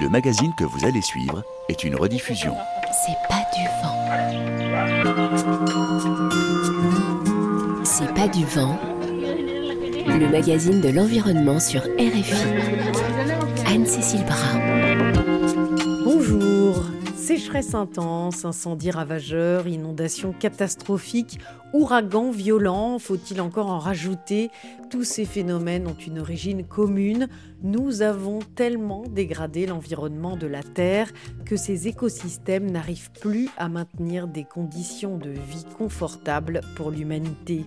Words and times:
Le 0.00 0.08
magazine 0.08 0.52
que 0.54 0.62
vous 0.62 0.84
allez 0.84 1.02
suivre 1.02 1.42
est 1.68 1.82
une 1.82 1.96
rediffusion. 1.96 2.54
C'est 2.92 3.18
pas 3.28 3.44
du 3.56 3.64
vent. 3.82 3.98
C'est 7.84 8.14
pas 8.14 8.28
du 8.28 8.44
vent. 8.44 8.78
Le 10.06 10.28
magazine 10.30 10.80
de 10.80 10.90
l'environnement 10.90 11.58
sur 11.58 11.80
RFI. 11.80 12.32
Anne-Cécile 13.66 14.24
Brun. 14.24 15.14
Bonjour. 16.04 16.84
Sécheresse 17.16 17.74
intense, 17.74 18.46
incendies 18.46 18.90
ravageurs, 18.90 19.66
inondations 19.66 20.32
catastrophiques, 20.32 21.38
ouragans 21.74 22.30
violents, 22.30 22.98
faut-il 22.98 23.42
encore 23.42 23.70
en 23.70 23.78
rajouter? 23.78 24.50
Tous 24.88 25.04
ces 25.04 25.26
phénomènes 25.26 25.86
ont 25.86 25.96
une 26.06 26.20
origine 26.20 26.64
commune. 26.64 27.28
Nous 27.64 28.02
avons 28.02 28.38
tellement 28.54 29.02
dégradé 29.10 29.66
l'environnement 29.66 30.36
de 30.36 30.46
la 30.46 30.62
Terre 30.62 31.10
que 31.44 31.56
ces 31.56 31.88
écosystèmes 31.88 32.70
n'arrivent 32.70 33.10
plus 33.20 33.48
à 33.56 33.68
maintenir 33.68 34.28
des 34.28 34.44
conditions 34.44 35.18
de 35.18 35.30
vie 35.30 35.64
confortables 35.76 36.60
pour 36.76 36.92
l'humanité. 36.92 37.64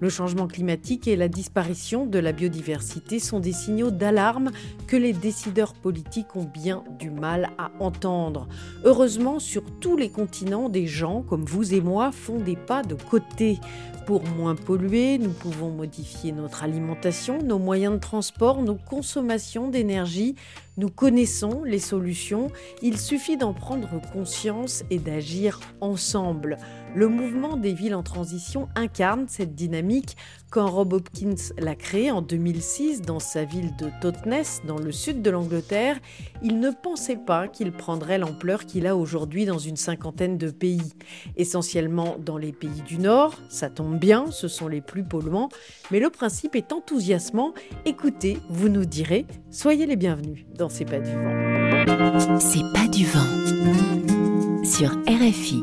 Le 0.00 0.08
changement 0.08 0.46
climatique 0.46 1.06
et 1.08 1.16
la 1.16 1.28
disparition 1.28 2.06
de 2.06 2.18
la 2.18 2.32
biodiversité 2.32 3.18
sont 3.18 3.38
des 3.38 3.52
signaux 3.52 3.90
d'alarme 3.90 4.50
que 4.86 4.96
les 4.96 5.12
décideurs 5.12 5.74
politiques 5.74 6.36
ont 6.36 6.44
bien 6.44 6.82
du 6.98 7.10
mal 7.10 7.50
à 7.58 7.70
entendre. 7.80 8.48
Heureusement, 8.84 9.40
sur 9.40 9.62
tous 9.78 9.98
les 9.98 10.08
continents, 10.08 10.70
des 10.70 10.86
gens 10.86 11.20
comme 11.20 11.44
vous 11.44 11.74
et 11.74 11.82
moi 11.82 12.12
font 12.12 12.38
des 12.38 12.56
pas 12.56 12.82
de 12.82 12.94
côté. 12.94 13.58
Pour 14.06 14.22
moins 14.22 14.54
polluer, 14.54 15.16
nous 15.16 15.32
pouvons 15.32 15.70
modifier 15.70 16.32
notre 16.32 16.62
alimentation, 16.62 17.38
nos 17.42 17.58
moyens 17.58 17.94
de 17.94 18.00
transport, 18.00 18.60
nos 18.60 18.74
consommations 18.74 19.33
d'énergie. 19.68 20.34
Nous 20.76 20.88
connaissons 20.88 21.62
les 21.62 21.78
solutions, 21.78 22.48
il 22.82 22.98
suffit 22.98 23.36
d'en 23.36 23.54
prendre 23.54 24.00
conscience 24.12 24.82
et 24.90 24.98
d'agir 24.98 25.60
ensemble. 25.80 26.58
Le 26.96 27.08
mouvement 27.08 27.56
des 27.56 27.72
villes 27.72 27.94
en 27.94 28.02
transition 28.02 28.68
incarne 28.74 29.26
cette 29.28 29.54
dynamique 29.54 30.16
quand 30.50 30.70
Rob 30.70 30.92
Hopkins 30.92 31.52
l'a 31.58 31.74
créé 31.74 32.12
en 32.12 32.22
2006 32.22 33.02
dans 33.02 33.18
sa 33.18 33.42
ville 33.42 33.74
de 33.76 33.90
Totnes, 34.00 34.44
dans 34.64 34.78
le 34.78 34.92
sud 34.92 35.20
de 35.20 35.30
l'Angleterre. 35.30 35.98
Il 36.44 36.60
ne 36.60 36.70
pensait 36.70 37.16
pas 37.16 37.48
qu'il 37.48 37.72
prendrait 37.72 38.18
l'ampleur 38.18 38.64
qu'il 38.64 38.86
a 38.86 38.96
aujourd'hui 38.96 39.46
dans 39.46 39.58
une 39.58 39.76
cinquantaine 39.76 40.38
de 40.38 40.50
pays. 40.50 40.92
Essentiellement 41.36 42.16
dans 42.24 42.38
les 42.38 42.52
pays 42.52 42.82
du 42.86 42.98
Nord, 42.98 43.34
ça 43.48 43.70
tombe 43.70 43.98
bien, 43.98 44.30
ce 44.30 44.46
sont 44.46 44.68
les 44.68 44.80
plus 44.80 45.02
polluants, 45.02 45.48
mais 45.90 45.98
le 45.98 46.10
principe 46.10 46.54
est 46.54 46.72
enthousiasmant. 46.72 47.52
Écoutez, 47.84 48.38
vous 48.48 48.68
nous 48.68 48.84
direz, 48.84 49.26
soyez 49.50 49.86
les 49.86 49.96
bienvenus 49.96 50.46
C'est 50.70 50.84
pas 50.84 50.98
du 50.98 51.12
vent. 51.12 52.38
C'est 52.38 52.64
pas 52.72 52.88
du 52.88 53.04
vent. 53.04 54.64
Sur 54.64 54.90
RFI. 55.06 55.62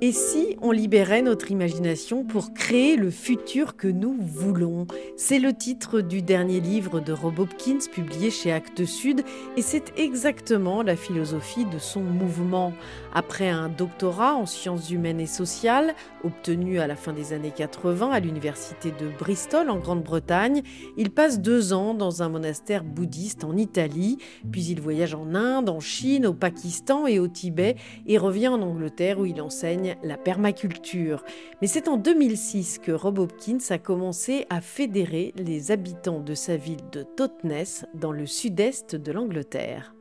Et 0.00 0.12
si 0.12 0.47
on 0.60 0.70
libérait 0.70 1.22
notre 1.22 1.50
imagination 1.50 2.24
pour 2.24 2.52
créer 2.52 2.96
le 2.96 3.10
futur 3.10 3.76
que 3.76 3.88
nous 3.88 4.16
voulons. 4.20 4.86
C'est 5.16 5.38
le 5.38 5.52
titre 5.52 6.00
du 6.00 6.22
dernier 6.22 6.60
livre 6.60 7.00
de 7.00 7.12
Rob 7.12 7.38
Hopkins 7.38 7.78
publié 7.92 8.30
chez 8.30 8.52
Actes 8.52 8.84
Sud 8.84 9.22
et 9.56 9.62
c'est 9.62 9.98
exactement 9.98 10.82
la 10.82 10.96
philosophie 10.96 11.64
de 11.64 11.78
son 11.78 12.00
mouvement. 12.00 12.72
Après 13.14 13.48
un 13.48 13.68
doctorat 13.68 14.34
en 14.34 14.46
sciences 14.46 14.90
humaines 14.90 15.20
et 15.20 15.26
sociales, 15.26 15.94
obtenu 16.24 16.80
à 16.80 16.86
la 16.86 16.96
fin 16.96 17.12
des 17.12 17.32
années 17.32 17.52
80 17.54 18.10
à 18.10 18.20
l'université 18.20 18.90
de 18.90 19.08
Bristol 19.18 19.70
en 19.70 19.78
Grande-Bretagne, 19.78 20.62
il 20.96 21.10
passe 21.10 21.40
deux 21.40 21.72
ans 21.72 21.94
dans 21.94 22.22
un 22.22 22.28
monastère 22.28 22.84
bouddhiste 22.84 23.44
en 23.44 23.56
Italie, 23.56 24.18
puis 24.50 24.64
il 24.64 24.80
voyage 24.80 25.14
en 25.14 25.34
Inde, 25.34 25.68
en 25.68 25.80
Chine, 25.80 26.26
au 26.26 26.34
Pakistan 26.34 27.06
et 27.06 27.18
au 27.18 27.28
Tibet 27.28 27.76
et 28.06 28.18
revient 28.18 28.48
en 28.48 28.62
Angleterre 28.62 29.18
où 29.18 29.26
il 29.26 29.40
enseigne 29.40 29.96
la 30.02 30.16
permaculture. 30.48 31.24
Mais 31.60 31.66
c'est 31.66 31.88
en 31.88 31.96
2006 31.96 32.78
que 32.78 32.92
Rob 32.92 33.18
Hopkins 33.18 33.58
a 33.70 33.78
commencé 33.78 34.46
à 34.50 34.60
fédérer 34.60 35.32
les 35.36 35.70
habitants 35.70 36.20
de 36.20 36.34
sa 36.34 36.56
ville 36.56 36.88
de 36.92 37.02
Totnes 37.02 37.64
dans 37.94 38.12
le 38.12 38.26
sud-est 38.26 38.96
de 38.96 39.12
l'Angleterre. 39.12 39.94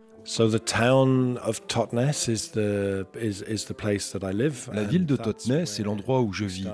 La 4.74 4.84
ville 4.84 5.06
de 5.06 5.16
Totnes 5.16 5.52
est 5.52 5.84
l'endroit 5.84 6.22
où 6.22 6.34
je 6.34 6.44
vis. 6.44 6.68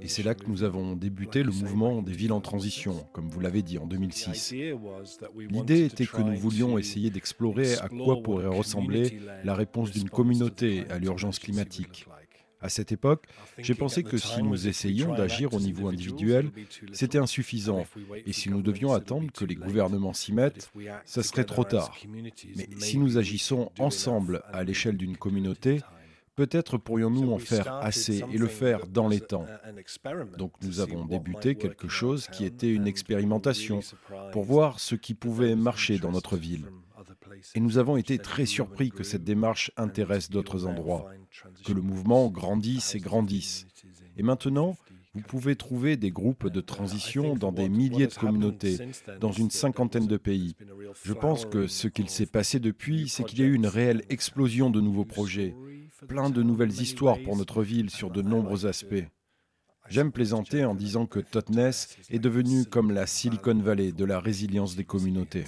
Et 0.00 0.06
c'est 0.08 0.22
là 0.22 0.36
que 0.36 0.46
nous 0.46 0.62
avons 0.62 0.94
débuté 0.94 1.42
le 1.42 1.50
mouvement 1.50 2.00
des 2.00 2.12
villes 2.12 2.32
en 2.32 2.40
transition, 2.40 3.04
comme 3.12 3.28
vous 3.28 3.40
l'avez 3.40 3.62
dit, 3.62 3.78
en 3.78 3.86
2006. 3.86 4.54
L'idée 5.50 5.84
était 5.86 6.06
que 6.06 6.22
nous 6.22 6.36
voulions 6.36 6.78
essayer 6.78 7.10
d'explorer 7.10 7.74
à 7.74 7.88
quoi 7.88 8.22
pourrait 8.22 8.46
ressembler 8.46 9.18
la 9.42 9.54
réponse 9.54 9.90
d'une 9.90 10.08
communauté 10.10 10.84
à 10.88 10.98
l'urgence 10.98 11.40
climatique. 11.40 12.06
À 12.62 12.68
cette 12.68 12.92
époque, 12.92 13.26
j'ai 13.58 13.74
pensé 13.74 14.02
que 14.02 14.16
si 14.16 14.42
nous 14.42 14.68
essayions 14.68 15.14
d'agir 15.14 15.52
au 15.54 15.60
niveau 15.60 15.88
individuel, 15.88 16.50
c'était 16.92 17.18
insuffisant. 17.18 17.84
Et 18.26 18.32
si 18.32 18.50
nous 18.50 18.62
devions 18.62 18.92
attendre 18.92 19.30
que 19.32 19.44
les 19.44 19.56
gouvernements 19.56 20.12
s'y 20.12 20.32
mettent, 20.32 20.70
ce 21.04 21.22
serait 21.22 21.44
trop 21.44 21.64
tard. 21.64 21.96
Mais 22.56 22.68
si 22.78 22.98
nous 22.98 23.18
agissons 23.18 23.70
ensemble 23.78 24.42
à 24.52 24.64
l'échelle 24.64 24.96
d'une 24.96 25.16
communauté, 25.16 25.80
Peut-être 26.34 26.78
pourrions-nous 26.78 27.30
en 27.30 27.38
faire 27.38 27.74
assez 27.74 28.24
et 28.32 28.38
le 28.38 28.46
faire 28.46 28.86
dans 28.86 29.06
les 29.06 29.20
temps. 29.20 29.44
Donc 30.38 30.52
nous 30.62 30.80
avons 30.80 31.04
débuté 31.04 31.56
quelque 31.56 31.88
chose 31.88 32.26
qui 32.32 32.46
était 32.46 32.72
une 32.72 32.86
expérimentation 32.86 33.80
pour 34.32 34.44
voir 34.44 34.80
ce 34.80 34.94
qui 34.94 35.12
pouvait 35.12 35.54
marcher 35.54 35.98
dans 35.98 36.10
notre 36.10 36.38
ville. 36.38 36.64
Et 37.54 37.60
nous 37.60 37.78
avons 37.78 37.96
été 37.96 38.18
très 38.18 38.46
surpris 38.46 38.90
que 38.90 39.02
cette 39.02 39.24
démarche 39.24 39.70
intéresse 39.76 40.30
d'autres 40.30 40.66
endroits, 40.66 41.10
que 41.64 41.72
le 41.72 41.82
mouvement 41.82 42.28
grandisse 42.28 42.94
et 42.94 43.00
grandisse. 43.00 43.66
Et 44.16 44.22
maintenant, 44.22 44.76
vous 45.14 45.20
pouvez 45.20 45.56
trouver 45.56 45.96
des 45.96 46.10
groupes 46.10 46.48
de 46.48 46.60
transition 46.62 47.34
dans 47.34 47.52
des 47.52 47.68
milliers 47.68 48.06
de 48.06 48.14
communautés, 48.14 48.78
dans 49.20 49.32
une 49.32 49.50
cinquantaine 49.50 50.06
de 50.06 50.16
pays. 50.16 50.56
Je 51.04 51.12
pense 51.12 51.44
que 51.44 51.66
ce 51.66 51.88
qu'il 51.88 52.08
s'est 52.08 52.26
passé 52.26 52.60
depuis, 52.60 53.08
c'est 53.08 53.24
qu'il 53.24 53.40
y 53.40 53.42
a 53.42 53.46
eu 53.46 53.54
une 53.54 53.66
réelle 53.66 54.04
explosion 54.08 54.70
de 54.70 54.80
nouveaux 54.80 55.04
projets, 55.04 55.54
plein 56.08 56.30
de 56.30 56.42
nouvelles 56.42 56.80
histoires 56.80 57.18
pour 57.22 57.36
notre 57.36 57.62
ville 57.62 57.90
sur 57.90 58.10
de 58.10 58.22
nombreux 58.22 58.66
aspects. 58.66 59.04
J'aime 59.88 60.12
plaisanter 60.12 60.64
en 60.64 60.74
disant 60.74 61.06
que 61.06 61.18
Totnes 61.20 61.72
est 62.08 62.18
devenu 62.18 62.64
comme 62.64 62.92
la 62.92 63.06
Silicon 63.06 63.58
Valley 63.58 63.92
de 63.92 64.04
la 64.04 64.20
résilience 64.20 64.76
des 64.76 64.84
communautés. 64.84 65.44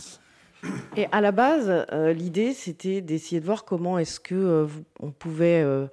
Et 0.96 1.06
à 1.12 1.20
la 1.20 1.32
base, 1.32 1.86
euh, 1.92 2.12
l'idée, 2.12 2.52
c'était 2.52 3.00
d'essayer 3.00 3.40
de 3.40 3.46
voir 3.46 3.64
comment 3.64 3.98
est-ce 3.98 4.20
que 4.20 4.34
euh, 4.34 4.66
on 5.00 5.10
pouvait 5.10 5.62
euh, 5.62 5.86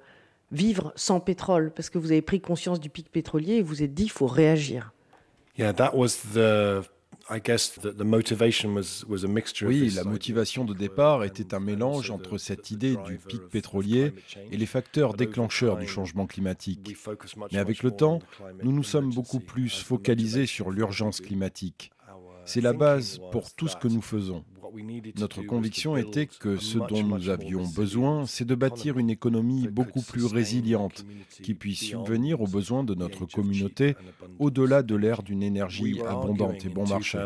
vivre 0.52 0.92
sans 0.96 1.20
pétrole, 1.20 1.72
parce 1.74 1.90
que 1.90 1.98
vous 1.98 2.12
avez 2.12 2.22
pris 2.22 2.40
conscience 2.40 2.80
du 2.80 2.88
pic 2.88 3.10
pétrolier 3.10 3.54
et 3.54 3.62
vous 3.62 3.82
êtes 3.82 3.94
dit, 3.94 4.04
il 4.04 4.10
faut 4.10 4.26
réagir. 4.26 4.92
Oui, 9.66 9.90
la 9.90 10.04
motivation 10.04 10.64
de 10.64 10.74
départ 10.74 11.24
était 11.24 11.54
un 11.54 11.60
mélange 11.60 12.10
entre 12.10 12.38
cette 12.38 12.70
idée 12.70 12.96
du 13.06 13.18
pic 13.18 13.42
pétrolier 13.48 14.12
et 14.50 14.56
les 14.56 14.66
facteurs 14.66 15.14
déclencheurs 15.14 15.76
du 15.76 15.86
changement 15.86 16.26
climatique. 16.26 16.96
Mais 17.52 17.58
avec 17.58 17.82
le 17.82 17.90
temps, 17.90 18.20
nous 18.62 18.72
nous 18.72 18.82
sommes 18.82 19.12
beaucoup 19.12 19.40
plus 19.40 19.82
focalisés 19.82 20.46
sur 20.46 20.70
l'urgence 20.70 21.20
climatique. 21.20 21.92
C'est 22.44 22.60
la 22.60 22.72
base 22.72 23.20
pour 23.30 23.52
tout 23.52 23.68
ce 23.68 23.76
que 23.76 23.88
nous 23.88 24.02
faisons. 24.02 24.44
Notre 25.18 25.42
conviction 25.42 25.96
était 25.96 26.26
que 26.26 26.56
ce 26.56 26.78
dont 26.78 27.02
nous 27.02 27.28
avions 27.28 27.66
besoin, 27.66 28.26
c'est 28.26 28.44
de 28.44 28.54
bâtir 28.54 28.98
une 28.98 29.10
économie 29.10 29.68
beaucoup 29.68 30.02
plus 30.02 30.24
résiliente, 30.24 31.04
qui 31.42 31.54
puisse 31.54 31.80
subvenir 31.80 32.40
aux 32.40 32.46
besoins 32.46 32.84
de 32.84 32.94
notre 32.94 33.26
communauté 33.26 33.94
au-delà 34.38 34.82
de 34.82 34.94
l'ère 34.94 35.22
d'une 35.22 35.42
énergie 35.42 36.00
abondante 36.02 36.64
et 36.64 36.68
bon 36.68 36.86
marché. 36.86 37.18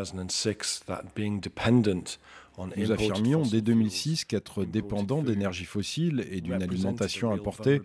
Nous 2.75 2.91
affirmions 2.91 3.43
dès 3.43 3.61
2006 3.61 4.25
qu'être 4.25 4.65
dépendant 4.65 5.21
d'énergie 5.21 5.65
fossile 5.65 6.25
et 6.31 6.41
d'une 6.41 6.61
alimentation 6.61 7.31
importée 7.31 7.81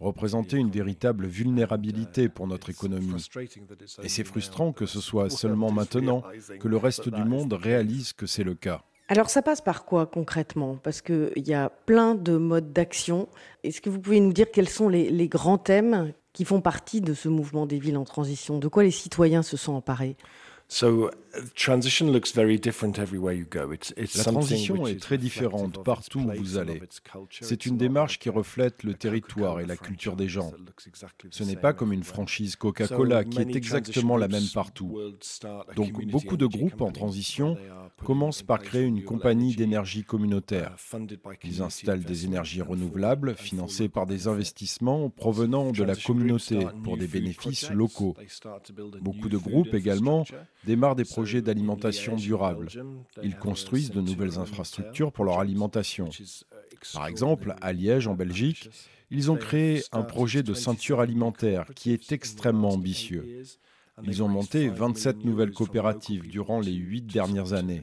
représentait 0.00 0.56
une 0.56 0.70
véritable 0.70 1.26
vulnérabilité 1.26 2.28
pour 2.28 2.48
notre 2.48 2.70
économie. 2.70 3.28
Et 4.02 4.08
c'est 4.08 4.24
frustrant 4.24 4.72
que 4.72 4.86
ce 4.86 5.00
soit 5.00 5.30
seulement 5.30 5.70
maintenant 5.70 6.24
que 6.58 6.68
le 6.68 6.76
reste 6.76 7.08
du 7.08 7.22
monde 7.22 7.52
réalise 7.52 8.12
que 8.12 8.26
c'est 8.26 8.44
le 8.44 8.54
cas. 8.54 8.82
Alors 9.10 9.30
ça 9.30 9.40
passe 9.40 9.62
par 9.62 9.86
quoi 9.86 10.06
concrètement? 10.06 10.76
Parce 10.82 11.00
qu'il 11.00 11.32
y 11.36 11.54
a 11.54 11.70
plein 11.70 12.14
de 12.14 12.36
modes 12.36 12.74
d'action. 12.74 13.28
Est-ce 13.64 13.80
que 13.80 13.88
vous 13.88 13.98
pouvez 13.98 14.20
nous 14.20 14.34
dire 14.34 14.50
quels 14.52 14.68
sont 14.68 14.90
les, 14.90 15.08
les, 15.08 15.28
grands 15.28 15.56
thèmes 15.56 16.12
qui 16.34 16.44
font 16.44 16.60
partie 16.60 17.00
de 17.00 17.14
ce 17.14 17.30
mouvement 17.30 17.64
des 17.64 17.78
villes 17.78 17.96
en 17.96 18.04
transition? 18.04 18.58
De 18.58 18.68
quoi 18.68 18.82
les 18.82 18.90
citoyens 18.90 19.42
se 19.42 19.56
sont 19.56 19.72
emparés? 19.72 20.16
La 24.16 24.24
transition 24.24 24.86
est 24.86 25.00
très 25.00 25.16
différente 25.16 25.82
partout 25.82 26.20
où 26.20 26.32
vous 26.36 26.58
allez. 26.58 26.82
C'est 27.30 27.64
une 27.64 27.78
démarche 27.78 28.18
qui 28.18 28.28
reflète 28.28 28.82
le 28.82 28.92
territoire 28.94 29.60
et 29.60 29.66
la 29.66 29.78
culture 29.78 30.14
des 30.14 30.28
gens. 30.28 30.52
Ce 31.30 31.42
n'est 31.42 31.56
pas 31.56 31.72
comme 31.72 31.92
une 31.92 32.04
franchise 32.04 32.56
Coca-Cola 32.56 33.24
qui 33.24 33.40
est 33.40 33.56
exactement 33.56 34.18
la 34.18 34.28
même 34.28 34.48
partout. 34.52 34.98
Donc 35.74 36.04
beaucoup 36.06 36.36
de 36.36 36.46
groupes 36.46 36.82
en 36.82 36.92
transition 36.92 37.56
commencent 38.04 38.42
par 38.42 38.60
créer 38.60 38.84
une 38.84 39.04
compagnie 39.04 39.56
d'énergie 39.56 40.04
communautaire. 40.04 40.76
Ils 41.44 41.62
installent 41.62 42.04
des 42.04 42.26
énergies 42.26 42.62
renouvelables 42.62 43.34
financées 43.36 43.88
par 43.88 44.06
des 44.06 44.28
investissements 44.28 45.08
provenant 45.08 45.72
de 45.72 45.82
la 45.82 45.96
communauté 45.96 46.66
pour 46.84 46.98
des 46.98 47.06
bénéfices 47.06 47.70
locaux. 47.70 48.14
Beaucoup 49.00 49.30
de 49.30 49.38
groupes 49.38 49.72
également 49.72 50.26
démarrent 50.64 50.96
des 50.96 51.04
projets 51.04 51.42
d'alimentation 51.42 52.16
durable. 52.16 52.68
Ils 53.22 53.36
construisent 53.36 53.90
de 53.90 54.00
nouvelles 54.00 54.38
infrastructures 54.38 55.12
pour 55.12 55.24
leur 55.24 55.40
alimentation. 55.40 56.08
Par 56.92 57.06
exemple, 57.06 57.54
à 57.60 57.72
Liège, 57.72 58.06
en 58.06 58.14
Belgique, 58.14 58.70
ils 59.10 59.30
ont 59.30 59.36
créé 59.36 59.82
un 59.92 60.02
projet 60.02 60.42
de 60.42 60.54
ceinture 60.54 61.00
alimentaire 61.00 61.64
qui 61.74 61.92
est 61.92 62.12
extrêmement 62.12 62.70
ambitieux. 62.70 63.42
Ils 64.04 64.22
ont 64.22 64.28
monté 64.28 64.68
27 64.68 65.24
nouvelles 65.24 65.52
coopératives 65.52 66.28
durant 66.28 66.60
les 66.60 66.72
huit 66.72 67.02
dernières 67.02 67.52
années. 67.52 67.82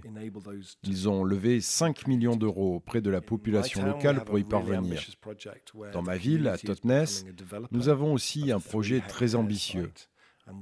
Ils 0.84 1.10
ont 1.10 1.24
levé 1.24 1.60
5 1.62 2.08
millions 2.08 2.36
d'euros 2.36 2.76
auprès 2.76 3.02
de 3.02 3.10
la 3.10 3.22
population 3.22 3.86
locale 3.86 4.24
pour 4.24 4.40
y 4.40 4.44
parvenir. 4.44 5.02
Dans 5.92 6.02
ma 6.02 6.18
ville, 6.18 6.48
à 6.48 6.58
Totnes, 6.58 7.06
nous 7.72 7.90
avons 7.90 8.14
aussi 8.14 8.52
un 8.52 8.60
projet 8.60 9.02
très 9.02 9.36
ambitieux. 9.36 9.92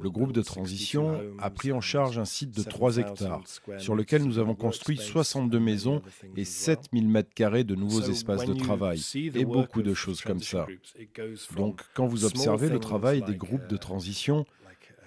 Le 0.02 0.10
groupe 0.10 0.32
de 0.32 0.42
transition 0.42 1.22
a 1.40 1.50
pris 1.50 1.74
en 1.74 1.82
charge 1.82 2.18
un 2.18 2.26
site 2.26 2.56
de 2.56 2.64
3 2.64 2.98
hectares 2.98 3.42
sur 3.78 3.96
lequel 3.96 4.24
nous 4.24 4.40
avons 4.40 4.56
construit 4.56 4.98
62 4.98 5.60
maisons 5.60 6.02
et 6.38 6.46
7000 6.46 7.08
mètres 7.10 7.34
carrés 7.34 7.66
de 7.66 7.76
nouveaux 7.76 8.02
espaces 8.02 8.46
de 8.46 8.54
travail 8.54 9.02
et 9.16 9.46
beaucoup 9.46 9.82
de 9.82 9.94
choses 9.94 10.22
comme 10.22 10.40
ça. 10.40 10.68
Donc 11.56 11.82
quand 11.94 12.08
vous 12.08 12.24
observez 12.24 12.70
le 12.70 12.80
travail 12.80 13.24
des 13.24 13.36
groupes 13.36 13.68
de 13.68 13.78
transition, 13.78 14.46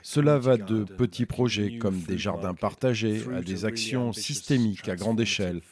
cela 0.06 0.38
va 0.38 0.56
de 0.56 0.84
petits 0.84 1.26
projets 1.26 1.78
comme 1.78 1.98
des 1.98 2.16
jardins 2.16 2.54
partagés 2.54 3.22
à 3.34 3.42
des 3.42 3.64
actions 3.64 4.12
systémiques 4.12 4.88
à 4.88 4.94
grande 4.94 5.20
échelle, 5.20 5.62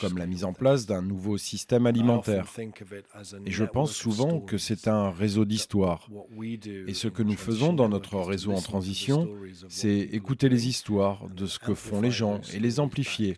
comme 0.00 0.18
la 0.18 0.26
mise 0.26 0.42
en 0.42 0.52
place 0.52 0.84
d'un 0.84 1.00
nouveau 1.00 1.38
système 1.38 1.86
alimentaire. 1.86 2.52
Et 3.46 3.52
je 3.52 3.64
pense 3.64 3.92
souvent 3.92 4.40
que 4.40 4.58
c'est 4.58 4.88
un 4.88 5.12
réseau 5.12 5.44
d'histoires. 5.44 6.08
Et 6.88 6.92
ce 6.92 7.06
que 7.06 7.22
nous 7.22 7.36
faisons 7.36 7.72
dans 7.72 7.88
notre 7.88 8.18
réseau 8.18 8.50
en 8.50 8.60
transition, 8.60 9.28
c'est 9.68 10.00
écouter 10.00 10.48
les 10.48 10.66
histoires 10.66 11.28
de 11.28 11.46
ce 11.46 11.60
que 11.60 11.74
font 11.74 12.00
les 12.00 12.10
gens 12.10 12.40
et 12.52 12.58
les 12.58 12.80
amplifier 12.80 13.36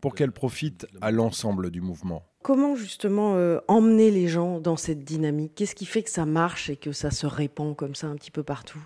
pour 0.00 0.14
qu'elles 0.14 0.32
profitent 0.32 0.86
à 1.02 1.10
l'ensemble 1.10 1.70
du 1.70 1.82
mouvement. 1.82 2.22
Comment 2.42 2.76
justement 2.76 3.34
euh, 3.36 3.58
emmener 3.68 4.10
les 4.10 4.26
gens 4.26 4.58
dans 4.58 4.76
cette 4.76 5.04
dynamique? 5.04 5.52
Qu'est-ce 5.54 5.74
qui 5.74 5.84
fait 5.84 6.02
que 6.02 6.08
ça 6.08 6.24
marche 6.24 6.70
et 6.70 6.76
que 6.76 6.92
ça 6.92 7.10
se 7.10 7.26
répand 7.26 7.76
comme 7.76 7.94
ça 7.94 8.06
un 8.06 8.14
petit 8.14 8.30
peu 8.30 8.42
partout? 8.42 8.80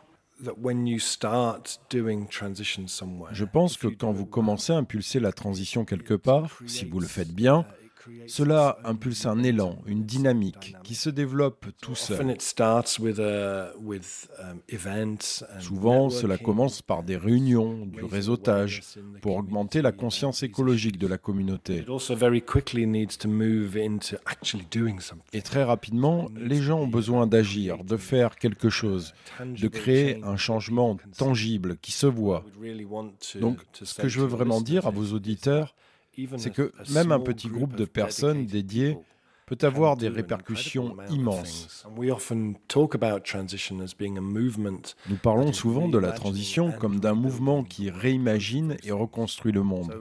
Je 3.32 3.44
pense 3.44 3.76
que 3.76 3.86
quand 3.86 4.12
vous 4.12 4.26
commencez 4.26 4.72
à 4.72 4.76
impulser 4.76 5.20
la 5.20 5.32
transition 5.32 5.84
quelque 5.84 6.14
part, 6.14 6.58
si 6.66 6.84
vous 6.84 7.00
le 7.00 7.06
faites 7.06 7.32
bien, 7.32 7.64
cela 8.26 8.78
impulse 8.84 9.26
un 9.26 9.42
élan, 9.42 9.78
une 9.86 10.04
dynamique 10.04 10.76
qui 10.82 10.94
se 10.94 11.10
développe 11.10 11.66
tout 11.80 11.94
seul. 11.94 12.36
Souvent, 15.60 16.10
cela 16.10 16.38
commence 16.38 16.82
par 16.82 17.02
des 17.02 17.16
réunions, 17.16 17.86
du 17.86 18.04
réseautage, 18.04 18.82
pour 19.20 19.36
augmenter 19.36 19.82
la 19.82 19.92
conscience 19.92 20.42
écologique 20.42 20.98
de 20.98 21.06
la 21.06 21.18
communauté. 21.18 21.84
Et 25.32 25.42
très 25.42 25.64
rapidement, 25.64 26.28
les 26.36 26.62
gens 26.62 26.80
ont 26.80 26.86
besoin 26.86 27.26
d'agir, 27.26 27.84
de 27.84 27.96
faire 27.96 28.36
quelque 28.36 28.70
chose, 28.70 29.14
de 29.40 29.68
créer 29.68 30.22
un 30.24 30.36
changement 30.36 30.98
tangible 31.16 31.76
qui 31.78 31.92
se 31.92 32.06
voit. 32.06 32.44
Donc, 33.40 33.60
ce 33.72 33.94
que 33.94 34.08
je 34.08 34.20
veux 34.20 34.26
vraiment 34.26 34.60
dire 34.60 34.86
à 34.86 34.90
vos 34.90 35.12
auditeurs, 35.12 35.74
c'est 36.36 36.52
que 36.52 36.72
même 36.92 37.12
un 37.12 37.20
petit 37.20 37.48
groupe 37.48 37.76
de 37.76 37.84
personnes 37.84 38.46
dédiées 38.46 38.98
peut 39.46 39.66
avoir 39.66 39.96
des 39.96 40.08
répercussions 40.08 40.96
immenses. 41.10 41.84
Nous 45.08 45.16
parlons 45.22 45.52
souvent 45.52 45.88
de 45.88 45.98
la 45.98 46.12
transition 46.12 46.72
comme 46.72 47.00
d'un 47.00 47.14
mouvement 47.14 47.64
qui 47.64 47.90
réimagine 47.90 48.76
et 48.82 48.92
reconstruit 48.92 49.52
le 49.52 49.62
monde. 49.62 49.92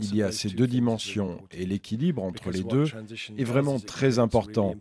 Il 0.00 0.16
y 0.16 0.22
a 0.22 0.32
ces 0.32 0.50
deux 0.50 0.66
dimensions 0.66 1.42
et 1.50 1.66
l'équilibre 1.66 2.22
entre 2.22 2.50
les 2.50 2.62
deux 2.62 2.86
est 3.36 3.44
vraiment 3.44 3.78
très 3.80 4.18
important, 4.18 4.76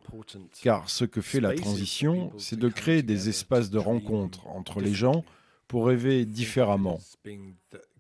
car 0.62 0.90
ce 0.90 1.06
que 1.06 1.22
fait 1.22 1.42
la 1.42 1.54
transition, 1.54 2.32
c'est 2.38 2.60
de 2.60 2.70
créer 2.70 3.02
des 3.02 3.30
espaces 3.30 3.70
de 3.70 3.80
rencontre 3.80 4.48
entre 4.48 4.80
les 4.80 4.94
gens 4.94 5.26
pour 5.68 5.88
rêver 5.88 6.26
différemment. 6.26 7.00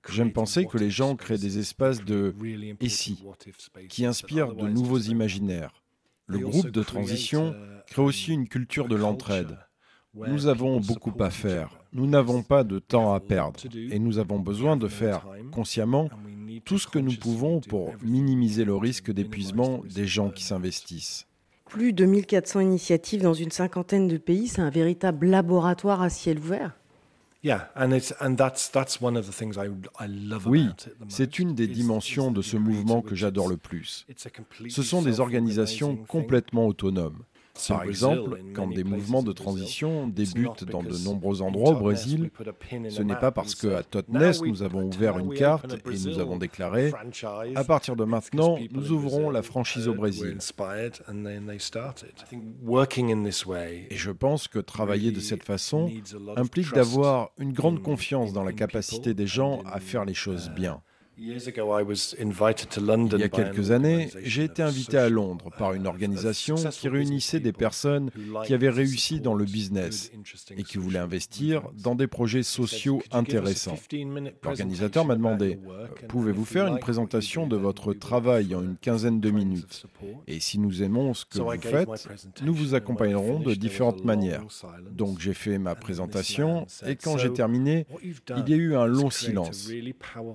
J'aime 0.09 0.31
penser 0.31 0.65
que 0.65 0.77
les 0.77 0.89
gens 0.89 1.15
créent 1.15 1.37
des 1.37 1.59
espaces 1.59 2.03
de 2.03 2.35
ici 2.81 3.23
qui 3.89 4.05
inspirent 4.05 4.53
de 4.53 4.67
nouveaux 4.67 4.99
imaginaires. 4.99 5.83
Le 6.27 6.39
groupe 6.39 6.69
de 6.69 6.83
transition 6.83 7.55
crée 7.87 8.01
aussi 8.01 8.31
une 8.31 8.47
culture 8.47 8.87
de 8.87 8.95
l'entraide. 8.95 9.57
Nous 10.15 10.47
avons 10.47 10.79
beaucoup 10.79 11.13
à 11.19 11.29
faire. 11.29 11.69
Nous 11.91 12.07
n'avons 12.07 12.43
pas 12.43 12.63
de 12.63 12.79
temps 12.79 13.13
à 13.13 13.19
perdre 13.19 13.59
et 13.75 13.99
nous 13.99 14.19
avons 14.19 14.39
besoin 14.39 14.77
de 14.77 14.87
faire 14.87 15.27
consciemment 15.51 16.09
tout 16.65 16.77
ce 16.77 16.87
que 16.87 16.99
nous 16.99 17.15
pouvons 17.15 17.61
pour 17.61 17.93
minimiser 18.03 18.63
le 18.63 18.75
risque 18.75 19.11
d'épuisement 19.11 19.81
des 19.93 20.07
gens 20.07 20.29
qui 20.29 20.43
s'investissent. 20.43 21.27
Plus 21.65 21.93
de 21.93 22.05
1400 22.05 22.59
initiatives 22.59 23.23
dans 23.23 23.33
une 23.33 23.49
cinquantaine 23.49 24.07
de 24.07 24.17
pays, 24.17 24.47
c'est 24.47 24.61
un 24.61 24.69
véritable 24.69 25.25
laboratoire 25.25 26.03
à 26.03 26.09
ciel 26.09 26.37
ouvert. 26.37 26.77
Oui, 30.49 30.67
c'est 31.09 31.39
une 31.39 31.55
des 31.55 31.67
dimensions 31.67 32.31
de 32.31 32.41
ce 32.41 32.57
mouvement 32.57 33.01
que 33.01 33.15
j'adore 33.15 33.47
le 33.49 33.57
plus. 33.57 34.05
Ce 34.69 34.83
sont 34.83 35.01
des 35.01 35.19
organisations 35.19 35.97
complètement 35.97 36.67
autonomes. 36.67 37.23
Par 37.67 37.83
exemple, 37.83 38.41
quand 38.53 38.67
des 38.67 38.83
mouvements 38.83 39.21
de 39.21 39.31
transition 39.31 40.07
débutent 40.07 40.63
dans 40.65 40.81
de 40.81 40.97
nombreux 41.03 41.41
endroits 41.41 41.71
au 41.71 41.79
Brésil, 41.79 42.31
ce 42.89 43.01
n'est 43.01 43.15
pas 43.15 43.31
parce 43.31 43.53
qu'à 43.53 43.83
Totnes, 43.83 44.33
nous 44.45 44.63
avons 44.63 44.87
ouvert 44.87 45.19
une 45.19 45.33
carte 45.33 45.73
et 45.73 46.09
nous 46.09 46.19
avons 46.19 46.37
déclaré 46.37 46.91
à 47.55 47.63
partir 47.63 47.95
de 47.95 48.03
maintenant, 48.05 48.57
nous 48.71 48.91
ouvrons 48.91 49.29
la 49.29 49.43
franchise 49.43 49.87
au 49.87 49.93
Brésil. 49.93 50.37
Et 53.89 53.95
je 53.95 54.11
pense 54.11 54.47
que 54.47 54.59
travailler 54.59 55.11
de 55.11 55.19
cette 55.19 55.43
façon 55.43 55.91
implique 56.35 56.73
d'avoir 56.73 57.31
une 57.37 57.53
grande 57.53 57.81
confiance 57.81 58.33
dans 58.33 58.43
la 58.43 58.53
capacité 58.53 59.13
des 59.13 59.27
gens 59.27 59.61
à 59.65 59.79
faire 59.79 60.05
les 60.05 60.13
choses 60.13 60.49
bien. 60.49 60.81
Il 61.17 61.27
y 61.27 63.23
a 63.23 63.29
quelques 63.29 63.71
années, 63.71 64.09
j'ai 64.23 64.45
été 64.45 64.63
invité 64.63 64.97
à 64.97 65.09
Londres 65.09 65.51
par 65.57 65.73
une 65.73 65.85
organisation 65.85 66.55
qui 66.55 66.89
réunissait 66.89 67.39
des 67.39 67.53
personnes 67.53 68.09
qui 68.45 68.53
avaient 68.53 68.69
réussi 68.69 69.19
dans 69.19 69.35
le 69.35 69.45
business 69.45 70.11
et 70.57 70.63
qui 70.63 70.79
voulaient 70.79 70.99
investir 70.99 71.63
dans 71.83 71.93
des 71.93 72.07
projets 72.07 72.41
sociaux 72.41 73.03
intéressants. 73.11 73.77
L'organisateur 74.43 75.05
m'a 75.05 75.15
demandé, 75.15 75.59
pouvez-vous 76.07 76.45
faire 76.45 76.67
une 76.67 76.79
présentation 76.79 77.45
de 77.45 77.57
votre 77.57 77.93
travail 77.93 78.55
en 78.55 78.63
une 78.63 78.77
quinzaine 78.77 79.19
de 79.19 79.29
minutes 79.29 79.85
Et 80.27 80.39
si 80.39 80.57
nous 80.57 80.81
aimons 80.81 81.13
ce 81.13 81.25
que 81.25 81.39
vous 81.39 81.61
faites, 81.61 82.07
nous 82.41 82.55
vous 82.55 82.73
accompagnerons 82.73 83.39
de 83.39 83.53
différentes 83.53 84.03
manières. 84.03 84.43
Donc 84.91 85.19
j'ai 85.19 85.35
fait 85.35 85.59
ma 85.59 85.75
présentation 85.75 86.65
et 86.87 86.95
quand 86.95 87.17
j'ai 87.19 87.31
terminé, 87.31 87.85
il 88.03 88.49
y 88.49 88.53
a 88.53 88.57
eu 88.57 88.75
un 88.75 88.87
long 88.87 89.11
silence. 89.11 89.69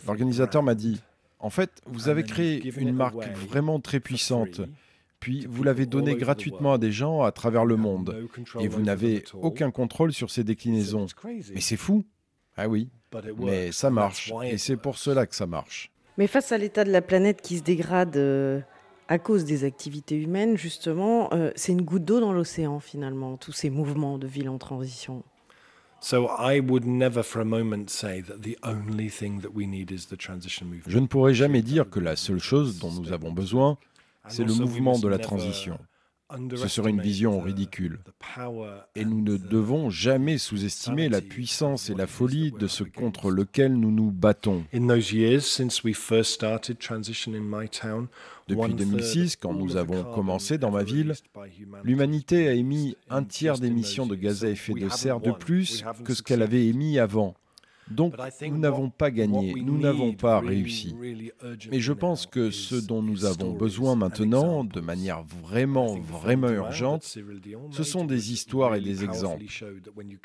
L'organisateur 0.07 0.63
m'a 0.69 0.75
dit, 0.75 1.01
en 1.41 1.49
fait, 1.49 1.71
vous 1.87 2.09
avez 2.09 2.25
créé 2.25 2.63
une 2.77 2.93
marque 2.93 3.27
vraiment 3.35 3.81
très 3.81 4.01
puissante, 4.01 4.61
puis 5.19 5.47
vous 5.49 5.63
l'avez 5.63 5.87
donnée 5.87 6.15
gratuitement 6.15 6.75
à 6.75 6.79
des 6.79 6.93
gens 6.93 7.23
à 7.23 7.33
travers 7.33 7.65
le 7.65 7.77
monde, 7.77 8.15
et 8.61 8.69
vous 8.69 8.83
n'avez 8.83 9.25
aucun 9.35 9.71
contrôle 9.71 10.13
sur 10.13 10.31
ces 10.31 10.45
déclinaisons. 10.45 11.07
Mais 11.25 11.61
c'est 11.61 11.77
fou. 11.77 12.05
Ah 12.57 12.69
oui, 12.69 12.91
mais 13.39 13.73
ça 13.73 13.89
marche, 13.89 14.33
et 14.45 14.59
c'est 14.59 14.77
pour 14.77 14.99
cela 14.99 15.27
que 15.27 15.35
ça 15.35 15.47
marche. 15.47 15.91
Mais 16.19 16.27
face 16.27 16.51
à 16.53 16.59
l'état 16.59 16.85
de 16.85 16.91
la 16.91 17.01
planète 17.01 17.41
qui 17.41 17.59
se 17.59 17.63
dégrade 17.63 18.17
euh, 18.17 18.61
à 19.07 19.19
cause 19.19 19.45
des 19.45 19.63
activités 19.63 20.17
humaines, 20.17 20.59
justement, 20.59 21.33
euh, 21.33 21.53
c'est 21.55 21.71
une 21.71 21.83
goutte 21.83 22.05
d'eau 22.05 22.19
dans 22.19 22.33
l'océan 22.33 22.81
finalement, 22.81 23.37
tous 23.37 23.53
ces 23.53 23.71
mouvements 23.71 24.19
de 24.19 24.27
ville 24.27 24.49
en 24.49 24.59
transition. 24.59 25.23
Je 30.87 30.99
ne 30.99 31.07
pourrais 31.07 31.35
jamais 31.35 31.63
dire 31.63 31.91
que 31.91 32.01
la 32.01 32.17
seule 32.17 32.39
chose 32.41 32.79
dont 32.79 32.93
nous 32.93 33.13
avons 33.13 33.33
besoin, 33.33 33.79
c'est 34.29 34.45
le 34.45 34.55
mouvement 34.55 34.99
de 34.99 35.09
la 35.09 35.19
transition. 35.19 35.79
Ce 36.57 36.69
serait 36.69 36.91
une 36.91 37.01
vision 37.01 37.41
ridicule. 37.41 38.01
Et 38.95 39.07
nous 39.07 39.23
ne 39.23 39.39
devons 39.39 39.89
jamais 39.89 40.37
sous-estimer 40.37 41.09
la 41.09 41.23
puissance 41.23 41.89
et 41.89 41.95
la 41.95 42.07
folie 42.07 42.53
de 42.53 42.67
ce 42.67 42.85
contre 42.85 43.31
lequel 43.31 43.75
nous 43.75 43.91
nous 43.91 44.11
battons. 44.11 44.65
Depuis 48.49 48.75
2006, 48.75 49.37
quand 49.37 49.55
nous 49.55 49.77
avons 49.77 50.05
commencé 50.05 50.59
dans 50.59 50.71
ma 50.71 50.83
ville, 50.83 51.15
l'humanité 51.83 52.49
a 52.49 52.53
émis 52.53 52.97
un 53.09 53.25
tiers 53.25 53.59
d'émissions 53.59 54.07
de 54.07 54.15
gaz 54.15 54.45
à 54.45 54.51
effet 54.51 54.75
de 54.75 54.89
serre 54.91 55.21
de 55.21 55.33
plus 55.33 55.83
que 56.05 56.13
ce 56.13 56.23
qu'elle 56.23 56.43
avait 56.43 56.67
émis 56.67 56.99
avant. 56.99 57.35
Donc 57.91 58.15
nous 58.43 58.59
n'avons 58.59 58.91
pas 58.91 59.11
gagné, 59.11 59.55
nous 59.65 59.79
n'avons 59.79 60.13
pas 60.13 60.41
réussi. 60.41 60.95
Mais 61.71 61.81
je 61.81 61.93
pense 61.93 62.27
que 62.27 62.51
ce 62.51 62.75
dont 62.75 63.03
nous 63.03 63.25
avons 63.25 63.53
besoin 63.53 63.97
maintenant, 63.97 64.65
de 64.65 64.81
manière 64.81 65.23
vraiment, 65.43 65.99
vraiment 65.99 66.51
urgente, 66.51 67.03
ce 67.71 67.83
sont 67.83 68.05
des 68.05 68.33
histoires 68.33 68.75
et 68.75 68.81
des 68.81 69.05
exemples. 69.05 69.45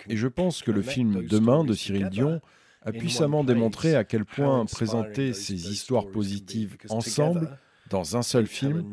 Et 0.10 0.16
je 0.16 0.28
pense 0.28 0.62
que 0.62 0.72
le 0.72 0.82
film 0.82 1.26
Demain 1.26 1.64
de 1.64 1.74
Cyril 1.74 2.10
Dion 2.10 2.42
a 2.86 2.92
puissamment 2.92 3.44
démontré 3.44 3.96
à 3.96 4.04
quel 4.04 4.26
point 4.26 4.66
présenter 4.66 5.34
ces 5.34 5.72
histoires 5.72 6.08
positives 6.08 6.78
ensemble 6.90 7.58
dans 7.94 8.18
un 8.18 8.24
seul 8.24 8.48
film 8.48 8.84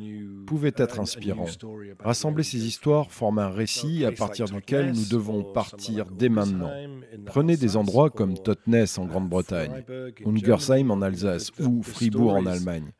pouvait 0.46 0.74
être 0.76 1.00
inspirant. 1.00 1.46
Rassembler 2.00 2.42
ces 2.42 2.66
histoires 2.66 3.10
forme 3.10 3.38
un 3.38 3.48
récit 3.48 4.04
à 4.04 4.12
partir 4.12 4.44
duquel 4.44 4.92
nous 4.92 5.06
devons 5.06 5.42
partir 5.42 6.04
dès 6.10 6.28
maintenant. 6.28 6.70
Prenez 7.24 7.56
des 7.56 7.76
endroits 7.76 8.10
comme 8.10 8.36
Totnes 8.36 8.84
en 8.98 9.06
Grande-Bretagne, 9.06 9.84
Ungersheim 10.26 10.90
en 10.90 11.00
Alsace 11.00 11.50
ou 11.60 11.82
Fribourg 11.82 12.34
en 12.34 12.44
Allemagne. 12.44 12.90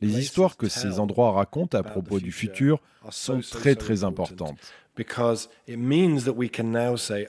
Les 0.00 0.18
histoires 0.20 0.56
que 0.56 0.68
ces 0.68 1.00
endroits 1.00 1.32
racontent 1.32 1.76
à 1.76 1.82
propos 1.82 2.20
du 2.20 2.30
futur 2.30 2.80
sont 3.10 3.40
très 3.40 3.74
très 3.74 4.04
importantes. 4.04 4.58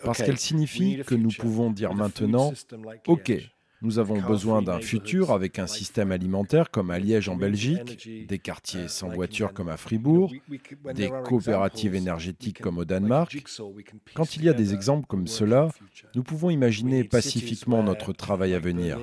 Parce 0.03 0.21
qu'elles 0.23 0.37
signifient 0.37 1.01
que 1.05 1.15
nous 1.15 1.31
pouvons 1.31 1.71
dire 1.71 1.95
maintenant, 1.95 2.53
OK, 3.07 3.31
nous 3.83 3.99
avons 3.99 4.19
besoin 4.19 4.61
d'un 4.61 4.79
futur 4.79 5.31
avec 5.31 5.59
un 5.59 5.67
système 5.67 6.11
alimentaire 6.11 6.71
comme 6.71 6.89
à 6.89 6.97
Liège 6.97 7.27
en 7.27 7.35
Belgique, 7.35 8.09
des 8.27 8.39
quartiers 8.39 8.87
sans 8.87 9.09
voiture 9.09 9.53
comme 9.53 9.69
à 9.69 9.77
Fribourg, 9.77 10.33
des 10.95 11.11
coopératives 11.25 11.93
énergétiques 11.93 12.61
comme 12.61 12.77
au 12.77 12.85
Danemark. 12.85 13.37
Quand 14.15 14.35
il 14.37 14.45
y 14.45 14.49
a 14.49 14.53
des 14.53 14.73
exemples 14.73 15.05
comme 15.05 15.27
cela, 15.27 15.67
nous 16.15 16.23
pouvons 16.23 16.49
imaginer 16.49 17.03
pacifiquement 17.03 17.83
notre 17.83 18.13
travail 18.13 18.53
à 18.53 18.59
venir. 18.59 18.99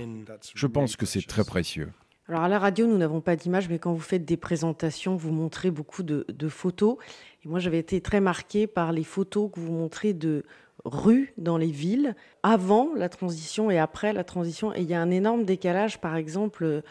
Je 0.55 0.67
pense 0.67 0.97
que 0.97 1.07
c'est 1.07 1.27
très 1.27 1.45
précieux. 1.45 1.91
Alors 2.31 2.43
à 2.45 2.49
la 2.49 2.61
radio, 2.61 2.87
nous 2.87 2.97
n'avons 2.97 3.21
pas 3.21 3.35
d'image, 3.35 3.69
mais 3.69 3.81
quand 3.81 3.93
vous 3.93 3.99
faites 3.99 4.25
des 4.25 4.37
présentations, 4.37 5.17
vous 5.17 5.33
montrez 5.33 5.73
beaucoup 5.73 6.05
de, 6.05 6.25
photos. 6.49 6.97
Et 7.45 7.49
moi, 7.49 7.59
j'avais 7.59 7.81
été 7.81 8.01
très 8.01 8.21
marquée 8.21 8.69
par 8.69 8.93
les 8.93 9.03
photos 9.03 9.51
que 9.53 9.59
vous 9.59 9.73
montrez 9.73 10.13
de 10.13 10.45
rues 10.85 11.33
dans 11.37 11.57
les 11.57 11.71
villes 11.71 12.15
avant 12.43 12.95
la 12.95 13.09
transition 13.09 13.71
et 13.71 13.79
après 13.79 14.13
la 14.13 14.25
transition. 14.25 14.75
Et 14.75 14.81
il 14.81 14.89
y 14.89 14.95
a 14.95 15.01
un 15.01 15.11
énorme 15.11 15.45
décalage, 15.45 16.01
par 16.01 16.17
exemple, 16.17 16.83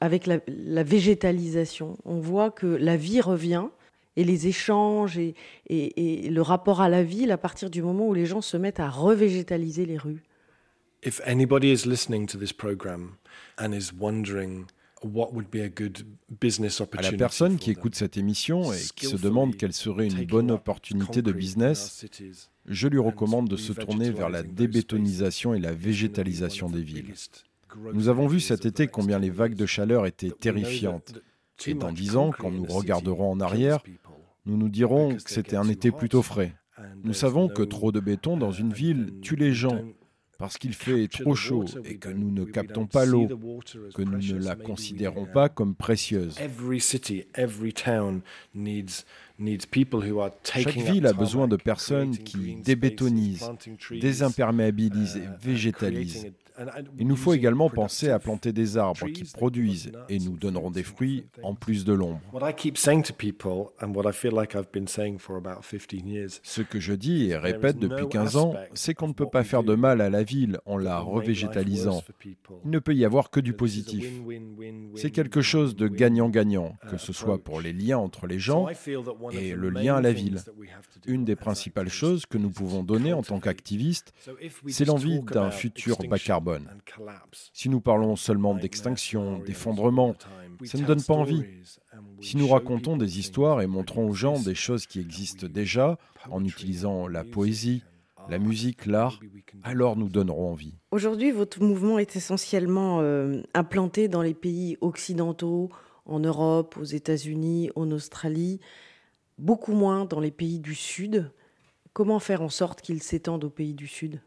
avec 0.00 0.26
la, 0.26 0.82
végétalisation. 0.82 1.96
On 2.04 2.20
voit 2.20 2.50
que 2.50 2.66
la 2.66 2.96
vie 2.96 3.20
revient 3.20 3.66
et 4.16 4.24
les 4.24 4.46
échanges 4.46 5.18
et, 5.18 5.34
et, 5.68 6.28
le 6.28 6.42
rapport 6.42 6.80
à 6.80 6.88
la 6.88 7.02
ville 7.02 7.30
à 7.30 7.38
partir 7.38 7.70
du 7.70 7.82
moment 7.82 8.08
où 8.08 8.14
les 8.14 8.26
gens 8.26 8.40
se 8.40 8.56
mettent 8.56 8.80
à 8.80 8.90
revégétaliser 8.90 9.86
les 9.86 9.98
rues. 9.98 10.22
If 11.02 11.20
anybody 11.24 11.72
is 11.72 11.86
listening 11.86 12.26
to 12.26 12.38
this 12.38 12.52
program 12.52 13.16
and 13.58 13.72
is 13.72 13.90
wondering 13.98 14.66
à 15.02 17.02
la 17.02 17.12
personne 17.12 17.56
qui 17.56 17.70
écoute 17.70 17.94
cette 17.94 18.16
émission 18.16 18.72
et 18.72 18.80
qui 18.94 19.06
se 19.06 19.16
demande 19.16 19.56
quelle 19.56 19.72
serait 19.72 20.08
une 20.08 20.26
bonne 20.26 20.50
opportunité 20.50 21.22
de 21.22 21.32
business, 21.32 22.04
je 22.66 22.88
lui 22.88 22.98
recommande 22.98 23.48
de 23.48 23.56
se 23.56 23.72
tourner 23.72 24.10
vers 24.10 24.28
la 24.28 24.42
débétonisation 24.42 25.54
et 25.54 25.60
la 25.60 25.72
végétalisation 25.72 26.68
des 26.68 26.82
villes. 26.82 27.14
Nous 27.94 28.08
avons 28.08 28.26
vu 28.26 28.40
cet 28.40 28.66
été 28.66 28.88
combien 28.88 29.18
les 29.18 29.30
vagues 29.30 29.54
de 29.54 29.66
chaleur 29.66 30.06
étaient 30.06 30.30
terrifiantes. 30.30 31.14
Et 31.66 31.74
dans 31.74 31.92
dix 31.92 32.16
ans, 32.16 32.32
quand 32.36 32.50
nous 32.50 32.64
regarderons 32.64 33.30
en 33.30 33.40
arrière, 33.40 33.82
nous 34.46 34.56
nous 34.56 34.68
dirons 34.68 35.16
que 35.16 35.30
c'était 35.30 35.56
un 35.56 35.68
été 35.68 35.90
plutôt 35.90 36.22
frais. 36.22 36.54
Nous 37.04 37.12
savons 37.12 37.48
que 37.48 37.62
trop 37.62 37.92
de 37.92 38.00
béton 38.00 38.36
dans 38.36 38.52
une 38.52 38.72
ville 38.72 39.14
tue 39.20 39.36
les 39.36 39.52
gens 39.52 39.82
parce 40.40 40.56
qu'il 40.56 40.72
fait 40.72 41.06
trop 41.06 41.34
chaud 41.34 41.66
et 41.84 41.98
que 41.98 42.08
nous 42.08 42.30
ne 42.30 42.44
captons 42.44 42.86
pas 42.86 43.04
l'eau, 43.04 43.28
que 43.94 44.00
nous 44.00 44.18
ne 44.18 44.42
la 44.42 44.56
considérons 44.56 45.26
pas 45.26 45.50
comme 45.50 45.74
précieuse. 45.74 46.36
Chaque 50.44 50.76
ville 50.76 51.06
a 51.06 51.12
besoin 51.12 51.48
de 51.48 51.56
personnes 51.56 52.16
qui 52.18 52.56
débétonisent, 52.56 53.50
désimperméabilisent 53.90 55.16
et 55.16 55.28
végétalisent. 55.40 56.32
Il 56.98 57.06
nous 57.06 57.16
faut 57.16 57.32
également 57.32 57.70
penser 57.70 58.10
à 58.10 58.18
planter 58.18 58.52
des 58.52 58.76
arbres 58.76 59.06
qui 59.08 59.24
produisent 59.24 59.92
et 60.08 60.18
nous 60.18 60.36
donneront 60.36 60.70
des 60.70 60.82
fruits 60.82 61.24
en 61.42 61.54
plus 61.54 61.84
de 61.84 61.92
l'ombre. 61.92 62.20
Ce 66.42 66.62
que 66.62 66.80
je 66.80 66.92
dis 66.92 67.30
et 67.30 67.36
répète 67.36 67.78
depuis 67.78 68.08
15 68.08 68.36
ans, 68.36 68.54
c'est 68.74 68.94
qu'on 68.94 69.08
ne 69.08 69.12
peut 69.12 69.28
pas 69.28 69.44
faire 69.44 69.62
de 69.62 69.74
mal 69.74 70.00
à 70.00 70.10
la 70.10 70.22
ville 70.22 70.58
en 70.66 70.76
la 70.76 70.98
revégétalisant. 70.98 72.02
Il 72.64 72.70
ne 72.70 72.78
peut 72.78 72.94
y 72.94 73.04
avoir 73.04 73.30
que 73.30 73.40
du 73.40 73.52
positif. 73.54 74.06
C'est 74.96 75.10
quelque 75.10 75.40
chose 75.40 75.76
de 75.76 75.88
gagnant-gagnant, 75.88 76.76
que 76.90 76.98
ce 76.98 77.12
soit 77.12 77.38
pour 77.38 77.60
les 77.60 77.72
liens 77.72 77.98
entre 77.98 78.26
les 78.26 78.38
gens 78.38 78.66
et 79.32 79.54
le 79.54 79.70
lien 79.70 79.96
à 79.96 80.00
la 80.00 80.12
ville. 80.12 80.38
Une 81.06 81.24
des 81.24 81.36
principales 81.36 81.88
choses 81.88 82.26
que 82.26 82.38
nous 82.38 82.50
pouvons 82.50 82.82
donner 82.82 83.12
en 83.12 83.22
tant 83.22 83.40
qu'activistes, 83.40 84.12
c'est 84.68 84.84
l'envie 84.84 85.20
d'un 85.20 85.50
futur 85.50 85.98
bas 86.08 86.18
carbone. 86.18 86.68
Si 87.52 87.68
nous 87.68 87.80
parlons 87.80 88.16
seulement 88.16 88.54
d'extinction, 88.54 89.38
d'effondrement, 89.38 90.14
ça 90.64 90.78
ne 90.78 90.84
donne 90.84 91.02
pas 91.02 91.14
envie. 91.14 91.44
Si 92.20 92.36
nous 92.36 92.48
racontons 92.48 92.96
des 92.96 93.18
histoires 93.18 93.62
et 93.62 93.66
montrons 93.66 94.08
aux 94.08 94.14
gens 94.14 94.38
des 94.38 94.54
choses 94.54 94.86
qui 94.86 95.00
existent 95.00 95.46
déjà, 95.46 95.98
en 96.30 96.44
utilisant 96.44 97.08
la 97.08 97.24
poésie, 97.24 97.82
la 98.28 98.38
musique, 98.38 98.86
l'art, 98.86 99.20
alors 99.62 99.96
nous 99.96 100.08
donnerons 100.08 100.50
envie. 100.50 100.74
Aujourd'hui, 100.90 101.30
votre 101.30 101.62
mouvement 101.62 101.98
est 101.98 102.16
essentiellement 102.16 103.00
euh, 103.00 103.42
implanté 103.54 104.08
dans 104.08 104.22
les 104.22 104.34
pays 104.34 104.76
occidentaux, 104.80 105.70
en 106.06 106.20
Europe, 106.20 106.76
aux 106.80 106.84
États-Unis, 106.84 107.70
en 107.76 107.90
Australie 107.90 108.60
beaucoup 109.40 109.72
moins 109.72 110.04
dans 110.04 110.20
les 110.20 110.30
pays 110.30 110.60
du 110.60 110.74
Sud. 110.74 111.32
Comment 111.92 112.20
faire 112.20 112.42
en 112.42 112.48
sorte 112.48 112.82
qu'ils 112.82 113.02
s'étendent 113.02 113.44
aux 113.44 113.50
pays 113.50 113.74
du 113.74 113.88
Sud? 113.88 114.20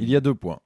Il 0.00 0.10
y 0.10 0.16
a 0.16 0.20
deux 0.20 0.34
points. 0.34 0.60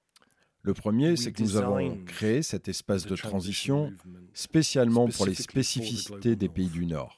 Le 0.63 0.75
premier, 0.75 1.17
c'est 1.17 1.33
que 1.33 1.43
nous 1.43 1.57
avons 1.57 1.97
créé 2.05 2.43
cet 2.43 2.69
espace 2.69 3.07
de 3.07 3.17
transition 3.17 3.93
spécialement 4.35 5.09
pour 5.09 5.27
les 5.27 5.35
spécificités 5.35 6.37
des 6.37 6.49
pays 6.49 6.69
du 6.69 6.85
Nord. 6.87 7.17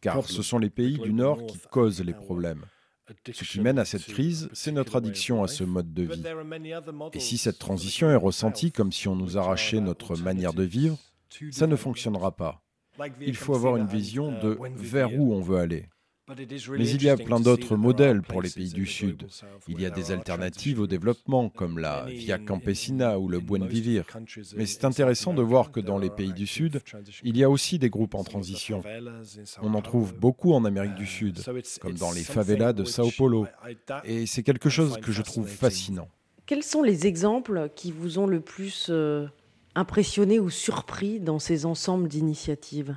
Car 0.00 0.28
ce 0.28 0.42
sont 0.42 0.58
les 0.58 0.70
pays 0.70 0.98
du 0.98 1.12
Nord 1.12 1.46
qui 1.46 1.58
causent 1.70 2.02
les 2.02 2.12
problèmes. 2.12 2.64
Ce 3.32 3.44
qui 3.44 3.60
mène 3.60 3.78
à 3.78 3.84
cette 3.84 4.06
crise, 4.06 4.48
c'est 4.52 4.72
notre 4.72 4.96
addiction 4.96 5.42
à 5.42 5.48
ce 5.48 5.64
mode 5.64 5.92
de 5.92 6.04
vie. 6.04 6.22
Et 7.12 7.20
si 7.20 7.36
cette 7.36 7.58
transition 7.58 8.10
est 8.10 8.16
ressentie 8.16 8.72
comme 8.72 8.92
si 8.92 9.08
on 9.08 9.16
nous 9.16 9.36
arrachait 9.36 9.80
notre 9.80 10.16
manière 10.16 10.54
de 10.54 10.62
vivre, 10.62 10.98
ça 11.50 11.66
ne 11.66 11.76
fonctionnera 11.76 12.34
pas. 12.34 12.62
Il 13.20 13.36
faut 13.36 13.54
avoir 13.54 13.76
une 13.76 13.86
vision 13.86 14.32
de 14.40 14.58
vers 14.76 15.12
où 15.18 15.34
on 15.34 15.40
veut 15.40 15.58
aller. 15.58 15.88
Mais 16.26 16.88
il 16.88 17.02
y 17.02 17.10
a 17.10 17.18
plein 17.18 17.38
d'autres 17.38 17.76
modèles 17.76 18.22
pour 18.22 18.40
les 18.40 18.48
pays 18.48 18.72
du 18.72 18.86
Sud. 18.86 19.26
Il 19.68 19.80
y 19.80 19.84
a 19.84 19.90
des 19.90 20.10
alternatives 20.10 20.80
au 20.80 20.86
développement, 20.86 21.50
comme 21.50 21.78
la 21.78 22.06
Via 22.06 22.38
Campesina 22.38 23.18
ou 23.18 23.28
le 23.28 23.40
Buen 23.40 23.66
Vivir. 23.66 24.04
Mais 24.56 24.64
c'est 24.64 24.86
intéressant 24.86 25.34
de 25.34 25.42
voir 25.42 25.70
que 25.70 25.80
dans 25.80 25.98
les 25.98 26.08
pays 26.08 26.32
du 26.32 26.46
Sud, 26.46 26.80
il 27.22 27.36
y 27.36 27.44
a 27.44 27.50
aussi 27.50 27.78
des 27.78 27.90
groupes 27.90 28.14
en 28.14 28.24
transition. 28.24 28.82
On 29.60 29.74
en 29.74 29.82
trouve 29.82 30.14
beaucoup 30.14 30.54
en 30.54 30.64
Amérique 30.64 30.94
du 30.94 31.06
Sud, 31.06 31.40
comme 31.80 31.94
dans 31.94 32.12
les 32.12 32.24
favelas 32.24 32.72
de 32.72 32.84
Sao 32.84 33.10
Paulo. 33.16 33.46
Et 34.04 34.24
c'est 34.24 34.42
quelque 34.42 34.70
chose 34.70 34.96
que 34.98 35.12
je 35.12 35.20
trouve 35.20 35.46
fascinant. 35.46 36.08
Quels 36.46 36.62
sont 36.62 36.82
les 36.82 37.06
exemples 37.06 37.70
qui 37.74 37.90
vous 37.90 38.18
ont 38.18 38.26
le 38.26 38.40
plus 38.40 38.88
euh, 38.90 39.26
impressionné 39.74 40.38
ou 40.38 40.50
surpris 40.50 41.18
dans 41.18 41.38
ces 41.38 41.64
ensembles 41.64 42.08
d'initiatives? 42.08 42.96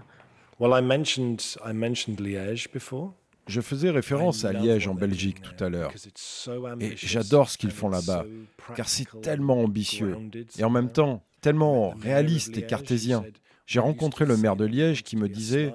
Je 3.47 3.61
faisais 3.61 3.89
référence 3.89 4.43
à 4.43 4.51
Liège 4.51 4.87
en 4.87 4.93
Belgique 4.93 5.41
tout 5.41 5.63
à 5.63 5.69
l'heure. 5.69 5.93
Et 6.79 6.95
j'adore 6.97 7.49
ce 7.49 7.57
qu'ils 7.57 7.71
font 7.71 7.89
là-bas, 7.89 8.25
car 8.75 8.89
c'est 8.89 9.07
tellement 9.21 9.61
ambitieux 9.61 10.17
et 10.57 10.63
en 10.63 10.69
même 10.69 10.91
temps 10.91 11.23
tellement 11.41 11.91
réaliste 11.91 12.57
et 12.57 12.65
cartésien. 12.65 13.23
J'ai 13.65 13.79
rencontré 13.81 14.25
le 14.25 14.37
maire 14.37 14.55
de 14.55 14.63
Liège 14.65 15.03
qui 15.03 15.17
me 15.17 15.27
disait 15.27 15.73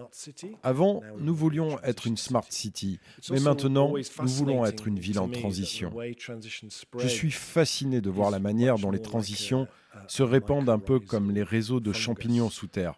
Avant, 0.63 1.03
nous 1.19 1.35
voulions 1.35 1.79
être 1.83 2.07
une 2.07 2.17
smart 2.17 2.47
city, 2.49 2.99
mais 3.31 3.41
maintenant, 3.41 3.93
nous 3.93 4.29
voulons 4.29 4.65
être 4.65 4.89
une 4.89 4.99
ville 4.99 5.19
en 5.19 5.29
transition. 5.29 5.93
Je 6.99 7.07
suis 7.07 7.31
fasciné 7.31 8.01
de 8.01 8.11
voir 8.11 8.31
la 8.31 8.39
manière 8.39 8.79
dont 8.79 8.91
les 8.91 9.03
transitions 9.03 9.69
se 10.09 10.23
répandent 10.23 10.71
un 10.71 10.79
peu 10.79 11.01
comme 11.01 11.31
les 11.31 11.43
réseaux 11.43 11.81
de 11.81 11.93
champignons 11.93 12.51
sous 12.51 12.67
terre. 12.67 12.95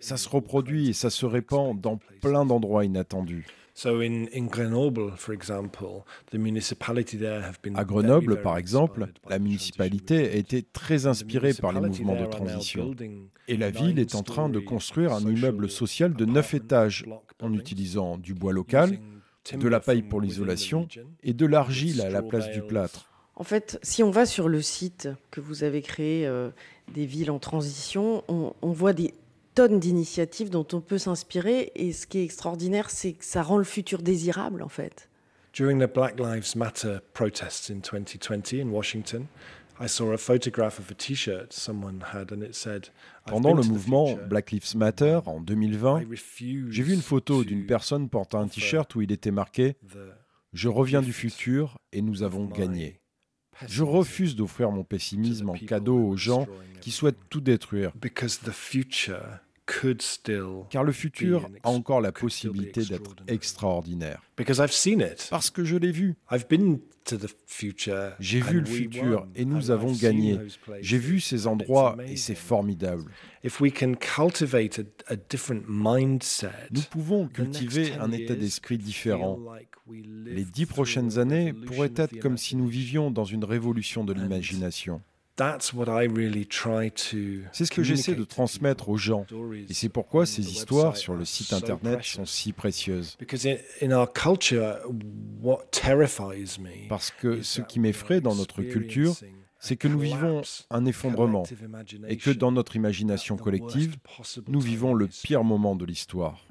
Ça 0.00 0.16
se 0.16 0.28
reproduit 0.28 0.88
et 0.88 0.92
ça 0.92 1.10
se 1.10 1.26
répand 1.26 1.80
dans 1.80 1.98
plein 2.20 2.46
d'endroits 2.46 2.84
inattendus. 2.84 3.46
À 7.74 7.84
Grenoble, 7.84 8.42
par 8.42 8.58
exemple, 8.58 9.06
la 9.28 9.38
municipalité 9.38 10.28
a 10.28 10.34
été 10.34 10.62
très 10.62 11.06
inspirée 11.06 11.54
par 11.54 11.72
les 11.72 11.80
mouvements 11.80 12.20
de 12.20 12.26
transition. 12.26 12.94
Et 13.48 13.56
la 13.56 13.70
ville 13.70 13.98
est 13.98 14.14
en 14.14 14.22
train 14.22 14.48
de 14.48 14.58
construire 14.58 15.12
un 15.12 15.20
immeuble 15.20 15.70
social 15.70 16.12
de 16.12 16.24
neuf 16.24 16.54
étages 16.54 17.06
en 17.40 17.52
utilisant 17.54 18.18
du 18.18 18.34
bois 18.34 18.52
local, 18.52 18.98
de 19.52 19.68
la 19.68 19.80
paille 19.80 20.02
pour 20.02 20.20
l'isolation 20.20 20.86
et 21.22 21.32
de 21.32 21.46
l'argile 21.46 22.02
à 22.02 22.10
la 22.10 22.22
place 22.22 22.50
du 22.50 22.62
plâtre. 22.62 23.11
En 23.34 23.44
fait, 23.44 23.78
si 23.82 24.02
on 24.02 24.10
va 24.10 24.26
sur 24.26 24.48
le 24.48 24.60
site 24.60 25.08
que 25.30 25.40
vous 25.40 25.64
avez 25.64 25.82
créé 25.82 26.26
euh, 26.26 26.50
des 26.92 27.06
villes 27.06 27.30
en 27.30 27.38
transition, 27.38 28.24
on, 28.28 28.54
on 28.62 28.72
voit 28.72 28.92
des 28.92 29.14
tonnes 29.54 29.80
d'initiatives 29.80 30.50
dont 30.50 30.66
on 30.72 30.80
peut 30.80 30.98
s'inspirer. 30.98 31.72
Et 31.74 31.92
ce 31.92 32.06
qui 32.06 32.18
est 32.18 32.24
extraordinaire, 32.24 32.90
c'est 32.90 33.12
que 33.12 33.24
ça 33.24 33.42
rend 33.42 33.58
le 33.58 33.64
futur 33.64 34.02
désirable, 34.02 34.62
en 34.62 34.68
fait. 34.68 35.08
During 35.52 35.78
the 35.78 35.92
Black 35.92 36.18
Lives 36.18 36.56
Matter 36.56 36.98
protests 37.12 37.70
in 37.70 37.80
2020 37.80 38.54
in 38.54 38.70
Washington, 38.70 39.26
I 39.78 39.86
saw 39.86 40.12
a 40.12 40.16
photograph 40.16 40.78
of 40.78 40.90
a 40.90 40.94
T-shirt 40.94 41.52
someone 41.52 42.02
had, 42.12 42.32
and 42.32 42.42
it 42.42 42.54
said. 42.54 42.88
Pendant 43.26 43.54
le 43.54 43.62
mouvement 43.62 44.16
Black 44.28 44.50
Lives 44.50 44.74
Matter 44.76 45.20
en 45.26 45.40
2020, 45.40 46.04
j'ai 46.70 46.82
vu 46.82 46.94
une 46.94 47.02
photo 47.02 47.44
d'une 47.44 47.66
personne 47.66 48.08
portant 48.08 48.40
un 48.40 48.48
T-shirt 48.48 48.94
où 48.94 49.02
il 49.02 49.12
était 49.12 49.30
marqué 49.30 49.76
Je 50.52 50.68
reviens 50.68 51.02
du 51.02 51.12
futur 51.12 51.78
et 51.92 52.00
nous 52.00 52.22
avons 52.22 52.46
gagné. 52.46 53.01
Je 53.66 53.82
refuse 53.82 54.36
d'offrir 54.36 54.70
mon 54.70 54.84
pessimisme 54.84 55.50
en 55.50 55.54
cadeau 55.54 55.98
aux 55.98 56.16
gens 56.16 56.46
qui 56.80 56.90
souhaitent 56.90 57.28
tout 57.28 57.40
détruire. 57.40 57.92
Car 60.70 60.84
le 60.84 60.92
futur 60.92 61.48
a 61.62 61.70
encore 61.70 62.00
la 62.00 62.12
possibilité 62.12 62.84
d'être 62.84 63.14
extraordinaire. 63.28 64.22
Parce 65.30 65.50
que 65.50 65.64
je 65.64 65.76
l'ai 65.76 65.92
vu. 65.92 66.16
J'ai 68.20 68.40
vu 68.40 68.60
le 68.60 68.66
futur 68.66 69.26
et 69.34 69.44
nous 69.44 69.70
avons 69.70 69.92
gagné. 69.92 70.38
J'ai 70.80 70.98
vu 70.98 71.20
ces 71.20 71.46
endroits 71.46 71.96
et 72.06 72.16
c'est 72.16 72.34
formidable. 72.34 73.10
Nous 73.44 73.50
pouvons 76.90 77.28
cultiver 77.28 77.92
un 77.94 78.12
état 78.12 78.34
d'esprit 78.34 78.78
différent. 78.78 79.40
Les 79.90 80.44
dix 80.44 80.66
prochaines 80.66 81.18
années 81.18 81.52
pourraient 81.52 81.92
être 81.96 82.18
comme 82.18 82.38
si 82.38 82.56
nous 82.56 82.68
vivions 82.68 83.10
dans 83.10 83.24
une 83.24 83.44
révolution 83.44 84.04
de 84.04 84.12
l'imagination. 84.12 85.02
C'est 87.52 87.64
ce 87.64 87.70
que 87.70 87.82
j'essaie 87.82 88.14
de 88.14 88.24
transmettre 88.24 88.88
aux 88.88 88.96
gens. 88.96 89.26
Et 89.68 89.74
c'est 89.74 89.88
pourquoi 89.88 90.26
ces 90.26 90.50
histoires 90.50 90.96
sur 90.96 91.14
le 91.14 91.24
site 91.24 91.52
Internet 91.52 92.02
sont 92.02 92.26
si 92.26 92.52
précieuses. 92.52 93.16
Parce 96.88 97.10
que 97.10 97.42
ce 97.42 97.60
qui 97.62 97.80
m'effraie 97.80 98.20
dans 98.20 98.34
notre 98.34 98.62
culture, 98.62 99.14
c'est 99.58 99.76
que 99.76 99.88
nous 99.88 100.00
vivons 100.00 100.42
un 100.70 100.84
effondrement 100.84 101.44
et 102.08 102.16
que 102.16 102.30
dans 102.30 102.52
notre 102.52 102.76
imagination 102.76 103.36
collective, 103.36 103.96
nous 104.48 104.60
vivons 104.60 104.92
le 104.92 105.06
pire 105.06 105.44
moment 105.44 105.76
de 105.76 105.84
l'histoire. 105.84 106.46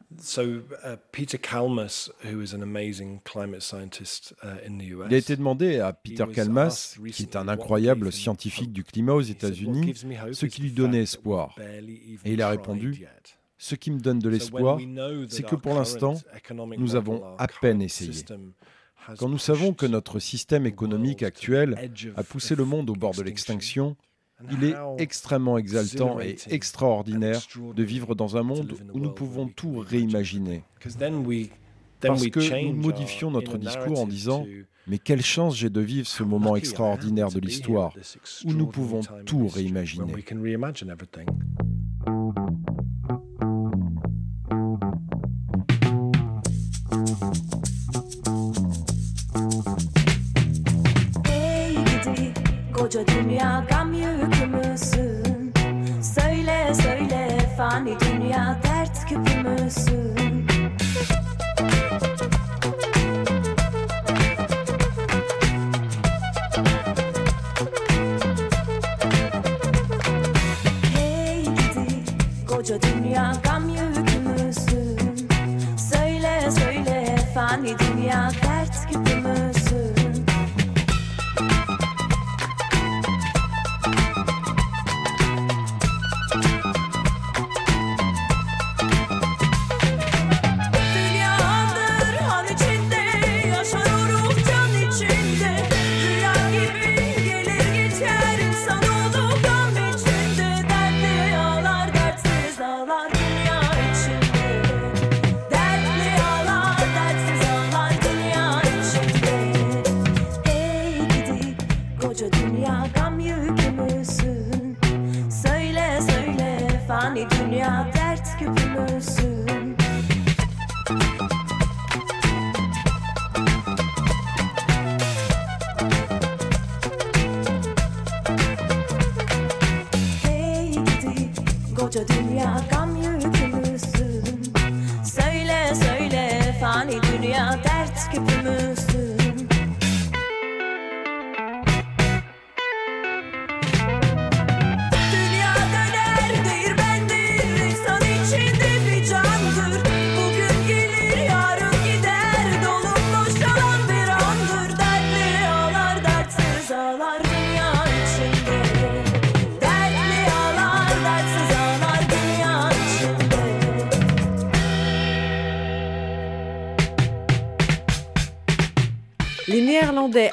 Il 5.09 5.13
a 5.13 5.17
été 5.17 5.35
demandé 5.35 5.79
à 5.79 5.93
Peter 5.93 6.25
Kalmas, 6.33 6.97
qui 7.11 7.23
est 7.23 7.35
un 7.35 7.47
incroyable 7.47 8.11
scientifique 8.11 8.71
du 8.73 8.83
climat 8.83 9.13
aux 9.13 9.21
États-Unis, 9.21 9.93
ce 10.33 10.45
qui 10.45 10.61
lui 10.61 10.71
donnait 10.71 11.03
espoir. 11.03 11.55
Et 12.25 12.33
il 12.33 12.41
a 12.41 12.49
répondu 12.49 13.05
Ce 13.57 13.75
qui 13.75 13.91
me 13.91 13.99
donne 13.99 14.19
de 14.19 14.29
l'espoir, 14.29 14.79
c'est 15.29 15.45
que 15.45 15.55
pour 15.55 15.75
l'instant, 15.75 16.15
nous 16.77 16.95
avons 16.95 17.23
à 17.37 17.47
peine 17.47 17.81
essayé. 17.81 18.25
Quand 19.17 19.29
nous 19.29 19.39
savons 19.39 19.73
que 19.73 19.85
notre 19.85 20.19
système 20.19 20.65
économique 20.65 21.23
actuel 21.23 21.91
a 22.15 22.23
poussé 22.23 22.55
le 22.55 22.65
monde 22.65 22.89
au 22.89 22.95
bord 22.95 23.13
de 23.13 23.23
l'extinction, 23.23 23.95
il 24.51 24.63
est 24.63 24.75
extrêmement 24.97 25.57
exaltant 25.57 26.19
et 26.19 26.37
extraordinaire 26.49 27.41
de 27.75 27.83
vivre 27.83 28.15
dans 28.15 28.37
un 28.37 28.43
monde 28.43 28.75
où 28.93 28.99
nous 28.99 29.11
pouvons 29.11 29.47
tout 29.47 29.79
réimaginer. 29.79 30.63
Parce 32.01 32.27
que 32.27 32.65
nous 32.65 32.73
modifions 32.73 33.31
notre 33.31 33.57
discours 33.57 33.99
en 34.01 34.07
disant 34.07 34.45
Mais 34.87 34.97
quelle 34.97 35.21
chance 35.21 35.55
j'ai 35.55 35.69
de 35.69 35.81
vivre 35.81 36.07
ce 36.07 36.23
moment 36.23 36.55
extraordinaire 36.55 37.29
de 37.29 37.39
l'histoire 37.39 37.93
où 38.45 38.53
nous 38.53 38.67
pouvons 38.67 39.01
tout 39.25 39.47
réimaginer. 39.47 40.13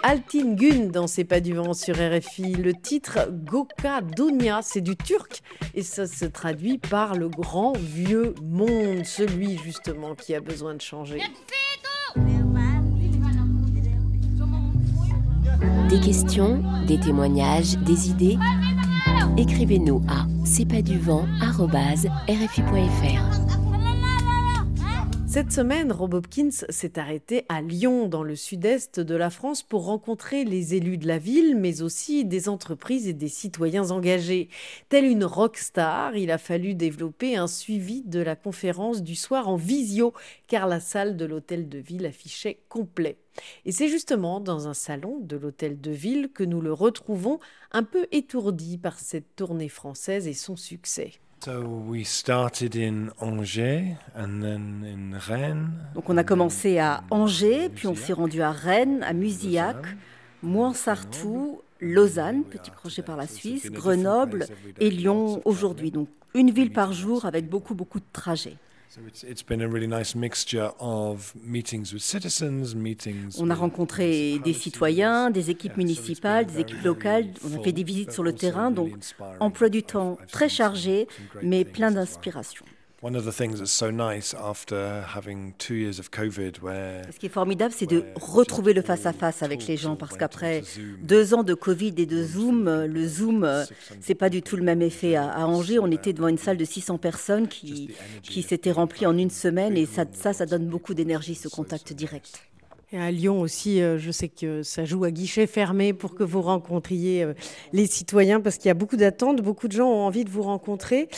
Altin 0.08 0.54
Gun 0.54 0.86
dans 0.86 1.06
C'est 1.06 1.24
pas 1.24 1.40
du 1.40 1.52
vent 1.52 1.74
sur 1.74 1.96
RFI. 1.96 2.54
Le 2.54 2.72
titre 2.72 3.28
Goka 3.30 4.00
Dunya, 4.00 4.60
c'est 4.62 4.80
du 4.80 4.96
turc 4.96 5.42
et 5.74 5.82
ça 5.82 6.06
se 6.06 6.24
traduit 6.24 6.78
par 6.78 7.14
le 7.14 7.28
grand 7.28 7.76
vieux 7.76 8.34
monde, 8.42 9.04
celui 9.04 9.58
justement 9.58 10.14
qui 10.14 10.34
a 10.34 10.40
besoin 10.40 10.74
de 10.74 10.80
changer. 10.80 11.20
Des 15.90 16.00
questions, 16.00 16.62
des 16.86 16.98
témoignages, 16.98 17.76
des 17.76 18.08
idées 18.08 18.38
Écrivez-nous 19.36 20.02
à 20.08 20.24
c'est 20.42 20.66
pas 20.66 20.80
du 20.80 20.98
vent 20.98 21.26
rfi.fr. 21.42 22.08
Cette 25.30 25.52
semaine, 25.52 25.92
Rob 25.92 26.14
Hopkins 26.14 26.48
s'est 26.70 26.98
arrêté 26.98 27.44
à 27.50 27.60
Lyon, 27.60 28.08
dans 28.08 28.22
le 28.22 28.34
sud-est 28.34 28.98
de 28.98 29.14
la 29.14 29.28
France, 29.28 29.62
pour 29.62 29.84
rencontrer 29.84 30.42
les 30.42 30.74
élus 30.74 30.96
de 30.96 31.06
la 31.06 31.18
ville, 31.18 31.54
mais 31.54 31.82
aussi 31.82 32.24
des 32.24 32.48
entreprises 32.48 33.06
et 33.06 33.12
des 33.12 33.28
citoyens 33.28 33.90
engagés. 33.90 34.48
Tel 34.88 35.04
une 35.04 35.26
rockstar, 35.26 36.16
il 36.16 36.30
a 36.30 36.38
fallu 36.38 36.74
développer 36.74 37.36
un 37.36 37.46
suivi 37.46 38.00
de 38.06 38.20
la 38.20 38.36
conférence 38.36 39.02
du 39.02 39.14
soir 39.14 39.48
en 39.48 39.56
visio, 39.56 40.14
car 40.46 40.66
la 40.66 40.80
salle 40.80 41.18
de 41.18 41.26
l'hôtel 41.26 41.68
de 41.68 41.78
ville 41.78 42.06
affichait 42.06 42.62
complet. 42.70 43.18
Et 43.66 43.70
c'est 43.70 43.88
justement 43.88 44.40
dans 44.40 44.66
un 44.66 44.74
salon 44.74 45.18
de 45.20 45.36
l'hôtel 45.36 45.78
de 45.78 45.90
ville 45.90 46.30
que 46.32 46.42
nous 46.42 46.62
le 46.62 46.72
retrouvons 46.72 47.38
un 47.70 47.82
peu 47.82 48.06
étourdi 48.12 48.78
par 48.78 48.98
cette 48.98 49.36
tournée 49.36 49.68
française 49.68 50.26
et 50.26 50.32
son 50.32 50.56
succès. 50.56 51.12
So 51.44 51.62
we 51.62 52.04
started 52.04 52.74
in 52.74 53.10
Angers 53.20 53.96
and 54.16 54.40
then 54.40 54.84
in 54.84 55.16
Rennes. 55.16 55.70
Donc 55.94 56.10
on 56.10 56.16
a 56.16 56.24
commencé 56.24 56.78
à 56.80 57.04
Angers, 57.10 57.68
puis 57.68 57.86
on 57.86 57.94
s'est 57.94 58.12
rendu 58.12 58.42
à 58.42 58.50
Rennes, 58.50 59.04
à 59.04 59.12
Musillac, 59.12 59.76
Mouansartou, 60.42 61.62
Lausanne, 61.80 62.42
petit 62.42 62.72
projet 62.72 63.02
par 63.02 63.16
la 63.16 63.28
Suisse, 63.28 63.70
Grenoble 63.70 64.46
et 64.80 64.90
Lyon 64.90 65.40
aujourd'hui. 65.44 65.92
Donc 65.92 66.08
une 66.34 66.50
ville 66.50 66.72
par 66.72 66.92
jour 66.92 67.24
avec 67.24 67.48
beaucoup 67.48 67.74
beaucoup 67.74 68.00
de 68.00 68.04
trajets. 68.12 68.56
So 68.90 69.02
it's, 69.06 69.22
it's 69.22 69.42
been 69.42 69.60
a 69.60 69.68
really 69.68 69.86
nice 69.86 70.14
mixture 70.14 70.72
of 70.80 71.34
meetings 71.44 71.92
with 71.92 72.02
citizens, 72.02 72.74
meetings 72.74 73.38
On 73.38 73.50
a 73.50 73.54
rencontré 73.54 74.38
des 74.42 74.54
citoyens, 74.54 75.30
des 75.30 75.50
équipes 75.50 75.76
municipales, 75.76 76.46
des 76.46 76.60
équipes 76.60 76.82
locales, 76.82 77.26
on 77.44 77.60
a 77.60 77.62
fait 77.62 77.72
des 77.72 77.84
visites 77.84 78.12
sur 78.12 78.22
le 78.22 78.32
terrain, 78.32 78.70
donc 78.70 78.92
emploi 79.40 79.68
du 79.68 79.82
temps 79.82 80.16
très 80.32 80.48
chargé, 80.48 81.06
mais 81.42 81.66
plein 81.66 81.90
d'inspiration. 81.90 82.64
One 83.00 83.14
of 83.14 83.24
the 83.24 83.32
things 83.32 83.60
that's 83.60 83.70
so 83.70 83.92
nice 83.92 84.34
after 84.34 85.04
having 85.14 85.52
two 85.56 85.76
years 85.76 86.00
of 86.00 86.10
COVID 86.10 86.60
where 86.60 87.04
Ce 87.12 87.18
qui 87.20 87.26
est 87.26 87.32
formidable, 87.32 87.72
c'est 87.72 87.86
de 87.86 88.02
retrouver 88.16 88.72
le 88.72 88.82
face-à-face 88.82 89.44
avec 89.44 89.68
les 89.68 89.76
gens, 89.76 89.94
parce 89.94 90.16
qu'après 90.16 90.64
deux 91.00 91.32
ans 91.32 91.44
de 91.44 91.54
Covid 91.54 91.94
et 91.96 92.06
de 92.06 92.24
Zoom, 92.24 92.68
le 92.68 93.06
Zoom, 93.06 93.44
euh, 93.44 93.64
c'est 94.00 94.16
pas 94.16 94.28
du 94.28 94.42
tout 94.42 94.56
le 94.56 94.64
même 94.64 94.82
effet. 94.82 95.14
À, 95.14 95.30
à 95.30 95.44
Angers, 95.46 95.78
on 95.78 95.92
était 95.92 96.12
devant 96.12 96.26
une 96.26 96.38
salle 96.38 96.56
de 96.56 96.64
600 96.64 96.98
personnes 96.98 97.46
qui, 97.46 97.94
qui 98.24 98.42
s'était 98.42 98.72
remplie 98.72 99.06
en 99.06 99.16
une 99.16 99.30
semaine, 99.30 99.76
et 99.76 99.86
ça, 99.86 100.04
ça, 100.12 100.32
ça 100.32 100.44
donne 100.44 100.66
beaucoup 100.66 100.94
d'énergie, 100.94 101.36
ce 101.36 101.46
contact 101.46 101.92
direct. 101.92 102.42
Et 102.90 102.98
à 102.98 103.12
Lyon 103.12 103.40
aussi, 103.40 103.80
euh, 103.80 103.98
je 103.98 104.10
sais 104.10 104.28
que 104.28 104.64
ça 104.64 104.84
joue 104.84 105.04
à 105.04 105.12
guichet 105.12 105.46
fermé 105.46 105.92
pour 105.92 106.16
que 106.16 106.24
vous 106.24 106.42
rencontriez 106.42 107.22
euh, 107.22 107.34
les 107.72 107.86
citoyens, 107.86 108.40
parce 108.40 108.56
qu'il 108.56 108.66
y 108.66 108.70
a 108.72 108.74
beaucoup 108.74 108.96
d'attentes, 108.96 109.40
beaucoup 109.40 109.68
de 109.68 109.72
gens 109.72 109.88
ont 109.88 110.04
envie 110.04 110.24
de 110.24 110.30
vous 110.30 110.42
rencontrer. 110.42 111.08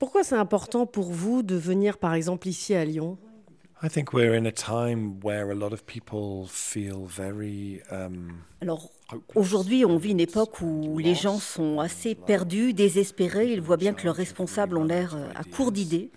Pourquoi 0.00 0.24
c'est 0.24 0.34
important 0.34 0.86
pour 0.86 1.12
vous 1.12 1.42
de 1.42 1.54
venir, 1.54 1.98
par 1.98 2.14
exemple, 2.14 2.48
ici 2.48 2.74
à 2.74 2.86
Lyon? 2.86 3.18
I 3.82 3.90
think 3.90 4.14
we're 4.14 4.34
in 4.34 4.46
a 4.46 4.50
time 4.50 5.20
where 5.22 5.50
a 5.50 5.54
lot 5.54 5.74
of 5.74 5.84
people 5.84 6.46
feel 6.48 7.04
very 7.06 7.82
um, 7.90 8.32
Alors, 8.62 8.90
aujourd'hui, 9.34 9.84
on 9.84 9.98
vit 9.98 10.12
une 10.12 10.20
époque 10.20 10.62
où 10.62 10.98
les 10.98 11.14
gens 11.14 11.38
sont 11.38 11.80
assez 11.80 12.14
perdus, 12.14 12.72
désespérés. 12.72 13.52
Ils 13.52 13.60
voient 13.60 13.76
bien 13.76 13.92
que 13.92 14.04
leurs 14.04 14.16
responsables 14.16 14.78
ont 14.78 14.84
l'air 14.84 15.16
euh, 15.16 15.28
à 15.34 15.44
court 15.44 15.70
d'idées. 15.70 16.10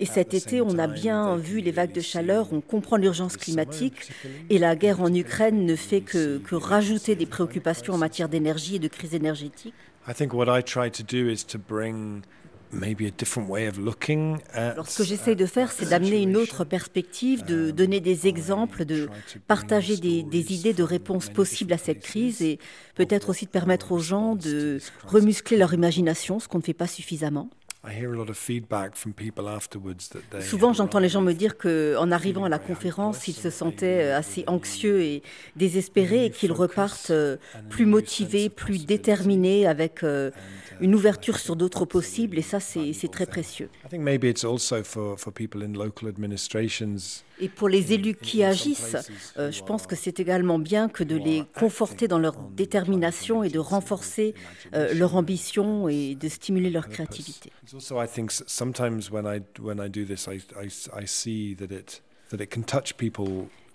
Et 0.00 0.06
cet 0.06 0.32
été, 0.32 0.62
on 0.62 0.78
a 0.78 0.86
bien 0.86 1.36
vu 1.36 1.60
les 1.60 1.72
vagues 1.72 1.92
de 1.92 2.00
chaleur, 2.00 2.54
on 2.54 2.62
comprend 2.62 2.96
l'urgence 2.96 3.36
climatique. 3.36 4.12
Et 4.48 4.58
la 4.58 4.76
guerre 4.76 5.02
en 5.02 5.12
Ukraine 5.12 5.66
ne 5.66 5.76
fait 5.76 6.00
que, 6.00 6.38
que 6.38 6.54
rajouter 6.54 7.16
des 7.16 7.26
préoccupations 7.26 7.92
en 7.92 7.98
matière 7.98 8.30
d'énergie 8.30 8.76
et 8.76 8.78
de 8.78 8.88
crise 8.88 9.14
énergétique. 9.14 9.74
Alors, 14.52 14.88
ce 14.88 14.98
que 14.98 15.04
j'essaie 15.04 15.34
de 15.34 15.46
faire, 15.46 15.70
c'est 15.72 15.88
d'amener 15.88 16.22
une 16.22 16.36
autre 16.36 16.64
perspective, 16.64 17.44
de 17.44 17.70
donner 17.70 18.00
des 18.00 18.26
exemples, 18.26 18.84
de 18.84 19.08
partager 19.46 19.96
des, 19.96 20.22
des 20.22 20.52
idées 20.52 20.72
de 20.74 20.82
réponses 20.82 21.28
possibles 21.28 21.72
à 21.72 21.78
cette 21.78 22.00
crise 22.00 22.42
et 22.42 22.58
peut-être 22.94 23.30
aussi 23.30 23.46
de 23.46 23.50
permettre 23.50 23.92
aux 23.92 23.98
gens 23.98 24.34
de 24.34 24.78
remuscler 25.04 25.56
leur 25.56 25.74
imagination, 25.74 26.40
ce 26.40 26.48
qu'on 26.48 26.58
ne 26.58 26.62
fait 26.62 26.74
pas 26.74 26.86
suffisamment. 26.86 27.48
I 27.86 27.92
hear 27.92 28.12
a 28.12 28.16
lot 28.16 28.28
of 28.28 28.36
feedback 28.36 28.96
from 28.96 29.12
people 29.12 29.48
afterwards 29.48 30.08
that 30.10 30.22
they 30.30 30.42
Souvent, 30.42 30.72
j'entends 30.72 30.98
les 30.98 31.08
gens 31.08 31.22
me 31.22 31.32
dire 31.32 31.56
qu'en 31.56 32.10
arrivant 32.10 32.44
à 32.44 32.48
la 32.48 32.58
conférence, 32.58 33.28
ils 33.28 33.34
se 33.34 33.48
sentaient 33.48 34.02
euh, 34.02 34.18
assez 34.18 34.42
anxieux 34.48 35.02
et 35.02 35.22
désespérés 35.54 36.26
et 36.26 36.30
qu'ils 36.30 36.50
repartent 36.50 37.10
euh, 37.10 37.36
plus 37.70 37.86
motivés, 37.86 38.48
plus 38.48 38.86
déterminés, 38.86 39.68
avec 39.68 40.02
euh, 40.02 40.32
une 40.80 40.96
ouverture 40.96 41.38
sur 41.38 41.54
d'autres 41.54 41.84
possibles. 41.84 42.38
Et 42.38 42.42
ça, 42.42 42.58
c'est 42.58 42.92
c'est 42.92 43.10
très 43.10 43.26
précieux. 43.26 43.70
Et 47.40 47.48
pour 47.48 47.68
les 47.68 47.92
élus 47.92 48.14
qui 48.14 48.42
agissent, 48.42 48.96
euh, 49.38 49.50
je 49.50 49.62
pense 49.62 49.86
que 49.86 49.96
c'est 49.96 50.20
également 50.20 50.58
bien 50.58 50.88
que 50.88 51.04
de 51.04 51.16
les 51.16 51.44
conforter 51.54 52.08
dans 52.08 52.18
leur 52.18 52.36
détermination 52.36 53.42
et 53.42 53.48
de 53.48 53.58
renforcer 53.58 54.34
euh, 54.74 54.94
leur 54.94 55.16
ambition 55.16 55.88
et 55.88 56.14
de 56.14 56.28
stimuler 56.28 56.70
leur 56.70 56.88
créativité. 56.88 57.52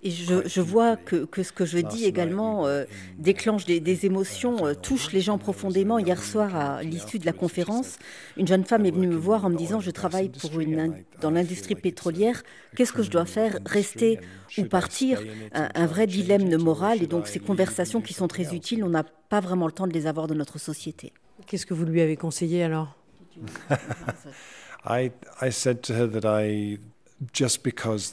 Et 0.03 0.09
je, 0.09 0.47
je 0.47 0.61
vois 0.61 0.95
que, 0.97 1.25
que 1.25 1.43
ce 1.43 1.51
que 1.51 1.63
je 1.63 1.77
dis 1.77 2.05
également 2.05 2.65
euh, 2.65 2.85
déclenche 3.19 3.65
des, 3.65 3.79
des 3.79 4.05
émotions, 4.07 4.65
euh, 4.65 4.73
touche 4.73 5.11
les 5.11 5.21
gens 5.21 5.37
profondément. 5.37 5.99
Hier 5.99 6.23
soir, 6.23 6.55
à 6.55 6.81
l'issue 6.81 7.19
de 7.19 7.25
la 7.27 7.33
conférence, 7.33 7.97
une 8.35 8.47
jeune 8.47 8.65
femme 8.65 8.85
est 8.87 8.91
venue 8.91 9.05
me 9.07 9.15
voir 9.15 9.45
en 9.45 9.49
me 9.51 9.55
disant 9.55 9.79
Je 9.79 9.91
travaille 9.91 10.29
pour 10.29 10.59
une, 10.59 10.79
in- 10.79 10.95
dans 11.21 11.29
l'industrie 11.29 11.75
pétrolière, 11.75 12.41
qu'est-ce 12.75 12.93
que 12.93 13.03
je 13.03 13.11
dois 13.11 13.25
faire? 13.25 13.59
Rester 13.65 14.19
ou 14.57 14.63
partir? 14.65 15.21
Un, 15.53 15.69
un 15.75 15.85
vrai 15.85 16.07
dilemme 16.07 16.57
moral. 16.57 17.03
Et 17.03 17.07
donc, 17.07 17.27
ces 17.27 17.39
conversations 17.39 18.01
qui 18.01 18.13
sont 18.15 18.27
très 18.27 18.55
utiles, 18.55 18.83
on 18.83 18.89
n'a 18.89 19.03
pas 19.03 19.39
vraiment 19.39 19.67
le 19.67 19.71
temps 19.71 19.85
de 19.87 19.93
les 19.93 20.07
avoir 20.07 20.25
dans 20.25 20.33
notre 20.35 20.57
société. 20.59 21.13
Qu'est-ce 21.45 21.67
que 21.67 21.75
vous 21.75 21.85
lui 21.85 22.01
avez 22.01 22.15
conseillé 22.17 22.63
alors? 22.63 22.95
I 24.85 25.11
I 25.41 25.51
said 25.51 25.81
to 25.83 25.93
her 25.93 26.07
that 26.07 26.25
I 26.25 26.79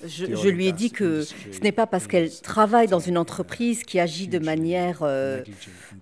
Je, 0.06 0.48
lui 0.48 0.66
ai 0.66 0.72
dit 0.72 0.90
que 0.90 1.22
ce 1.22 1.60
n'est 1.62 1.72
pas 1.72 1.86
parce 1.86 2.06
qu'elle 2.06 2.30
travaille 2.30 2.88
dans 2.88 2.98
une 3.00 3.16
entreprise 3.16 3.82
qui 3.84 3.98
agit 3.98 4.28
de 4.28 4.38
manière 4.38 4.98
euh, 5.02 5.42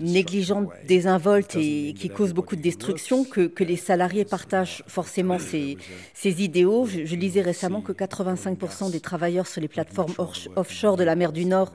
négligente, 0.01 0.69
désinvolte 0.87 1.55
et 1.57 1.95
qui 1.97 2.09
cause 2.09 2.33
beaucoup 2.33 2.57
de 2.57 2.63
destruction 2.63 3.25
que, 3.25 3.47
que 3.47 3.65
les 3.65 3.77
salariés 3.77 4.25
partagent 4.25 4.83
forcément 4.87 5.39
ces, 5.39 5.77
ces 6.15 6.43
idéaux. 6.43 6.87
Je, 6.87 7.05
je 7.05 7.17
lisais 7.17 7.43
récemment 7.43 7.81
que 7.81 7.93
85% 7.93 8.91
des 8.91 9.01
travailleurs 9.01 9.47
sur 9.47 9.61
les 9.61 9.69
plateformes 9.69 10.15
off- 10.19 10.49
offshore 10.57 10.97
de 10.97 11.05
la 11.05 11.15
mer 11.15 11.33
du 11.33 11.45
Nord 11.45 11.73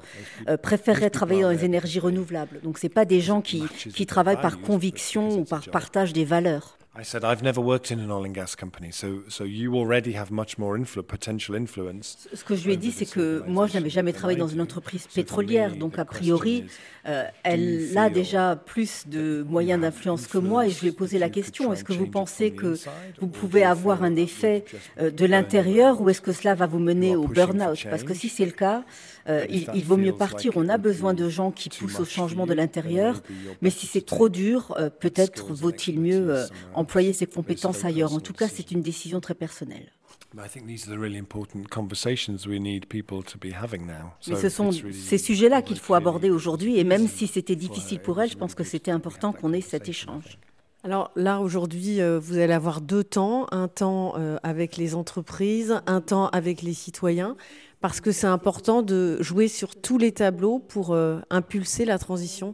euh, 0.49 0.57
préféreraient 0.57 1.09
travailler 1.09 1.43
dans 1.43 1.49
les 1.51 1.63
énergies 1.65 1.99
renouvelables. 1.99 2.59
Donc 2.61 2.77
ce 2.77 2.87
pas 2.87 3.05
des 3.05 3.21
gens 3.21 3.41
qui, 3.41 3.63
qui 3.93 4.05
travaillent 4.05 4.41
par 4.41 4.59
conviction 4.59 5.29
ou 5.39 5.43
par 5.45 5.63
partage 5.69 6.11
des 6.13 6.25
valeurs. 6.25 6.77
I 6.93 7.03
said 7.05 7.23
I've 7.23 7.41
never 7.41 7.61
worked 7.61 7.89
in 7.89 7.99
an 8.01 8.11
oil 8.11 8.25
and 8.25 8.33
gas 8.33 8.53
company, 8.53 8.91
so 8.91 9.23
so 9.29 9.45
you 9.45 9.75
already 9.77 10.11
have 10.13 10.29
much 10.29 10.57
more 10.57 10.77
influ- 10.77 11.01
potential 11.03 11.55
influence. 11.55 12.27
Ce 12.33 12.43
que 12.43 12.53
je 12.53 12.65
lui 12.65 12.73
ai 12.73 12.77
dit, 12.77 12.91
c'est 12.91 13.05
que 13.05 13.41
moi, 13.47 13.65
je 13.65 13.75
n'avais 13.75 13.89
jamais 13.89 14.11
travaillé 14.11 14.37
dans 14.37 14.49
une 14.49 14.59
entreprise 14.59 15.07
pétrolière, 15.07 15.77
donc 15.77 15.97
a 15.97 16.03
priori, 16.03 16.65
euh, 17.07 17.23
elle 17.43 17.97
a 17.97 18.09
déjà 18.09 18.57
plus 18.57 19.07
de 19.07 19.45
moyens 19.47 19.79
d'influence 19.79 20.27
que 20.27 20.37
moi, 20.37 20.67
et 20.67 20.69
je 20.69 20.81
lui 20.81 20.89
ai 20.89 20.91
posé 20.91 21.17
la 21.17 21.29
question 21.29 21.71
est-ce 21.71 21.85
que 21.85 21.93
vous 21.93 22.07
pensez 22.07 22.51
que 22.51 22.75
vous 23.21 23.27
pouvez 23.27 23.63
avoir 23.63 24.03
un 24.03 24.17
effet 24.17 24.65
euh, 24.99 25.11
de 25.11 25.25
l'intérieur, 25.25 26.01
ou 26.01 26.09
est-ce 26.09 26.19
que 26.19 26.33
cela 26.33 26.55
va 26.55 26.67
vous 26.67 26.79
mener 26.79 27.15
au 27.15 27.25
burn-out? 27.25 27.85
Parce 27.89 28.03
que 28.03 28.13
si 28.13 28.27
c'est 28.27 28.45
le 28.45 28.51
cas, 28.51 28.83
euh, 29.27 29.45
il, 29.49 29.67
il 29.73 29.83
vaut 29.83 29.97
mieux 29.97 30.13
partir. 30.13 30.53
On 30.55 30.69
a 30.69 30.77
besoin 30.77 31.13
de 31.13 31.29
gens 31.29 31.51
qui 31.51 31.69
poussent 31.69 31.99
au 31.99 32.05
changement 32.05 32.45
de 32.45 32.53
l'intérieur, 32.53 33.21
mais 33.61 33.69
si 33.69 33.87
c'est 33.87 34.05
trop 34.05 34.29
dur, 34.29 34.73
euh, 34.77 34.89
peut-être 34.89 35.53
vaut-il 35.53 35.99
mieux 35.99 36.29
euh, 36.29 36.45
employer 36.73 37.13
ses 37.13 37.27
compétences 37.27 37.85
ailleurs. 37.85 38.13
En 38.13 38.19
tout 38.19 38.33
cas, 38.33 38.47
c'est 38.47 38.71
une 38.71 38.81
décision 38.81 39.19
très 39.19 39.35
personnelle. 39.35 39.91
But 40.33 40.45
I 40.45 40.49
think 40.49 40.65
these 40.65 40.87
are 40.87 40.95
the 40.95 40.99
really 40.99 41.17
important 41.17 41.67
conversations 41.69 42.47
we 42.47 42.57
need 42.57 42.85
people 42.87 43.21
to 43.21 43.37
be 43.37 43.51
having 43.53 43.85
now. 43.85 44.13
Mais 44.29 44.37
ce 44.37 44.47
sont 44.47 44.71
ces 44.71 45.17
sujets-là 45.17 45.61
qu'il 45.61 45.77
faut 45.77 45.93
aborder 45.93 46.29
aujourd'hui, 46.29 46.79
et 46.79 46.85
même 46.85 47.07
si 47.07 47.27
c'était 47.27 47.57
difficile 47.57 47.99
pour 47.99 48.21
elle, 48.21 48.29
je 48.29 48.37
pense 48.37 48.55
que 48.55 48.63
c'était 48.63 48.91
important 48.91 49.33
qu'on 49.33 49.51
ait 49.51 49.61
cet 49.61 49.89
échange. 49.89 50.39
Alors 50.83 51.11
là, 51.15 51.41
aujourd'hui, 51.41 52.01
euh, 52.01 52.17
vous 52.19 52.37
allez 52.37 52.53
avoir 52.53 52.81
deux 52.81 53.03
temps. 53.03 53.45
Un 53.51 53.67
temps 53.67 54.13
euh, 54.17 54.37
avec 54.41 54.77
les 54.77 54.95
entreprises, 54.95 55.79
un 55.85 56.01
temps 56.01 56.27
avec 56.29 56.61
les 56.63 56.73
citoyens. 56.73 57.35
Parce 57.81 57.99
que 57.99 58.11
c'est 58.11 58.27
important 58.27 58.83
de 58.83 59.21
jouer 59.21 59.47
sur 59.47 59.75
tous 59.75 59.97
les 59.97 60.11
tableaux 60.11 60.59
pour 60.59 60.93
euh, 60.93 61.19
impulser 61.29 61.83
la 61.83 61.97
transition 61.97 62.53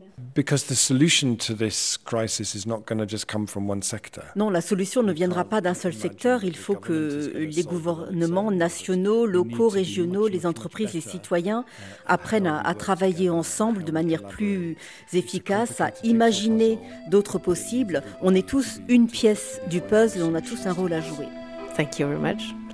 Non, 4.35 4.49
la 4.49 4.61
solution 4.61 5.03
ne 5.03 5.11
viendra 5.11 5.43
pas 5.43 5.61
d'un 5.61 5.73
seul 5.73 5.93
secteur. 5.93 6.43
Il 6.43 6.55
faut 6.55 6.75
que 6.75 7.33
les 7.35 7.63
gouvernements 7.63 8.51
nationaux, 8.51 9.25
locaux, 9.25 9.67
régionaux, 9.67 10.27
les 10.27 10.45
entreprises, 10.45 10.93
les 10.93 11.01
citoyens 11.01 11.65
apprennent 12.05 12.47
à, 12.47 12.59
à 12.61 12.73
travailler 12.73 13.29
ensemble 13.29 13.83
de 13.83 13.91
manière 13.91 14.23
plus 14.23 14.77
efficace, 15.11 15.81
à 15.81 15.91
imaginer 16.03 16.79
d'autres 17.09 17.39
possibles. 17.39 18.03
On 18.21 18.33
est 18.33 18.47
tous 18.47 18.79
une 18.87 19.07
pièce 19.07 19.59
du 19.69 19.81
puzzle, 19.81 20.23
on 20.23 20.35
a 20.35 20.41
tous 20.41 20.65
un 20.65 20.73
rôle 20.73 20.93
à 20.93 21.01
jouer. 21.01 21.27
Thank 21.75 21.99
you 21.99 22.07
very 22.07 22.19
much. 22.19 22.66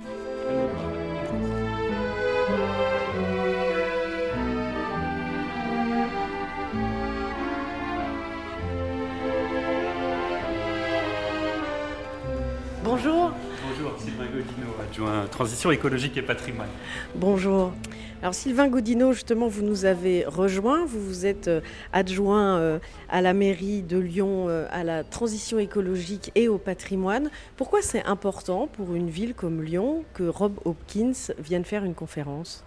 Bonjour. 13.04 13.32
Bonjour, 13.68 13.98
Sylvain 13.98 14.24
Godino, 14.24 14.66
adjoint 14.82 15.26
transition 15.26 15.70
écologique 15.70 16.16
et 16.16 16.22
patrimoine. 16.22 16.70
Bonjour. 17.14 17.74
Alors 18.22 18.34
Sylvain 18.34 18.68
Godino, 18.68 19.12
justement, 19.12 19.46
vous 19.46 19.62
nous 19.62 19.84
avez 19.84 20.24
rejoint. 20.24 20.86
Vous 20.86 21.04
vous 21.04 21.26
êtes 21.26 21.48
euh, 21.48 21.60
adjoint 21.92 22.56
euh, 22.56 22.78
à 23.10 23.20
la 23.20 23.34
mairie 23.34 23.82
de 23.82 23.98
Lyon 23.98 24.48
euh, 24.48 24.66
à 24.70 24.84
la 24.84 25.04
transition 25.04 25.58
écologique 25.58 26.32
et 26.34 26.48
au 26.48 26.56
patrimoine. 26.56 27.30
Pourquoi 27.58 27.82
c'est 27.82 28.02
important 28.04 28.68
pour 28.68 28.94
une 28.94 29.10
ville 29.10 29.34
comme 29.34 29.62
Lyon 29.62 30.04
que 30.14 30.22
Rob 30.22 30.54
Hopkins 30.64 31.12
vienne 31.38 31.66
faire 31.66 31.84
une 31.84 31.94
conférence? 31.94 32.64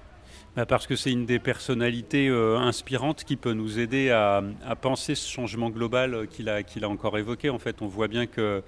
Bah, 0.56 0.68
parce 0.68 0.86
que 0.86 0.96
c'est 0.96 1.12
une 1.12 1.26
des 1.26 1.40
personnalités 1.40 2.28
euh, 2.28 2.58
inspirantes 2.58 3.24
qui 3.24 3.38
peut 3.38 3.54
nous 3.54 3.80
aider 3.80 4.12
à, 4.12 4.44
à 4.64 4.76
penser 4.76 5.16
ce 5.16 5.28
changement 5.28 5.72
global 5.72 6.28
qu'il 6.28 6.48
a, 6.48 6.62
qu'il 6.62 6.84
a 6.84 6.90
encore 6.90 7.18
évoqué. 7.18 7.50
En 7.50 7.58
fait, 7.58 7.82
on 7.82 7.88
voit 7.88 8.08
bien 8.08 8.28
que 8.28 8.62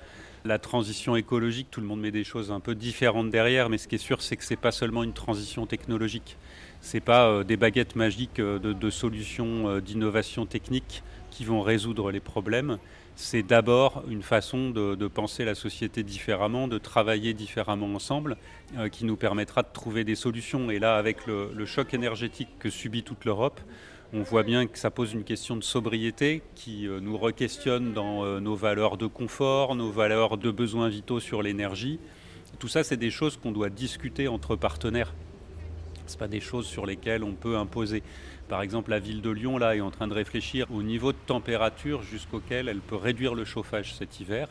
la 0.45 0.57
transition 0.57 1.15
écologique, 1.15 1.67
tout 1.69 1.81
le 1.81 1.87
monde 1.87 1.99
met 2.01 2.11
des 2.11 2.23
choses 2.23 2.51
un 2.51 2.59
peu 2.59 2.75
différentes 2.75 3.29
derrière, 3.29 3.69
mais 3.69 3.77
ce 3.77 3.87
qui 3.87 3.95
est 3.95 3.99
sûr, 3.99 4.21
c'est 4.21 4.37
que 4.37 4.43
c'est 4.43 4.55
pas 4.55 4.71
seulement 4.71 5.03
une 5.03 5.13
transition 5.13 5.65
technologique. 5.65 6.37
C'est 6.81 7.01
pas 7.01 7.27
euh, 7.27 7.43
des 7.43 7.57
baguettes 7.57 7.95
magiques 7.95 8.39
euh, 8.39 8.59
de, 8.59 8.89
solutions 8.89 9.67
euh, 9.67 9.81
d'innovation 9.81 10.45
technique 10.45 11.03
qui 11.29 11.43
vont 11.43 11.61
résoudre 11.61 12.11
les 12.11 12.21
problèmes. 12.21 12.77
C'est 13.15 13.43
d'abord 13.43 14.03
une 14.09 14.21
façon 14.21 14.69
de, 14.69 15.07
penser 15.07 15.43
la 15.43 15.55
société 15.55 16.03
différemment, 16.03 16.69
de 16.69 16.77
travailler 16.77 17.33
différemment 17.33 17.93
ensemble, 17.93 18.37
qui 18.93 19.03
nous 19.03 19.17
permettra 19.17 19.61
de 19.61 19.67
trouver 19.73 20.05
des 20.05 20.15
solutions. 20.15 20.71
Et 20.71 20.79
là, 20.79 20.95
avec 20.95 21.27
le 21.27 21.65
choc 21.65 21.93
énergétique 21.93 22.47
que 22.59 22.69
subit 22.69 23.03
toute 23.03 23.25
l'Europe, 23.25 23.59
on 24.11 24.23
voit 24.23 24.43
bien 24.43 24.65
que 24.65 24.79
ça 24.79 24.89
pose 24.89 25.13
une 25.13 25.23
question 25.23 25.55
de 25.55 25.63
sobriété 25.63 26.41
qui 26.55 26.87
euh, 26.87 26.99
nous 26.99 27.17
re-questionne 27.17 27.93
dans 27.93 28.23
euh, 28.25 28.39
nos 28.39 28.55
valeurs 28.55 28.97
de 28.97 29.05
confort, 29.05 29.75
nos 29.75 29.91
valeurs 29.91 30.37
de 30.37 30.49
besoins 30.49 30.89
vitaux 30.89 31.19
sur 31.19 31.43
l'énergie. 31.43 31.99
Tout 32.57 32.67
ça, 32.67 32.83
c'est 32.83 32.97
des 32.97 33.11
choses 33.11 33.37
qu'on 33.37 33.51
doit 33.51 33.69
discuter 33.69 34.27
entre 34.27 34.55
partenaires. 34.55 35.13
Ce 36.07 36.17
pas 36.17 36.27
des 36.27 36.39
choses 36.39 36.65
sur 36.65 36.87
lesquelles 36.87 37.23
on 37.23 37.33
peut 37.33 37.55
imposer. 37.55 38.01
Par 38.47 38.63
exemple, 38.63 38.89
la 38.89 38.99
ville 38.99 39.21
de 39.21 39.29
Lyon 39.29 39.59
là, 39.59 39.75
est 39.75 39.81
en 39.81 39.91
train 39.91 40.07
de 40.07 40.13
réfléchir 40.15 40.65
au 40.71 40.81
niveau 40.81 41.11
de 41.11 41.17
température 41.27 42.01
jusqu'auquel 42.01 42.67
elle 42.67 42.79
peut 42.79 42.95
réduire 42.95 43.35
le 43.35 43.45
chauffage 43.45 43.93
cet 43.93 44.19
hiver. 44.19 44.47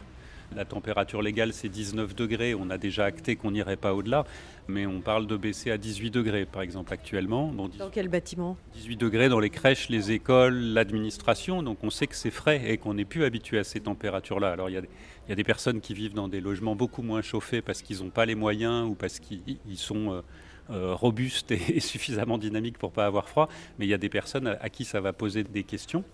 La 0.56 0.64
température 0.64 1.20
légale, 1.20 1.52
c'est 1.52 1.68
19 1.68 2.14
degrés. 2.14 2.54
On 2.54 2.70
a 2.70 2.78
déjà 2.78 3.04
acté 3.04 3.36
qu'on 3.36 3.50
n'irait 3.50 3.76
pas 3.76 3.94
au-delà, 3.94 4.24
mais 4.66 4.86
on 4.86 5.00
parle 5.00 5.26
de 5.26 5.36
baisser 5.36 5.70
à 5.70 5.76
18 5.76 6.10
degrés, 6.10 6.46
par 6.46 6.62
exemple, 6.62 6.92
actuellement. 6.92 7.48
Bon, 7.48 7.68
dans 7.68 7.90
quel 7.90 8.08
bâtiment? 8.08 8.56
18 8.74 8.96
degrés 8.96 9.28
dans 9.28 9.40
les 9.40 9.50
crèches, 9.50 9.88
les 9.90 10.10
écoles, 10.10 10.58
l'administration. 10.58 11.62
Donc 11.62 11.78
on 11.82 11.90
sait 11.90 12.06
que 12.06 12.16
c'est 12.16 12.30
frais 12.30 12.62
et 12.66 12.78
qu'on 12.78 12.94
n'est 12.94 13.04
plus 13.04 13.24
habitué 13.24 13.58
à 13.58 13.64
ces 13.64 13.80
températures-là. 13.80 14.50
Alors 14.50 14.70
il 14.70 14.72
y, 14.72 14.78
a 14.78 14.80
des, 14.80 14.88
il 15.26 15.30
y, 15.30 15.32
a 15.32 15.36
des 15.36 15.44
personnes 15.44 15.80
qui 15.80 15.92
vivent 15.92 16.14
dans 16.14 16.28
des 16.28 16.40
logements 16.40 16.74
beaucoup 16.74 17.02
moins 17.02 17.22
chauffés 17.22 17.60
parce 17.60 17.82
qu'ils 17.82 18.02
n'ont 18.02 18.10
pas 18.10 18.24
les 18.24 18.34
moyens 18.34 18.88
ou 18.88 18.94
parce 18.94 19.20
qu'ils 19.20 19.58
sont... 19.76 20.12
Euh, 20.12 20.22
euh, 20.70 20.94
robuste 20.94 21.50
et, 21.50 21.62
et, 21.76 21.80
suffisamment 21.80 22.36
dynamique 22.36 22.76
pour 22.76 22.92
pas 22.92 23.06
avoir 23.06 23.26
froid, 23.26 23.48
mais 23.78 23.86
il 23.86 23.88
y 23.88 23.94
a 23.94 23.98
des 23.98 24.10
personnes 24.10 24.48
à, 24.48 24.58
à 24.60 24.68
qui 24.68 24.84
ça 24.84 25.00
va 25.00 25.14
poser 25.14 25.42
des 25.42 25.62
questions. 25.62 26.04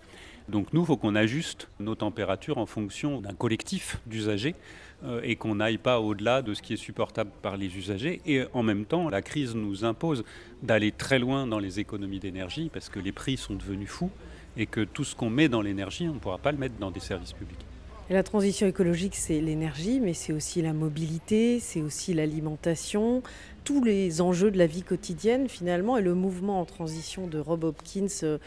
Donc 0.47 0.73
nous, 0.73 0.81
il 0.81 0.85
faut 0.85 0.97
qu'on 0.97 1.15
ajuste 1.15 1.69
nos 1.79 1.95
températures 1.95 2.57
en 2.57 2.65
fonction 2.65 3.19
d'un 3.19 3.33
collectif 3.33 3.99
d'usagers 4.05 4.55
euh, 5.03 5.21
et 5.23 5.35
qu'on 5.35 5.55
n'aille 5.55 5.79
pas 5.79 5.99
au-delà 5.99 6.41
de 6.41 6.53
ce 6.53 6.61
qui 6.61 6.73
est 6.73 6.77
supportable 6.77 7.31
par 7.41 7.57
les 7.57 7.75
usagers. 7.77 8.21
Et 8.25 8.43
en 8.53 8.61
même 8.61 8.85
temps, 8.85 9.09
la 9.09 9.21
crise 9.21 9.55
nous 9.55 9.85
impose 9.85 10.23
d'aller 10.61 10.91
très 10.91 11.17
loin 11.17 11.47
dans 11.47 11.59
les 11.59 11.79
économies 11.79 12.19
d'énergie 12.19 12.69
parce 12.71 12.89
que 12.89 12.99
les 12.99 13.11
prix 13.11 13.37
sont 13.37 13.55
devenus 13.55 13.89
fous 13.89 14.11
et 14.55 14.67
que 14.67 14.81
tout 14.81 15.03
ce 15.03 15.15
qu'on 15.15 15.29
met 15.29 15.49
dans 15.49 15.61
l'énergie, 15.61 16.07
on 16.07 16.13
ne 16.13 16.19
pourra 16.19 16.37
pas 16.37 16.51
le 16.51 16.57
mettre 16.57 16.75
dans 16.79 16.91
des 16.91 16.99
services 16.99 17.33
publics. 17.33 17.65
La 18.07 18.21
transition 18.21 18.67
écologique, 18.67 19.15
c'est 19.15 19.41
l'énergie, 19.41 19.99
mais 19.99 20.13
c'est 20.13 20.31
aussi 20.31 20.61
la 20.61 20.73
mobilité, 20.73 21.59
c'est 21.59 21.81
aussi 21.81 22.13
l'alimentation, 22.13 23.23
tous 23.63 23.83
les 23.83 24.21
enjeux 24.21 24.51
de 24.51 24.59
la 24.59 24.67
vie 24.67 24.83
quotidienne 24.83 25.49
finalement. 25.49 25.97
Et 25.97 26.03
le 26.03 26.13
mouvement 26.13 26.61
en 26.61 26.65
transition 26.65 27.25
de 27.25 27.39
Rob 27.39 27.63
Hopkins 27.63 28.05
euh, 28.21 28.37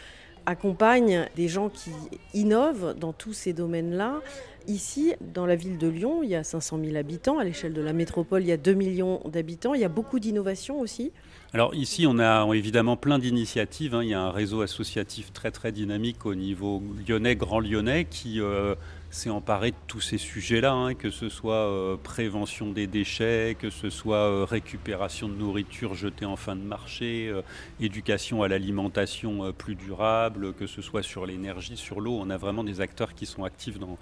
accompagne 0.47 1.27
des 1.37 1.49
gens 1.49 1.69
qui 1.69 1.91
innovent 2.35 2.95
dans 2.99 3.13
tous 3.13 3.33
ces 3.33 3.53
domaines-là. 3.53 4.21
Ici, 4.67 5.15
dans 5.21 5.47
la 5.47 5.57
ville 5.57 5.79
de 5.79 5.89
Lyon, 5.89 6.23
il 6.23 6.29
y 6.29 6.35
a 6.35 6.45
500 6.45 6.79
000 6.85 6.97
habitants. 6.97 7.39
À 7.39 7.45
l'échelle 7.45 7.73
de 7.73 7.81
la 7.81 7.95
métropole, 7.95 8.43
il 8.43 8.49
y 8.49 8.53
a 8.53 8.59
2 8.59 8.75
millions 8.75 9.23
d'habitants. 9.25 9.73
Il 9.73 9.81
y 9.81 9.85
a 9.85 9.89
beaucoup 9.89 10.19
d'innovations 10.19 10.79
aussi. 10.81 11.11
Alors 11.55 11.75
ici, 11.75 12.07
on 12.07 12.19
a 12.19 12.47
évidemment 12.55 12.99
plein 12.99 13.19
d'initiatives. 13.19 13.95
Hein. 13.95 14.03
Il 14.03 14.11
y 14.11 14.15
a 14.15 14.21
un 14.21 14.31
réseau 14.31 14.61
associatif 14.61 15.33
très 15.33 15.51
très 15.51 15.73
dynamique 15.73 16.27
au 16.27 16.35
niveau 16.35 16.83
lyonnais, 17.09 17.35
grand 17.35 17.61
lyonnais, 17.61 18.05
qui 18.05 18.43
euh, 18.43 18.75
s'est 19.11 19.31
emparé 19.31 19.71
de 19.71 19.77
tous 19.87 20.01
ces 20.01 20.19
sujets-là, 20.19 20.73
hein, 20.73 20.95
que 20.95 21.11
ce 21.11 21.29
soit 21.29 21.55
euh, 21.55 21.97
prévention 21.97 22.71
des 22.73 22.87
déchets, 22.87 23.57
que 23.59 23.71
ce 23.71 23.89
soit 23.89 24.17
euh, 24.17 24.45
récupération 24.45 25.29
de 25.29 25.35
nourriture 25.35 25.95
jetée 25.95 26.27
en 26.27 26.37
fin 26.37 26.57
de 26.57 26.63
marché, 26.63 27.29
euh, 27.29 27.41
éducation 27.81 28.43
à 28.43 28.49
l'alimentation 28.49 29.53
plus 29.53 29.77
durable, 29.77 30.53
que 30.53 30.67
ce 30.67 30.83
soit 30.83 31.03
sur 31.03 31.25
l'énergie, 31.25 31.77
sur 31.77 32.01
l'eau. 32.01 32.19
On 32.21 32.29
a 32.29 32.37
vraiment 32.37 32.65
des 32.65 32.81
acteurs 32.81 33.15
qui 33.15 33.25
sont 33.25 33.45
actifs 33.45 33.79
dans, 33.79 33.99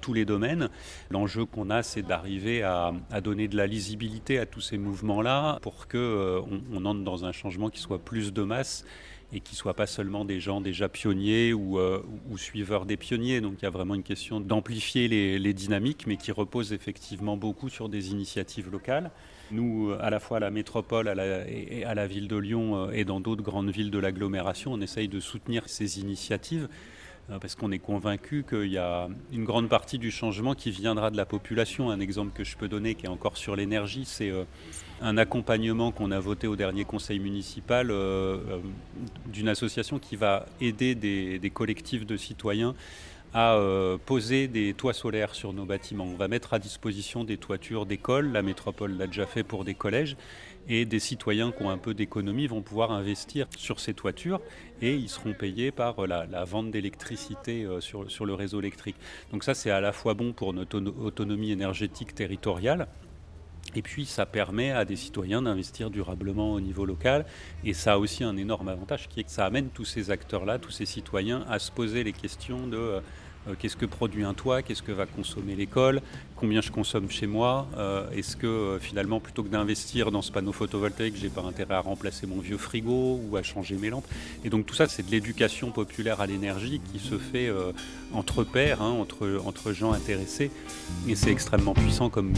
tous 0.00 0.12
les 0.12 0.24
domaines. 0.24 0.68
L'enjeu 1.10 1.46
qu'on 1.46 1.70
a, 1.70 1.82
c'est 1.82 2.02
d'arriver 2.02 2.62
à, 2.62 2.92
donner 3.22 3.48
de 3.48 3.56
la 3.56 3.66
lisibilité 3.66 4.38
à 4.38 4.46
tous 4.46 4.60
ces 4.60 4.78
mouvements-là 4.78 5.58
pour 5.62 5.88
qu'on 5.88 6.60
on 6.72 6.84
entre 6.84 7.00
dans 7.02 7.24
un 7.24 7.32
changement 7.32 7.70
qui 7.70 7.80
soit 7.80 7.98
plus 7.98 8.32
de 8.32 8.42
masse 8.42 8.84
et 9.32 9.40
qui 9.40 9.54
ne 9.54 9.56
soient 9.56 9.74
pas 9.74 9.86
seulement 9.86 10.24
des 10.24 10.40
gens 10.40 10.60
déjà 10.60 10.88
pionniers 10.88 11.52
ou, 11.52 11.78
euh, 11.78 12.02
ou, 12.30 12.38
suiveurs 12.38 12.84
des 12.84 12.96
pionniers. 12.96 13.40
Donc 13.40 13.54
il 13.58 13.62
y 13.62 13.66
a 13.66 13.70
vraiment 13.70 13.94
une 13.94 14.02
question 14.02 14.40
d'amplifier 14.40 15.08
les, 15.08 15.38
les, 15.38 15.54
dynamiques, 15.54 16.06
mais 16.06 16.16
qui 16.16 16.32
repose 16.32 16.72
effectivement 16.72 17.36
beaucoup 17.36 17.68
sur 17.68 17.88
des 17.88 18.10
initiatives 18.10 18.70
locales. 18.70 19.10
Nous, 19.52 19.92
à 20.00 20.10
la 20.10 20.20
fois 20.20 20.38
à 20.38 20.40
la 20.40 20.50
métropole 20.50 21.08
à 21.08 21.14
la, 21.14 21.48
et 21.48 21.84
à 21.84 21.94
la 21.94 22.06
ville 22.06 22.28
de 22.28 22.36
Lyon 22.36 22.76
euh, 22.76 22.90
et 22.92 23.04
dans 23.04 23.20
d'autres 23.20 23.42
grandes 23.42 23.70
villes 23.70 23.90
de 23.90 23.98
l'agglomération, 23.98 24.72
on 24.72 24.80
essaye 24.80 25.08
de 25.08 25.20
soutenir 25.20 25.68
ces 25.68 26.00
initiatives 26.00 26.68
parce 27.38 27.54
qu'on 27.54 27.70
est 27.70 27.78
convaincu 27.78 28.44
qu'il 28.48 28.72
y 28.72 28.78
a 28.78 29.08
une 29.32 29.44
grande 29.44 29.68
partie 29.68 29.98
du 29.98 30.10
changement 30.10 30.54
qui 30.54 30.70
viendra 30.70 31.10
de 31.10 31.16
la 31.16 31.26
population. 31.26 31.90
Un 31.90 32.00
exemple 32.00 32.32
que 32.34 32.44
je 32.44 32.56
peux 32.56 32.68
donner 32.68 32.94
qui 32.94 33.06
est 33.06 33.10
encore 33.10 33.36
sur 33.36 33.54
l'énergie, 33.54 34.04
c'est 34.04 34.30
euh, 34.30 34.44
un 35.00 35.16
accompagnement 35.16 35.92
qu'on 35.92 36.10
a 36.10 36.18
voté 36.18 36.46
au 36.46 36.56
dernier 36.56 36.84
conseil 36.84 37.20
municipal 37.20 37.90
euh, 37.90 38.38
d'une 39.26 39.48
association 39.48 39.98
qui 39.98 40.16
va 40.16 40.46
aider 40.60 40.94
des, 40.94 41.50
collectifs 41.50 42.06
de 42.06 42.16
citoyens 42.16 42.74
à 43.32 43.54
euh, 43.54 43.96
poser 44.04 44.48
des 44.48 44.74
toits 44.74 44.92
solaires 44.92 45.34
sur 45.34 45.52
nos 45.52 45.64
bâtiments. 45.64 46.04
On 46.04 46.16
va 46.16 46.26
mettre 46.26 46.52
à 46.52 46.58
disposition 46.58 47.22
des 47.22 47.36
toitures 47.36 47.86
d'écoles, 47.86 48.32
la 48.32 48.42
métropole 48.42 48.96
l'a 48.96 49.06
déjà 49.06 49.26
fait 49.26 49.44
pour 49.44 49.64
des 49.64 49.74
collèges, 49.74 50.16
et 50.68 50.84
des 50.84 51.00
citoyens 51.00 51.52
qui 51.52 51.62
ont 51.62 51.70
un 51.70 51.78
peu 51.78 51.94
d'économie 51.94 52.46
vont 52.46 52.62
pouvoir 52.62 52.92
investir 52.92 53.46
sur 53.56 53.80
ces 53.80 53.94
toitures 53.94 54.40
et 54.82 54.94
ils 54.94 55.08
seront 55.08 55.32
payés 55.32 55.70
par 55.72 56.06
la, 56.06 56.26
la 56.26 56.44
vente 56.44 56.70
d'électricité 56.70 57.64
euh, 57.64 57.80
sur, 57.80 58.10
sur 58.10 58.26
le 58.26 58.34
réseau 58.34 58.60
électrique. 58.60 58.96
Donc 59.32 59.44
ça 59.44 59.54
c'est 59.54 59.70
à 59.70 59.80
la 59.80 59.92
fois 59.92 60.14
bon 60.14 60.32
pour 60.32 60.52
notre 60.52 60.78
autonomie 60.78 61.50
énergétique 61.50 62.14
territoriale, 62.14 62.86
et 63.74 63.82
puis 63.82 64.04
ça 64.04 64.26
permet 64.26 64.70
à 64.72 64.84
des 64.84 64.96
citoyens 64.96 65.42
d'investir 65.42 65.90
durablement 65.90 66.52
au 66.52 66.60
niveau 66.60 66.84
local. 66.84 67.24
Et 67.64 67.72
ça 67.72 67.94
a 67.94 67.98
aussi 67.98 68.24
un 68.24 68.36
énorme 68.36 68.68
avantage 68.68 69.08
qui 69.08 69.20
est 69.20 69.24
que 69.24 69.30
ça 69.30 69.46
amène 69.46 69.68
tous 69.68 69.84
ces 69.84 70.10
acteurs-là, 70.10 70.58
tous 70.58 70.70
ces 70.70 70.86
citoyens 70.86 71.44
à 71.48 71.58
se 71.58 71.70
poser 71.70 72.02
les 72.02 72.12
questions 72.12 72.66
de 72.66 72.76
euh, 72.76 73.00
qu'est-ce 73.58 73.76
que 73.76 73.86
produit 73.86 74.24
un 74.24 74.34
toit, 74.34 74.62
qu'est-ce 74.62 74.82
que 74.82 74.92
va 74.92 75.06
consommer 75.06 75.54
l'école, 75.54 76.02
combien 76.36 76.60
je 76.60 76.70
consomme 76.70 77.10
chez 77.10 77.26
moi, 77.26 77.68
euh, 77.76 78.10
est-ce 78.10 78.36
que 78.36 78.46
euh, 78.46 78.78
finalement 78.78 79.20
plutôt 79.20 79.42
que 79.42 79.48
d'investir 79.48 80.10
dans 80.10 80.22
ce 80.22 80.32
panneau 80.32 80.52
photovoltaïque, 80.52 81.16
j'ai 81.16 81.28
pas 81.28 81.42
intérêt 81.42 81.74
à 81.74 81.80
remplacer 81.80 82.26
mon 82.26 82.40
vieux 82.40 82.58
frigo 82.58 83.20
ou 83.22 83.36
à 83.36 83.42
changer 83.42 83.76
mes 83.76 83.90
lampes? 83.90 84.08
Et 84.44 84.50
donc 84.50 84.66
tout 84.66 84.74
ça 84.74 84.88
c'est 84.88 85.04
de 85.04 85.10
l'éducation 85.10 85.70
populaire 85.70 86.20
à 86.20 86.26
l'énergie 86.26 86.80
qui 86.92 86.98
se 86.98 87.18
fait 87.18 87.48
euh, 87.48 87.72
entre 88.12 88.44
pairs, 88.44 88.82
hein, 88.82 88.90
entre, 88.90 89.40
entre 89.44 89.72
gens 89.72 89.92
intéressés. 89.92 90.50
Et 91.08 91.14
c'est 91.14 91.30
extrêmement 91.30 91.74
puissant 91.74 92.10
comme 92.10 92.32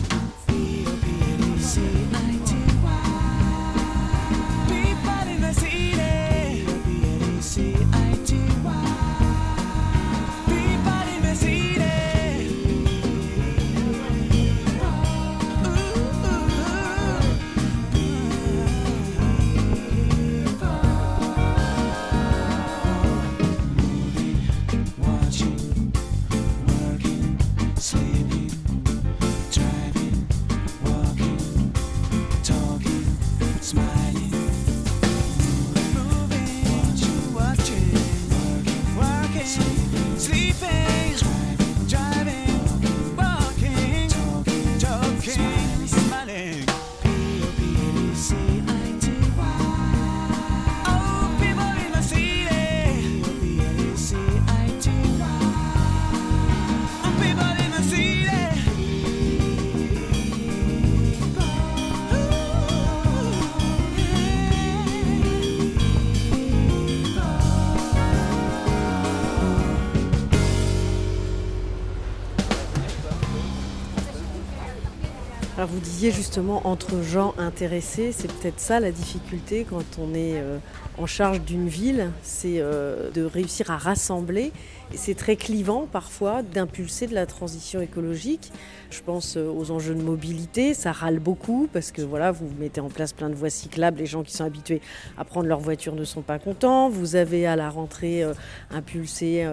Alors 75.59 75.69
vous 75.69 75.81
disiez 75.81 76.11
justement 76.11 76.67
entre 76.67 77.03
gens 77.03 77.35
intéressés, 77.37 78.11
c'est 78.13 78.33
peut-être 78.33 78.59
ça 78.59 78.81
la 78.81 78.91
difficulté 78.91 79.67
quand 79.69 79.85
on 79.99 80.15
est 80.15 80.41
euh, 80.41 80.57
en 80.97 81.05
charge 81.05 81.43
d'une 81.43 81.69
ville, 81.69 82.11
c'est 82.23 82.57
euh, 82.57 83.11
de 83.11 83.23
réussir 83.23 83.71
à 83.71 83.77
rassembler. 83.77 84.51
C'est 84.95 85.15
très 85.15 85.37
clivant 85.37 85.87
parfois 85.91 86.43
d'impulser 86.43 87.07
de 87.07 87.15
la 87.15 87.27
transition 87.27 87.81
écologique. 87.81 88.53
Je 88.91 89.01
pense 89.01 89.37
euh, 89.37 89.47
aux 89.47 89.71
enjeux 89.71 89.95
de 89.95 90.03
mobilité, 90.03 90.75
ça 90.75 90.93
râle 90.93 91.19
beaucoup 91.19 91.69
parce 91.73 91.93
que 91.93 92.03
voilà, 92.03 92.31
vous 92.31 92.49
mettez 92.59 92.81
en 92.81 92.89
place 92.89 93.13
plein 93.13 93.31
de 93.31 93.35
voies 93.35 93.51
cyclables, 93.51 93.99
les 93.99 94.07
gens 94.07 94.23
qui 94.23 94.33
sont 94.33 94.45
habitués 94.45 94.81
à 95.17 95.25
prendre 95.25 95.47
leur 95.47 95.61
voiture 95.61 95.95
ne 95.95 96.05
sont 96.05 96.23
pas 96.23 96.39
contents. 96.39 96.89
Vous 96.89 97.17
avez 97.17 97.47
à 97.47 97.57
la 97.57 97.71
rentrée 97.71 98.23
impulsé 98.71 99.47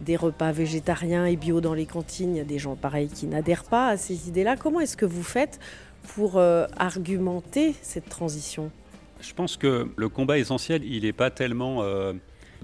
des 0.00 0.16
repas 0.16 0.52
végétariens 0.52 1.26
et 1.26 1.36
bio 1.36 1.60
dans 1.60 1.74
les 1.74 1.86
cantines, 1.86 2.34
il 2.34 2.38
y 2.38 2.40
a 2.40 2.44
des 2.44 2.58
gens 2.58 2.76
pareils 2.76 3.08
qui 3.08 3.26
n'adhèrent 3.26 3.64
pas 3.64 3.88
à 3.88 3.96
ces 3.96 4.28
idées-là. 4.28 4.56
Comment 4.56 4.80
est-ce 4.80 4.96
que 4.96 5.06
vous 5.06 5.22
faites 5.22 5.60
pour 6.14 6.36
euh, 6.36 6.66
argumenter 6.76 7.74
cette 7.82 8.08
transition? 8.08 8.70
Je 9.20 9.32
pense 9.32 9.56
que 9.56 9.88
le 9.96 10.08
combat 10.08 10.38
essentiel, 10.38 10.84
il 10.84 11.02
n'est 11.02 11.12
pas 11.12 11.30
tellement 11.30 11.82
euh, 11.82 12.12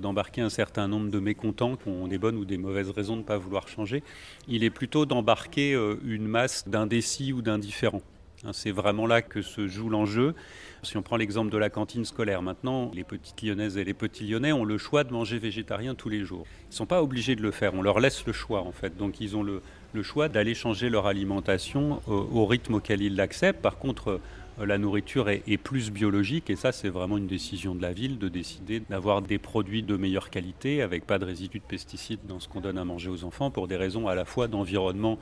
d'embarquer 0.03 0.43
un 0.43 0.51
certain 0.51 0.87
nombre 0.88 1.11
de 1.11 1.19
mécontents 1.19 1.77
qui 1.77 1.88
ont 1.88 2.07
des 2.07 2.19
bonnes 2.19 2.37
ou 2.37 2.45
des 2.45 2.59
mauvaises 2.59 2.91
raisons 2.91 3.15
de 3.15 3.23
ne 3.23 3.27
pas 3.27 3.38
vouloir 3.38 3.69
changer. 3.69 4.03
Il 4.49 4.65
est 4.65 4.71
plutôt 4.71 5.07
d'embarquer 5.07 5.73
euh, 5.73 5.97
une 6.05 6.27
masse 6.29 6.69
d'indécis 6.69 7.33
ou 7.33 7.41
d'indifférents. 7.41 8.03
Hein, 8.45 8.51
c'est 8.53 8.73
vraiment 8.73 9.07
là 9.07 9.23
que 9.23 9.41
se 9.41 9.69
joue 9.69 9.88
l'enjeu. 9.88 10.35
Si 10.83 10.97
on 10.97 11.03
prend 11.03 11.17
l'exemple 11.17 11.51
de 11.51 11.59
la 11.59 11.71
cantine 11.71 12.05
scolaire, 12.05 12.43
maintenant, 12.43 12.91
les 12.93 13.05
petites 13.05 13.41
lyonnaises 13.41 13.79
et 13.79 13.85
les 13.85 13.95
petits 13.95 14.27
lyonnais 14.27 14.53
ont 14.53 14.65
le 14.65 14.79
choix 14.79 15.05
de 15.05 15.12
manger 15.12 15.38
végétarien 15.38 15.95
tous 15.95 16.09
les 16.09 16.25
jours. 16.25 16.45
Ils 16.65 16.71
ne 16.71 16.75
sont 16.75 16.87
pas 16.87 17.03
obligés 17.03 17.37
de 17.37 17.43
le 17.43 17.53
faire, 17.53 17.73
on 17.75 17.83
leur 17.83 18.01
laisse 18.01 18.27
le 18.27 18.33
choix 18.33 18.62
en 18.62 18.73
fait. 18.73 18.97
Donc 18.97 19.21
ils 19.21 19.37
ont 19.37 19.45
le, 19.45 19.62
le 19.93 20.03
choix 20.03 20.29
d'aller 20.29 20.55
changer 20.55 20.91
leur 20.91 21.07
alimentation 21.07 22.03
au, 22.09 22.29
au 22.33 22.47
rythme 22.47 22.75
auquel 22.75 23.01
ils 23.01 23.15
l'acceptent. 23.15 23.62
Par 23.62 23.79
contre, 23.79 24.11
euh, 24.11 24.21
la 24.61 24.79
nourriture 24.79 25.29
est, 25.29 25.57
plus 25.57 25.91
biologique 25.91 26.51
et 26.51 26.57
ça 26.57 26.73
c'est 26.73 26.88
vraiment 26.88 27.19
une 27.19 27.27
décision 27.27 27.75
de 27.75 27.83
la 27.83 27.93
ville 27.93 28.19
de 28.19 28.29
décider 28.29 28.81
d'avoir 28.81 29.23
des 29.23 29.38
produits 29.38 29.83
de 29.83 29.97
meilleure 29.97 30.31
qualité 30.31 30.83
avec 30.83 31.07
pas 31.07 31.19
de 31.19 31.25
résidus 31.25 31.59
de 31.59 31.65
pesticides 31.65 32.21
dans 32.27 32.41
ce 32.41 32.49
qu'on 32.49 32.61
donne 32.61 32.79
à 32.79 32.85
manger 32.85 33.09
aux 33.09 33.25
enfants 33.25 33.51
pour 33.51 33.69
des 33.69 33.77
raisons 33.77 34.09
à 34.09 34.15
la 34.15 34.25
fois 34.25 34.49
d'environnement 34.49 35.19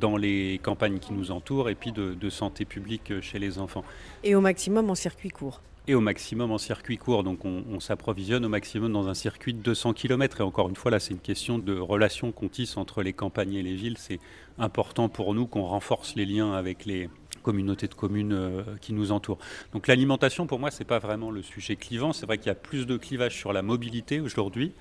dans 0.00 0.16
les 0.16 0.60
campagnes 0.62 0.98
qui 0.98 1.12
nous 1.12 1.30
entourent 1.30 1.70
et 1.70 1.74
puis 1.74 1.92
de, 1.92 2.30
santé 2.30 2.64
publique 2.64 3.20
chez 3.20 3.38
les 3.38 3.58
enfants. 3.58 3.84
Et 4.24 4.34
au 4.34 4.40
maximum 4.40 4.90
en 4.90 4.94
circuit 4.94 5.28
court 5.28 5.60
et 5.86 5.94
au 5.94 6.00
maximum 6.00 6.50
en 6.50 6.58
circuit 6.58 6.98
court. 6.98 7.22
Donc 7.22 7.44
on, 7.44 7.64
on 7.70 7.80
s'approvisionne 7.80 8.44
au 8.44 8.48
maximum 8.48 8.92
dans 8.92 9.08
un 9.08 9.14
circuit 9.14 9.52
de 9.52 9.60
200 9.60 9.92
km. 9.92 10.40
Et 10.40 10.44
encore 10.44 10.68
une 10.68 10.76
fois, 10.76 10.90
là, 10.90 11.00
c'est 11.00 11.12
une 11.12 11.20
question 11.20 11.58
de 11.58 11.78
relation 11.78 12.32
qu'on 12.32 12.48
tisse 12.48 12.76
entre 12.76 13.02
les 13.02 13.12
campagnes 13.12 13.54
et 13.54 13.62
les 13.62 13.74
villes. 13.74 13.98
C'est 13.98 14.20
important 14.58 15.08
pour 15.08 15.34
nous 15.34 15.46
qu'on 15.46 15.64
renforce 15.64 16.14
les 16.14 16.24
liens 16.24 16.52
avec 16.52 16.84
les 16.84 17.08
communautés 17.42 17.88
de 17.88 17.94
communes 17.94 18.32
euh, 18.32 18.62
qui 18.80 18.92
nous 18.92 19.12
entourent. 19.12 19.38
Donc 19.72 19.86
l'alimentation, 19.86 20.46
pour 20.46 20.58
moi, 20.58 20.70
c'est 20.70 20.84
pas 20.84 20.98
vraiment 20.98 21.30
le 21.30 21.42
sujet 21.42 21.76
clivant. 21.76 22.12
C'est 22.12 22.26
vrai 22.26 22.38
qu'il 22.38 22.46
y 22.48 22.50
a 22.50 22.56
plus 22.56 22.86
de 22.86 22.96
clivage 22.96 23.36
sur 23.36 23.52
la 23.52 23.62
mobilité 23.62 24.18
aujourd'hui, 24.20 24.72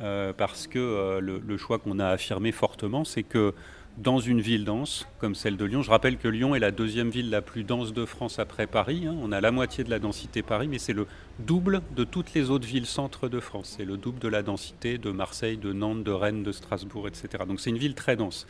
euh, 0.00 0.32
parce 0.32 0.66
que 0.66 0.78
euh, 0.78 1.20
le 1.20 1.56
choix 1.58 1.78
qu'on 1.78 1.98
a 1.98 2.08
affirmé 2.08 2.52
fortement, 2.52 3.04
c'est 3.04 3.24
que 3.24 3.52
dans 3.98 4.18
une 4.18 4.40
ville 4.40 4.64
dense 4.64 5.06
comme 5.18 5.34
celle 5.34 5.56
de 5.56 5.64
Lyon. 5.64 5.82
Je 5.82 5.90
rappelle 5.90 6.16
que 6.16 6.28
Lyon 6.28 6.54
est 6.54 6.60
la 6.60 6.70
deuxième 6.70 7.10
ville 7.10 7.30
la 7.30 7.42
plus 7.42 7.62
dense 7.62 7.92
de 7.92 8.04
France 8.04 8.38
après 8.38 8.66
Paris. 8.66 9.04
Hein. 9.06 9.16
On 9.22 9.30
a 9.32 9.40
la 9.40 9.50
moitié 9.50 9.84
de 9.84 9.90
la 9.90 9.98
densité 9.98 10.42
Paris, 10.42 10.68
mais 10.68 10.78
c'est 10.78 10.92
le 10.92 11.06
double 11.38 11.82
de 11.94 12.04
toutes 12.04 12.34
les 12.34 12.50
autres 12.50 12.66
villes 12.66 12.86
centres 12.86 13.28
de 13.28 13.40
France. 13.40 13.74
C'est 13.76 13.84
le 13.84 13.96
double 13.96 14.18
de 14.18 14.28
la 14.28 14.42
densité 14.42 14.98
de 14.98 15.10
Marseille, 15.10 15.56
de 15.56 15.72
Nantes, 15.72 16.02
de 16.02 16.10
Rennes, 16.10 16.42
de 16.42 16.52
Strasbourg, 16.52 17.06
etc. 17.06 17.44
Donc 17.46 17.60
c'est 17.60 17.70
une 17.70 17.78
ville 17.78 17.94
très 17.94 18.16
dense. 18.16 18.46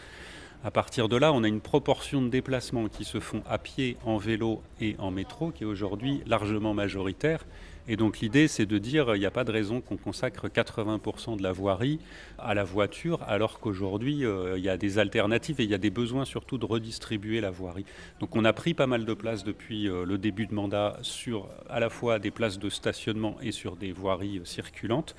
À 0.65 0.71
partir 0.71 1.11
de 1.11 1.17
là, 1.17 1.31
on 1.35 1.45
a 1.45 1.49
une 1.49 1.61
proportion 1.61 2.23
de 2.23 2.29
déplacements 2.29 2.89
qui 2.89 3.05
se 3.05 3.21
font 3.21 3.43
à 3.47 3.59
pied, 3.59 3.99
en 4.07 4.17
vélo 4.17 4.63
et 4.81 4.97
en 4.99 5.11
métro 5.11 5.51
qui 5.51 5.65
est 5.65 5.67
aujourd'hui 5.67 6.23
largement 6.27 6.73
majoritaire. 6.73 7.45
Et 7.87 7.97
donc 7.97 8.21
l'idée, 8.21 8.49
c'est 8.49 8.65
de 8.65 8.79
dire 8.79 9.15
il 9.15 9.19
n'y 9.19 9.27
a 9.27 9.31
pas 9.31 9.45
de 9.45 9.53
raison 9.53 9.83
qu'on 9.83 9.99
consacre 9.99 10.49
80% 10.49 11.37
de 11.37 11.43
la 11.43 11.53
voirie 11.53 11.99
à 12.39 12.55
la 12.55 12.65
voiture, 12.65 13.23
alors 13.27 13.61
qu'aujourd'hui, 13.61 14.25
euh, 14.25 14.57
il 14.57 14.65
y 14.65 14.71
a 14.71 14.79
des 14.79 14.99
alternatives 14.99 15.61
et 15.61 15.65
il 15.65 15.71
y 15.71 15.75
a 15.75 15.79
des 15.79 15.91
besoins 15.91 16.25
surtout 16.25 16.57
de 16.57 16.65
redistribuer 16.65 17.43
la 17.43 17.51
voirie. 17.51 17.85
Donc 18.21 18.37
on 18.37 18.45
a 18.47 18.55
pris 18.55 18.73
pas 18.73 18.87
mal 18.87 19.05
de 19.05 19.15
places 19.15 19.45
depuis 19.45 19.89
euh, 19.89 20.07
le 20.07 20.17
début 20.17 20.47
de 20.47 20.55
mandat 20.55 20.97
sur 21.03 21.49
à 21.69 21.79
la 21.79 21.91
fois 21.91 22.19
des 22.19 22.31
places 22.31 22.59
de 22.59 22.71
stationnement 22.71 23.37
et 23.43 23.53
sur 23.53 23.77
des 23.77 23.93
voiries 23.93 24.39
euh, 24.39 24.45
circulantes 24.47 25.15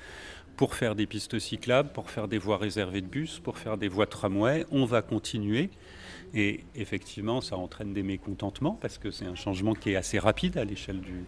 pour 0.56 0.74
faire 0.74 0.96
des 0.96 1.06
pistes 1.06 1.38
cyclables, 1.38 1.90
pour 1.90 2.10
faire 2.10 2.26
des 2.26 2.38
voies 2.38 2.56
réservées 2.56 3.02
de 3.02 3.06
bus, 3.06 3.38
pour 3.38 3.58
faire 3.58 3.76
des 3.76 3.88
voies 3.88 4.06
de 4.06 4.10
tramway. 4.10 4.66
On 4.72 4.86
va 4.86 5.02
continuer. 5.02 5.70
Et 6.34 6.64
effectivement, 6.74 7.40
ça 7.40 7.56
entraîne 7.56 7.92
des 7.92 8.02
mécontentements 8.02 8.76
parce 8.80 8.98
que 8.98 9.10
c'est 9.10 9.26
un 9.26 9.34
changement 9.34 9.74
qui 9.74 9.90
est 9.90 9.96
assez 9.96 10.18
rapide 10.18 10.58
à 10.58 10.64
l'échelle 10.64 11.00
du, 11.00 11.24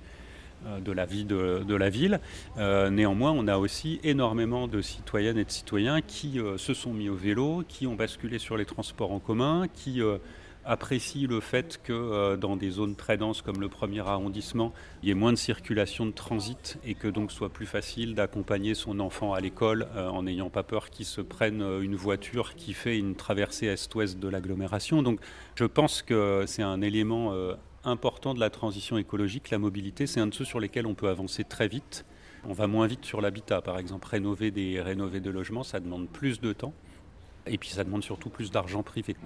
de 0.84 0.92
la 0.92 1.06
vie 1.06 1.24
de, 1.24 1.74
la 1.74 1.90
ville. 1.90 2.20
Euh, 2.56 2.90
néanmoins, 2.90 3.32
on 3.32 3.46
a 3.46 3.58
aussi 3.58 4.00
énormément 4.02 4.68
de 4.68 4.80
citoyennes 4.80 5.38
et 5.38 5.44
de 5.44 5.50
citoyens 5.50 6.00
qui 6.00 6.40
euh, 6.40 6.58
se 6.58 6.74
sont 6.74 6.92
mis 6.92 7.08
au 7.08 7.14
vélo, 7.14 7.64
qui 7.68 7.86
ont 7.86 7.94
basculé 7.94 8.38
sur 8.38 8.56
les 8.56 8.64
transports 8.64 9.12
en 9.12 9.20
commun, 9.20 9.66
qui 9.72 10.02
euh, 10.02 10.18
apprécient 10.64 11.28
le 11.28 11.40
fait 11.40 11.80
que 11.82 12.36
dans 12.36 12.56
des 12.56 12.70
zones 12.70 12.94
très 12.94 13.16
denses 13.16 13.40
comme 13.40 13.60
le 13.60 13.68
premier 13.68 14.00
arrondissement, 14.00 14.74
il 15.02 15.08
y 15.08 15.12
ait 15.12 15.14
moins 15.14 15.32
de 15.32 15.38
circulation 15.38 16.04
de 16.04 16.10
transit 16.10 16.78
et 16.84 16.94
que 16.94 17.08
donc 17.08 17.32
soit 17.32 17.48
plus 17.48 17.64
facile 17.64 18.14
d'accompagner 18.14 18.74
son 18.74 19.00
enfant 19.00 19.32
à 19.32 19.40
l'école 19.40 19.86
en 19.96 20.24
n'ayant 20.24 20.50
pas 20.50 20.64
peur 20.64 20.90
qu'il 20.90 21.06
se 21.06 21.22
prenne 21.22 21.62
une 21.62 21.94
voiture 21.94 22.54
qui 22.54 22.74
fait 22.74 22.98
une 22.98 23.14
traversée 23.14 23.66
est-ouest 23.66 24.18
de 24.18 24.28
l'agglomération. 24.28 25.02
Donc 25.02 25.20
je 25.54 25.64
pense 25.64 26.02
que 26.02 26.44
c'est 26.46 26.64
un 26.64 26.82
élément 26.82 27.32
important 27.88 28.34
de 28.34 28.40
la 28.40 28.50
transition 28.50 28.98
écologique, 28.98 29.50
la 29.50 29.58
mobilité, 29.58 30.06
c'est 30.06 30.20
un 30.20 30.26
de 30.26 30.34
ceux 30.34 30.44
sur 30.44 30.60
lesquels 30.60 30.86
on 30.86 30.94
peut 30.94 31.08
avancer 31.08 31.44
très 31.44 31.68
vite. 31.68 32.04
On 32.44 32.52
va 32.52 32.66
moins 32.66 32.86
vite 32.86 33.04
sur 33.04 33.20
l'habitat, 33.20 33.60
par 33.60 33.78
exemple. 33.78 34.06
Rénover 34.08 34.50
des, 34.50 34.80
rénover 34.80 35.20
des 35.20 35.32
logements, 35.32 35.64
ça 35.64 35.80
demande 35.80 36.08
plus 36.08 36.40
de 36.40 36.52
temps. 36.52 36.72
Et 37.46 37.58
puis 37.58 37.70
ça 37.70 37.84
demande 37.84 38.04
surtout 38.04 38.30
plus 38.30 38.50
d'argent 38.50 38.82
privé 38.82 39.16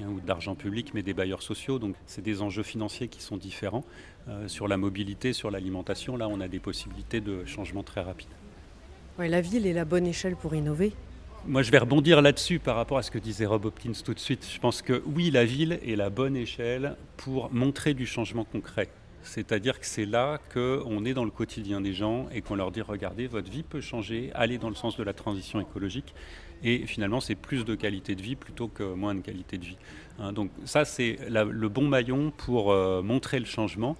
hein, 0.00 0.06
ou 0.08 0.20
d'argent 0.20 0.54
public, 0.54 0.92
mais 0.94 1.02
des 1.02 1.14
bailleurs 1.14 1.42
sociaux. 1.42 1.78
Donc 1.78 1.96
c'est 2.06 2.22
des 2.22 2.42
enjeux 2.42 2.62
financiers 2.62 3.08
qui 3.08 3.22
sont 3.22 3.36
différents. 3.36 3.84
Euh, 4.28 4.46
sur 4.46 4.68
la 4.68 4.76
mobilité, 4.76 5.32
sur 5.32 5.50
l'alimentation, 5.50 6.16
là, 6.16 6.28
on 6.28 6.40
a 6.40 6.48
des 6.48 6.60
possibilités 6.60 7.20
de 7.20 7.44
changement 7.44 7.82
très 7.82 8.02
rapides. 8.02 8.28
Ouais, 9.18 9.28
la 9.28 9.40
ville 9.40 9.66
est 9.66 9.72
la 9.72 9.84
bonne 9.84 10.06
échelle 10.06 10.36
pour 10.36 10.54
innover 10.54 10.92
moi, 11.46 11.62
je 11.62 11.70
vais 11.72 11.78
rebondir 11.78 12.22
là-dessus 12.22 12.58
par 12.58 12.76
rapport 12.76 12.98
à 12.98 13.02
ce 13.02 13.10
que 13.10 13.18
disait 13.18 13.46
Rob 13.46 13.64
Hopkins 13.64 13.92
tout 14.04 14.14
de 14.14 14.20
suite. 14.20 14.48
Je 14.52 14.60
pense 14.60 14.80
que 14.80 15.02
oui, 15.06 15.30
la 15.30 15.44
ville 15.44 15.80
est 15.84 15.96
la 15.96 16.08
bonne 16.08 16.36
échelle 16.36 16.96
pour 17.16 17.52
montrer 17.52 17.94
du 17.94 18.06
changement 18.06 18.44
concret. 18.44 18.88
C'est-à-dire 19.22 19.80
que 19.80 19.86
c'est 19.86 20.04
là 20.04 20.38
qu'on 20.52 21.04
est 21.04 21.14
dans 21.14 21.24
le 21.24 21.30
quotidien 21.30 21.80
des 21.80 21.94
gens 21.94 22.28
et 22.32 22.42
qu'on 22.42 22.54
leur 22.54 22.70
dit 22.70 22.80
regardez, 22.80 23.26
votre 23.26 23.50
vie 23.50 23.62
peut 23.62 23.80
changer, 23.80 24.30
allez 24.34 24.58
dans 24.58 24.68
le 24.68 24.74
sens 24.74 24.96
de 24.96 25.02
la 25.02 25.12
transition 25.12 25.60
écologique. 25.60 26.14
Et 26.64 26.86
finalement, 26.86 27.20
c'est 27.20 27.34
plus 27.34 27.64
de 27.64 27.74
qualité 27.74 28.14
de 28.14 28.22
vie 28.22 28.36
plutôt 28.36 28.68
que 28.68 28.84
moins 28.94 29.14
de 29.14 29.20
qualité 29.20 29.58
de 29.58 29.64
vie. 29.64 29.78
Hein, 30.20 30.32
donc 30.32 30.50
ça, 30.64 30.84
c'est 30.84 31.18
le 31.28 31.68
bon 31.68 31.88
maillon 31.88 32.32
pour 32.36 32.70
euh, 32.70 33.02
montrer 33.02 33.40
le 33.40 33.46
changement. 33.46 33.96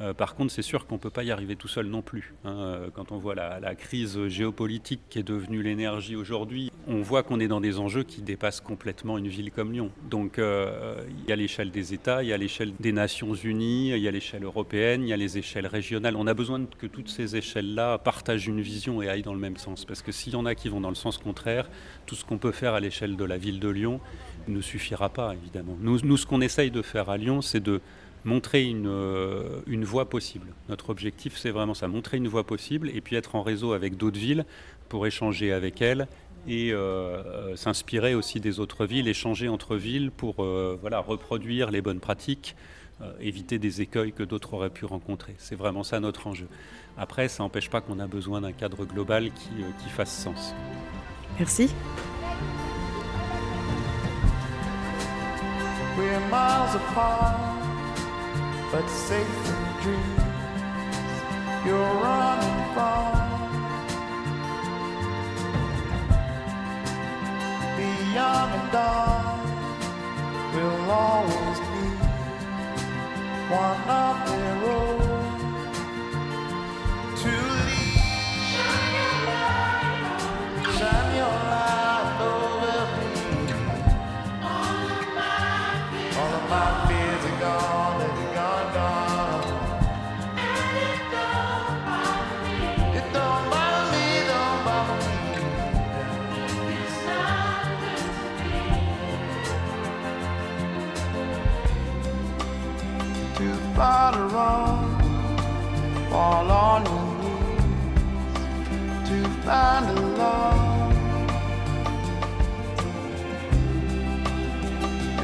Euh, 0.00 0.12
par 0.12 0.34
contre, 0.34 0.52
c'est 0.52 0.62
sûr 0.62 0.86
qu'on 0.86 0.96
ne 0.96 1.00
peut 1.00 1.10
pas 1.10 1.22
y 1.22 1.30
arriver 1.30 1.56
tout 1.56 1.68
seul 1.68 1.86
non 1.86 2.02
plus. 2.02 2.34
Hein. 2.44 2.56
Euh, 2.56 2.88
quand 2.92 3.12
on 3.12 3.18
voit 3.18 3.34
la, 3.34 3.74
crise 3.74 4.28
géopolitique 4.28 5.00
qui 5.08 5.18
est 5.18 5.24
devenue 5.24 5.62
l'énergie 5.62 6.16
aujourd'hui, 6.16 6.70
on 6.86 7.02
voit 7.02 7.22
qu'on 7.22 7.40
est 7.40 7.48
dans 7.48 7.60
des 7.60 7.78
enjeux 7.78 8.02
qui 8.02 8.22
dépassent 8.22 8.60
complètement 8.60 9.18
une 9.18 9.28
ville 9.28 9.50
comme 9.50 9.72
Lyon. 9.72 9.90
Donc 10.10 10.38
euh, 10.38 10.96
il 11.18 11.28
y 11.28 11.32
a 11.32 11.36
l'échelle 11.36 11.70
des 11.70 11.92
États, 11.92 12.22
il 12.22 12.28
y 12.28 12.32
a 12.32 12.36
l'échelle 12.36 12.72
des 12.78 12.92
Nations 12.92 13.34
Unies, 13.34 13.90
il 13.90 13.98
y 13.98 14.08
a 14.08 14.10
l'échelle 14.10 14.44
européenne, 14.44 15.02
il 15.02 15.08
y 15.08 15.12
a 15.12 15.16
les 15.16 15.38
échelles 15.38 15.66
régionales. 15.66 16.16
On 16.16 16.26
a 16.26 16.34
besoin 16.34 16.64
que 16.78 16.86
toutes 16.86 17.08
ces 17.08 17.36
échelles-là 17.36 17.98
partagent 17.98 18.46
une 18.46 18.60
vision 18.60 19.02
et 19.02 19.08
aillent 19.08 19.22
dans 19.22 19.34
le 19.34 19.40
même 19.40 19.56
sens. 19.56 19.84
Parce 19.84 20.02
que 20.02 20.12
s'il 20.12 20.34
y 20.34 20.36
en 20.36 20.46
a 20.46 20.54
qui 20.54 20.68
vont 20.68 20.80
dans 20.80 20.88
le 20.88 20.94
sens 20.94 21.18
contraire, 21.18 21.68
tout 22.06 22.14
ce 22.14 22.24
qu'on 22.24 22.38
peut 22.38 22.52
faire 22.52 22.74
à 22.74 22.80
l'échelle 22.80 23.16
de 23.16 23.24
la 23.24 23.38
ville 23.38 23.60
de 23.60 23.68
Lyon 23.68 24.00
ne 24.48 24.60
suffira 24.60 25.08
pas, 25.08 25.34
évidemment. 25.34 25.76
Nous, 25.80 26.00
nous 26.04 26.16
ce 26.16 26.26
qu'on 26.26 26.40
essaye 26.40 26.70
de 26.70 26.82
faire 26.82 27.10
à 27.10 27.16
Lyon, 27.16 27.40
c'est 27.42 27.60
de 27.62 27.80
montrer 28.24 28.64
une, 28.64 28.86
euh, 28.86 29.60
une 29.66 29.84
voie 29.84 30.08
possible. 30.08 30.48
Notre 30.68 30.90
objectif, 30.90 31.36
c'est 31.36 31.50
vraiment 31.50 31.74
ça, 31.74 31.88
montrer 31.88 32.16
une 32.16 32.28
voie 32.28 32.44
possible 32.44 32.90
et 32.94 33.00
puis 33.00 33.16
être 33.16 33.34
en 33.34 33.42
réseau 33.42 33.72
avec 33.72 33.96
d'autres 33.96 34.18
villes 34.18 34.44
pour 34.88 35.06
échanger 35.06 35.52
avec 35.52 35.82
elles 35.82 36.06
et 36.46 36.72
euh, 36.72 37.56
s'inspirer 37.56 38.14
aussi 38.14 38.40
des 38.40 38.60
autres 38.60 38.86
villes, 38.86 39.08
échanger 39.08 39.48
entre 39.48 39.76
villes 39.76 40.10
pour 40.10 40.42
euh, 40.42 40.78
voilà, 40.80 40.98
reproduire 40.98 41.70
les 41.70 41.80
bonnes 41.80 42.00
pratiques, 42.00 42.54
euh, 43.00 43.12
éviter 43.20 43.58
des 43.58 43.80
écueils 43.80 44.12
que 44.12 44.22
d'autres 44.22 44.54
auraient 44.54 44.70
pu 44.70 44.84
rencontrer. 44.84 45.34
C'est 45.38 45.56
vraiment 45.56 45.82
ça 45.82 46.00
notre 46.00 46.26
enjeu. 46.26 46.48
Après, 46.96 47.28
ça 47.28 47.42
n'empêche 47.42 47.70
pas 47.70 47.80
qu'on 47.80 47.98
a 47.98 48.06
besoin 48.06 48.40
d'un 48.40 48.52
cadre 48.52 48.84
global 48.84 49.30
qui, 49.32 49.50
qui 49.82 49.88
fasse 49.90 50.14
sens. 50.14 50.54
Merci. 51.38 51.70
We're 55.96 56.20
miles 56.28 56.74
apart. 56.74 57.63
But 58.70 58.88
safe 58.88 59.48
in 59.48 59.82
dreams. 59.82 60.20
You're 61.64 61.94
running 62.06 62.74
far. 62.74 63.14
Be 67.76 67.90
young 68.14 68.50
and 68.58 68.72
dark, 68.72 69.46
we'll 70.54 70.90
always 70.90 71.58
be 71.72 71.86
one 73.50 73.88
of 74.04 74.16
their 74.28 74.56
own 74.76 75.34
to 77.16 77.28
leave. 77.28 77.83
Fall 106.14 106.48
on 106.48 106.80
your 106.90 107.06
knees 107.20 108.38
to 109.08 109.16
find 109.46 109.84
a 109.98 110.00
love. 110.20 110.92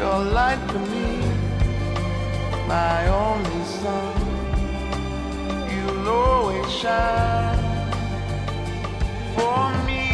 Your 0.01 0.19
light 0.39 0.63
for 0.71 0.83
me, 0.93 1.11
my 2.67 2.99
only 3.25 3.63
sun. 3.81 4.17
You'll 5.73 6.09
always 6.09 6.69
shine 6.81 7.65
for 9.37 9.63
me. 9.87 10.05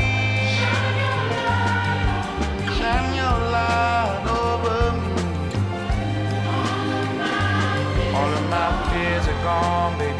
Shine 2.76 3.10
your 3.22 3.38
light 3.56 4.24
over 4.44 4.80
me. 5.00 5.14
All 8.18 8.32
of 8.38 8.44
my 8.56 8.68
fears 8.90 9.26
are 9.32 9.40
gone, 9.48 9.92
baby, 9.98 10.15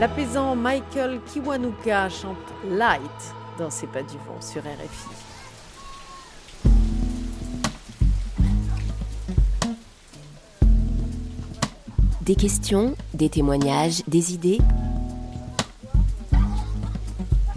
L'apaisant 0.00 0.56
Michael 0.56 1.20
Kiwanuka 1.26 2.08
chante 2.08 2.38
Light 2.70 3.34
dans 3.58 3.68
C'est 3.68 3.86
pas 3.86 4.02
du 4.02 4.16
vent 4.16 4.40
sur 4.40 4.62
RFI. 4.62 5.10
Des 12.22 12.34
questions, 12.34 12.96
des 13.12 13.28
témoignages, 13.28 14.02
des 14.08 14.32
idées? 14.32 14.60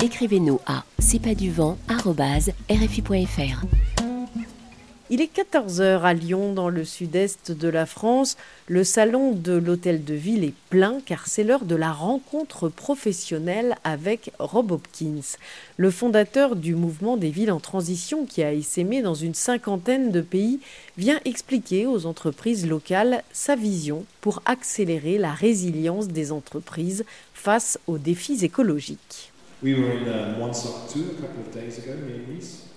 Écrivez-nous 0.02 0.60
à 0.66 0.84
c'est 1.00 1.20
pas 1.20 1.36
du. 1.36 1.50
Il 5.16 5.22
est 5.22 5.32
14h 5.32 6.02
à 6.02 6.14
Lyon, 6.16 6.54
dans 6.54 6.70
le 6.70 6.84
sud-est 6.84 7.52
de 7.52 7.68
la 7.68 7.86
France. 7.86 8.36
Le 8.68 8.84
salon 8.84 9.34
de 9.34 9.54
l'hôtel 9.54 10.04
de 10.04 10.16
ville 10.16 10.44
est 10.44 10.56
plein 10.72 11.02
car 11.06 11.28
c'est 11.28 11.44
l'heure 11.44 11.66
de 11.66 11.76
la 11.76 11.92
rencontre 11.92 12.68
professionnelle 12.68 13.76
avec 13.84 14.32
Rob 14.40 14.72
Hopkins, 14.72 15.38
le 15.78 15.92
fondateur 15.92 16.56
du 16.56 16.74
mouvement 16.74 17.16
des 17.16 17.30
villes 17.30 17.52
en 17.52 17.60
transition 17.60 18.26
qui 18.26 18.42
a 18.42 18.54
essaimé 18.54 19.04
dans 19.04 19.14
une 19.14 19.36
cinquantaine 19.36 20.10
de 20.10 20.22
pays, 20.22 20.60
vient 20.98 21.20
expliquer 21.26 21.86
aux 21.86 22.08
entreprises 22.08 22.66
locales 22.66 23.22
sa 23.34 23.56
vision 23.56 24.06
pour 24.20 24.42
accélérer 24.48 25.20
la 25.20 25.32
résilience 25.32 26.08
des 26.08 26.32
entreprises 26.32 27.06
face 27.36 27.78
aux 27.86 28.00
défis 28.00 28.44
écologiques. 28.44 29.32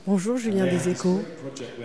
Bonjour 0.07 0.36
Julien 0.36 0.66
Deséco. 0.66 1.20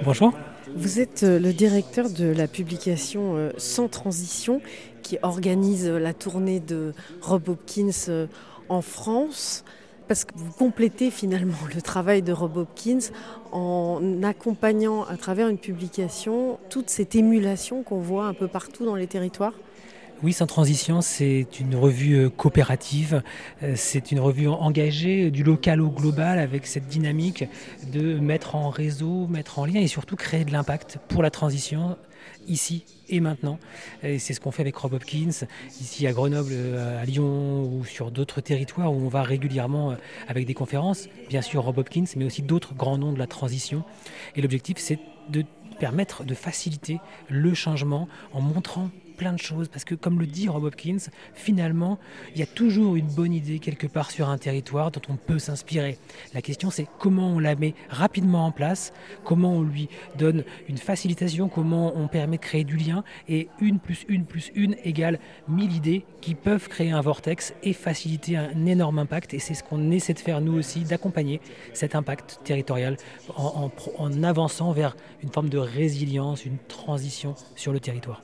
Bonjour. 0.03 0.31
Vous 0.75 0.99
êtes 0.99 1.23
euh, 1.23 1.39
le 1.39 1.53
directeur 1.53 2.07
de 2.07 2.25
la 2.25 2.47
publication 2.47 3.35
euh, 3.35 3.49
Sans 3.57 3.87
Transition 3.87 4.61
qui 5.01 5.17
organise 5.23 5.87
euh, 5.87 5.97
la 5.97 6.13
tournée 6.13 6.59
de 6.59 6.93
Rob 7.23 7.49
Hopkins 7.49 8.27
en 8.69 8.81
France. 8.83 9.65
Parce 10.07 10.23
que 10.23 10.33
vous 10.35 10.51
complétez 10.51 11.09
finalement 11.09 11.57
le 11.73 11.81
travail 11.81 12.21
de 12.21 12.31
Rob 12.31 12.57
Hopkins 12.57 13.11
en 13.51 14.21
accompagnant 14.21 15.03
à 15.05 15.17
travers 15.17 15.47
une 15.47 15.57
publication 15.57 16.59
toute 16.69 16.91
cette 16.91 17.15
émulation 17.15 17.81
qu'on 17.81 18.01
voit 18.01 18.25
un 18.25 18.35
peu 18.35 18.47
partout 18.47 18.85
dans 18.85 18.95
les 18.95 19.07
territoires. 19.07 19.53
Oui, 20.23 20.33
Sans 20.33 20.45
Transition, 20.45 21.01
c'est 21.01 21.47
une 21.59 21.75
revue 21.75 22.25
euh, 22.25 22.29
coopérative, 22.29 23.23
euh, 23.63 23.73
c'est 23.75 24.11
une 24.11 24.19
revue 24.19 24.47
engagée 24.47 25.25
euh, 25.25 25.31
du 25.31 25.41
local 25.43 25.81
au 25.81 25.89
global 25.89 26.37
avec 26.37 26.67
cette 26.67 26.87
dynamique 26.87 27.45
de 27.91 28.19
mettre 28.19 28.53
en 28.53 28.69
réseau, 28.69 29.25
mettre 29.25 29.57
en 29.57 29.65
lien 29.65 29.79
et 29.79 29.87
surtout 29.87 30.15
créer 30.15 30.45
de 30.45 30.51
l'impact 30.51 30.99
pour 31.07 31.23
la 31.23 31.31
transition 31.31 31.97
ici 32.47 32.85
et 33.09 33.19
maintenant. 33.19 33.57
Et 34.03 34.19
c'est 34.19 34.35
ce 34.35 34.39
qu'on 34.39 34.51
fait 34.51 34.61
avec 34.61 34.75
Rob 34.75 34.93
Hopkins, 34.93 35.47
ici 35.79 36.05
à 36.05 36.11
Grenoble, 36.11 36.53
à 36.53 37.03
Lyon 37.03 37.63
ou 37.63 37.83
sur 37.83 38.11
d'autres 38.11 38.41
territoires 38.41 38.93
où 38.93 38.97
on 38.97 39.07
va 39.07 39.23
régulièrement 39.23 39.95
avec 40.27 40.45
des 40.45 40.53
conférences. 40.53 41.09
Bien 41.29 41.41
sûr 41.41 41.63
Rob 41.63 41.79
Hopkins, 41.79 42.05
mais 42.15 42.25
aussi 42.25 42.43
d'autres 42.43 42.75
grands 42.75 42.99
noms 42.99 43.11
de 43.11 43.19
la 43.19 43.27
transition. 43.27 43.83
Et 44.35 44.41
l'objectif, 44.43 44.77
c'est 44.77 44.99
de 45.29 45.43
permettre 45.79 46.23
de 46.23 46.35
faciliter 46.35 46.99
le 47.27 47.55
changement 47.55 48.07
en 48.33 48.41
montrant 48.41 48.91
plein 49.21 49.33
de 49.33 49.39
choses 49.39 49.67
parce 49.67 49.83
que 49.83 49.93
comme 49.93 50.19
le 50.19 50.25
dit 50.25 50.49
Rob 50.49 50.63
Hopkins, 50.63 51.11
finalement, 51.35 51.99
il 52.33 52.39
y 52.39 52.41
a 52.41 52.47
toujours 52.47 52.95
une 52.95 53.05
bonne 53.05 53.33
idée 53.33 53.59
quelque 53.59 53.85
part 53.85 54.09
sur 54.09 54.29
un 54.29 54.39
territoire 54.39 54.89
dont 54.89 55.01
on 55.09 55.15
peut 55.15 55.37
s'inspirer. 55.37 55.99
La 56.33 56.41
question 56.41 56.71
c'est 56.71 56.87
comment 56.97 57.29
on 57.29 57.37
la 57.37 57.55
met 57.55 57.75
rapidement 57.89 58.47
en 58.47 58.51
place, 58.51 58.93
comment 59.23 59.53
on 59.53 59.61
lui 59.61 59.89
donne 60.17 60.43
une 60.67 60.79
facilitation, 60.79 61.49
comment 61.49 61.95
on 61.95 62.07
permet 62.07 62.37
de 62.37 62.41
créer 62.41 62.63
du 62.63 62.77
lien 62.77 63.03
et 63.29 63.47
une 63.59 63.77
plus 63.77 64.05
une 64.07 64.25
plus 64.25 64.51
une 64.55 64.75
égale 64.83 65.19
mille 65.47 65.75
idées 65.75 66.03
qui 66.19 66.33
peuvent 66.33 66.67
créer 66.67 66.89
un 66.89 67.01
vortex 67.01 67.53
et 67.61 67.73
faciliter 67.73 68.37
un 68.37 68.65
énorme 68.65 68.97
impact 68.97 69.35
et 69.35 69.39
c'est 69.39 69.53
ce 69.53 69.63
qu'on 69.63 69.91
essaie 69.91 70.15
de 70.15 70.19
faire 70.19 70.41
nous 70.41 70.57
aussi, 70.57 70.79
d'accompagner 70.79 71.41
cet 71.73 71.93
impact 71.93 72.39
territorial 72.43 72.97
en, 73.37 73.69
en 73.99 74.23
avançant 74.23 74.71
vers 74.71 74.95
une 75.21 75.29
forme 75.29 75.49
de 75.49 75.59
résilience, 75.59 76.43
une 76.43 76.57
transition 76.67 77.35
sur 77.55 77.71
le 77.71 77.79
territoire. 77.79 78.23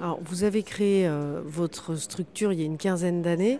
Alors, 0.00 0.18
vous 0.24 0.44
avez 0.44 0.62
créé 0.62 1.06
euh, 1.06 1.40
votre 1.44 1.94
structure 1.96 2.52
il 2.52 2.60
y 2.60 2.62
a 2.62 2.66
une 2.66 2.78
quinzaine 2.78 3.22
d'années. 3.22 3.58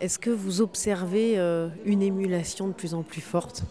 Est-ce 0.00 0.18
que 0.18 0.30
vous 0.30 0.60
observez 0.60 1.38
euh, 1.38 1.68
une 1.84 2.02
émulation 2.02 2.68
de 2.68 2.72
plus 2.72 2.94
en 2.94 3.02
plus 3.02 3.20
forte? 3.20 3.64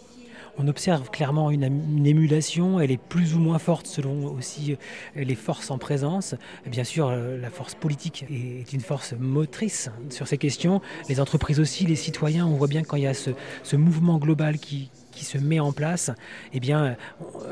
On 0.57 0.68
observe 0.68 1.09
clairement 1.09 1.49
une, 1.49 2.05
émulation, 2.05 2.80
elle 2.80 2.91
est 2.91 3.01
plus 3.01 3.34
ou 3.34 3.39
moins 3.39 3.57
forte 3.57 3.88
selon 3.88 4.28
aussi 4.36 4.78
les 5.16 5.34
forces 5.34 5.72
en 5.72 5.80
présence. 5.80 6.36
Bien 6.68 6.84
sûr, 6.84 7.09
la 7.09 7.49
force 7.49 7.74
politique 7.74 8.26
est 8.30 8.72
une 8.72 8.82
force 8.82 9.16
motrice 9.18 9.89
sur 10.11 10.28
ces 10.28 10.38
questions. 10.38 10.80
Les 11.09 11.20
entreprises 11.20 11.59
aussi, 11.59 11.88
les 11.88 11.95
citoyens, 11.95 12.45
on 12.45 12.55
voit 12.55 12.68
bien 12.68 12.84
quand 12.84 12.97
il 12.97 13.03
y 13.03 13.07
a 13.07 13.16
ce 13.16 13.76
mouvement 13.76 14.20
global 14.20 14.59
qui, 14.59 14.91
qui 15.14 15.26
se 15.26 15.38
met 15.38 15.59
en 15.59 15.72
place, 15.72 16.11
eh 16.53 16.59
bien, 16.59 16.95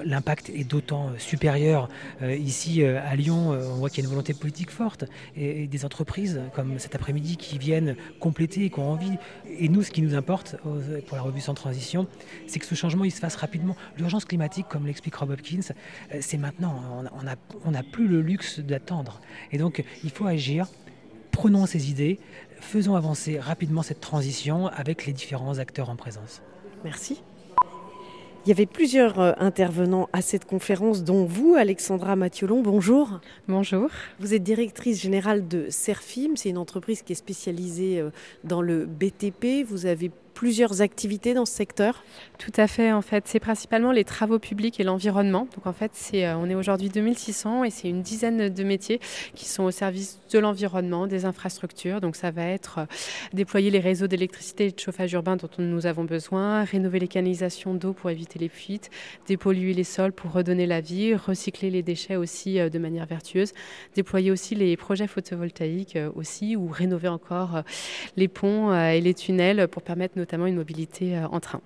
l'impact 0.03 0.49
est 0.49 0.63
d'autant 0.63 1.11
supérieur. 1.17 1.89
Euh, 2.21 2.35
ici, 2.35 2.83
euh, 2.83 2.99
à 3.05 3.15
Lyon, 3.15 3.53
euh, 3.53 3.67
on 3.69 3.75
voit 3.75 3.89
qu'il 3.89 3.99
y 3.99 4.01
a 4.01 4.05
une 4.05 4.11
volonté 4.11 4.33
politique 4.33 4.69
forte 4.69 5.05
et, 5.35 5.67
des 5.67 5.85
entreprises 5.85 6.41
comme 6.53 6.79
cet 6.79 6.95
après-midi 6.95 7.37
qui 7.37 7.57
viennent 7.57 7.95
compléter 8.19 8.65
et 8.65 8.69
qui 8.69 8.79
ont 8.79 8.91
envie. 8.91 9.17
Et 9.59 9.69
nous, 9.69 9.83
ce 9.83 9.91
qui 9.91 10.01
nous 10.01 10.15
importe 10.15 10.55
pour 11.07 11.17
la 11.17 11.23
revue 11.23 11.39
Sans 11.39 11.53
Transition, 11.53 12.07
c'est 12.47 12.59
que 12.59 12.65
ce 12.65 12.75
changement 12.75 13.05
il 13.05 13.11
se 13.11 13.19
fasse 13.19 13.35
rapidement. 13.35 13.75
L'urgence 13.97 14.25
climatique, 14.25 14.65
comme 14.69 14.85
l'explique 14.85 15.15
Rob 15.15 15.31
Hopkins, 15.31 15.73
c'est 16.19 16.37
maintenant. 16.37 17.05
On 17.65 17.71
n'a 17.71 17.83
plus 17.83 18.07
le 18.07 18.21
luxe 18.21 18.59
d'attendre. 18.59 19.21
Et 19.51 19.57
donc, 19.57 19.83
il 20.03 20.09
faut 20.09 20.25
agir. 20.25 20.67
Prenons 21.31 21.65
ces 21.65 21.89
idées, 21.89 22.19
faisons 22.59 22.95
avancer 22.95 23.39
rapidement 23.39 23.83
cette 23.83 24.01
transition 24.01 24.67
avec 24.67 25.05
les 25.05 25.13
différents 25.13 25.59
acteurs 25.59 25.89
en 25.89 25.95
présence. 25.95 26.41
Merci. 26.83 27.21
Il 28.43 28.49
y 28.49 28.51
avait 28.51 28.65
plusieurs 28.65 29.19
euh, 29.19 29.33
intervenants 29.37 30.09
à 30.13 30.23
cette 30.23 30.45
conférence, 30.45 31.03
dont 31.03 31.25
vous, 31.25 31.53
Alexandra 31.53 32.15
Mathiolon. 32.15 32.63
Bonjour. 32.63 33.19
Bonjour. 33.47 33.87
Vous 34.19 34.33
êtes 34.33 34.41
directrice 34.41 34.99
générale 34.99 35.47
de 35.47 35.67
Serfim. 35.69 36.31
C'est 36.35 36.49
une 36.49 36.57
entreprise 36.57 37.03
qui 37.03 37.11
est 37.11 37.15
spécialisée 37.15 37.99
euh, 37.99 38.09
dans 38.43 38.63
le 38.63 38.87
BTP. 38.87 39.63
Vous 39.63 39.85
avez 39.85 40.09
plusieurs 40.33 40.81
activités 40.81 41.33
dans 41.33 41.45
ce 41.45 41.53
secteur 41.53 42.03
Tout 42.37 42.51
à 42.57 42.67
fait, 42.67 42.91
en 42.91 43.01
fait. 43.01 43.27
C'est 43.27 43.39
principalement 43.39 43.91
les 43.91 44.03
travaux 44.03 44.39
publics 44.39 44.79
et 44.79 44.83
l'environnement. 44.83 45.47
Donc, 45.55 45.67
en 45.67 45.73
fait, 45.73 45.91
c'est, 45.93 46.25
euh, 46.25 46.35
on 46.37 46.49
est 46.49 46.55
aujourd'hui 46.55 46.89
2600 46.89 47.63
et 47.63 47.69
c'est 47.69 47.89
une 47.89 48.01
dizaine 48.01 48.49
de 48.49 48.63
métiers 48.63 48.99
qui 49.35 49.45
sont 49.45 49.63
au 49.63 49.71
service 49.71 50.19
de 50.31 50.39
l'environnement, 50.39 51.07
des 51.07 51.25
infrastructures. 51.25 52.01
Donc, 52.01 52.15
ça 52.15 52.31
va 52.31 52.45
être 52.45 52.79
euh, 52.79 52.85
déployer 53.33 53.69
les 53.69 53.79
réseaux 53.79 54.07
d'électricité 54.07 54.67
et 54.67 54.71
de 54.71 54.79
chauffage 54.79 55.13
urbain 55.13 55.35
dont 55.35 55.49
nous 55.59 55.85
avons 55.85 56.03
besoin, 56.03 56.63
rénover 56.63 56.99
les 56.99 57.07
canalisations 57.07 57.73
d'eau 57.73 57.93
pour 57.93 58.09
éviter 58.09 58.39
les 58.39 58.49
fuites, 58.49 58.89
dépolluer 59.27 59.73
les 59.73 59.83
sols 59.83 60.13
pour 60.13 60.31
redonner 60.31 60.65
la 60.65 60.81
vie, 60.81 61.13
recycler 61.15 61.69
les 61.69 61.83
déchets 61.83 62.15
aussi 62.15 62.59
euh, 62.59 62.69
de 62.69 62.79
manière 62.79 63.05
vertueuse, 63.05 63.53
déployer 63.95 64.31
aussi 64.31 64.55
les 64.55 64.77
projets 64.77 65.07
photovoltaïques 65.07 65.97
aussi 66.15 66.55
ou 66.55 66.67
rénover 66.67 67.07
encore 67.07 67.63
les 68.15 68.27
ponts 68.27 68.73
et 68.73 69.01
les 69.01 69.13
tunnels 69.13 69.67
pour 69.67 69.81
permettre 69.81 70.17
notamment 70.17 70.30
une 70.33 70.55
mobilité 70.55 71.17
euh, 71.17 71.27
en 71.27 71.39
train. 71.39 71.61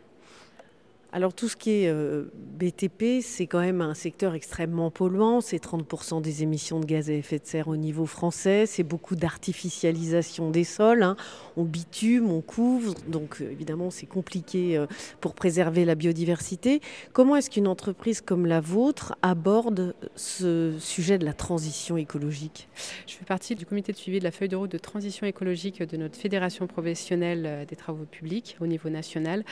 Alors 1.16 1.34
tout 1.34 1.48
ce 1.48 1.56
qui 1.56 1.72
est 1.72 1.88
euh, 1.88 2.26
BTP, 2.60 3.22
c'est 3.22 3.48
quand 3.48 3.62
même 3.62 3.80
un 3.80 3.94
secteur 3.94 4.34
extrêmement 4.34 4.92
polluant. 4.92 5.40
C'est 5.40 5.64
30% 5.64 6.22
des 6.22 6.44
émissions 6.44 6.82
de 6.82 6.86
gaz 6.86 7.10
à 7.10 7.14
effet 7.14 7.40
de 7.40 7.46
serre 7.46 7.70
au 7.70 7.78
niveau 7.78 8.06
français. 8.06 8.66
C'est 8.66 8.84
beaucoup 8.84 9.16
d'artificialisation 9.16 10.52
des 10.52 10.66
sols. 10.66 11.04
hein. 11.04 11.16
On 11.56 11.64
bitume, 11.64 12.30
on 12.30 12.42
couvre. 12.42 12.96
Donc 13.08 13.38
euh, 13.40 13.50
évidemment, 13.50 13.92
c'est 13.92 14.08
compliqué 14.08 14.76
euh, 14.76 14.88
pour 15.22 15.36
préserver 15.36 15.86
la 15.86 15.96
biodiversité. 15.96 16.82
Comment 17.14 17.38
est-ce 17.38 17.50
qu'une 17.50 17.70
entreprise 17.70 18.20
comme 18.20 18.46
la 18.46 18.60
vôtre 18.60 19.16
aborde 19.22 19.96
ce 20.18 20.74
sujet 20.80 21.18
de 21.18 21.24
la 21.24 21.32
transition 21.32 21.96
écologique? 21.96 22.68
Je 23.08 23.14
fais 23.14 23.24
partie 23.24 23.56
du 23.56 23.66
comité 23.66 23.94
de 23.94 23.98
suivi 23.98 24.20
de 24.20 24.26
la 24.26 24.32
feuille 24.32 24.50
de 24.50 24.58
route 24.58 24.72
de 24.74 24.78
transition 24.78 25.26
écologique 25.26 25.82
de 25.82 25.96
notre 25.96 26.18
fédération 26.18 26.68
professionnelle 26.68 27.66
des 27.70 27.76
travaux 27.78 28.04
publics 28.04 28.58
au 28.60 28.68
niveau 28.68 28.90
national. 28.90 29.46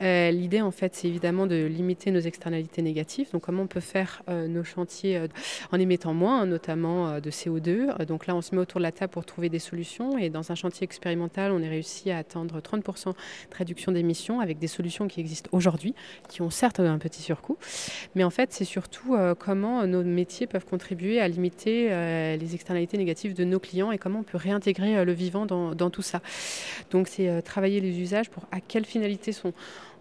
L'idée, 0.00 0.60
en 0.60 0.70
fait, 0.70 0.99
c'est 1.00 1.08
évidemment 1.08 1.46
de 1.46 1.64
limiter 1.64 2.10
nos 2.10 2.20
externalités 2.20 2.82
négatives. 2.82 3.30
Donc, 3.32 3.42
comment 3.42 3.62
on 3.62 3.66
peut 3.66 3.80
faire 3.80 4.22
euh, 4.28 4.46
nos 4.48 4.64
chantiers 4.64 5.16
euh, 5.16 5.28
en 5.72 5.80
émettant 5.80 6.12
moins, 6.12 6.44
notamment 6.44 7.08
euh, 7.08 7.20
de 7.20 7.30
CO2. 7.30 7.68
Euh, 7.68 8.04
donc 8.04 8.26
là, 8.26 8.36
on 8.36 8.42
se 8.42 8.54
met 8.54 8.60
autour 8.60 8.80
de 8.80 8.82
la 8.82 8.92
table 8.92 9.10
pour 9.10 9.24
trouver 9.24 9.48
des 9.48 9.58
solutions. 9.58 10.18
Et 10.18 10.28
dans 10.28 10.52
un 10.52 10.54
chantier 10.54 10.84
expérimental, 10.84 11.52
on 11.52 11.62
est 11.62 11.68
réussi 11.68 12.10
à 12.10 12.18
atteindre 12.18 12.60
30% 12.60 13.08
de 13.08 13.14
réduction 13.56 13.92
d'émissions 13.92 14.40
avec 14.40 14.58
des 14.58 14.66
solutions 14.66 15.08
qui 15.08 15.20
existent 15.20 15.48
aujourd'hui, 15.52 15.94
qui 16.28 16.42
ont 16.42 16.50
certes 16.50 16.80
un 16.80 16.98
petit 16.98 17.22
surcoût. 17.22 17.56
Mais 18.14 18.24
en 18.24 18.30
fait, 18.30 18.52
c'est 18.52 18.64
surtout 18.64 19.16
comment 19.38 19.86
nos 19.86 20.02
métiers 20.02 20.46
peuvent 20.46 20.64
contribuer 20.64 21.20
à 21.20 21.28
limiter 21.28 21.88
les 22.36 22.54
externalités 22.54 22.96
négatives 22.96 23.34
de 23.34 23.44
nos 23.44 23.58
clients 23.58 23.92
et 23.92 23.98
comment 23.98 24.20
on 24.20 24.22
peut 24.22 24.38
réintégrer 24.38 25.04
le 25.04 25.12
vivant 25.12 25.46
dans, 25.46 25.90
tout 25.90 26.02
ça. 26.02 26.20
Donc, 26.90 27.08
c'est 27.08 27.42
travailler 27.42 27.80
les 27.80 28.00
usages 28.00 28.30
pour 28.30 28.44
à 28.50 28.60
quelle 28.60 28.84
finalité 28.84 29.32
sont 29.32 29.52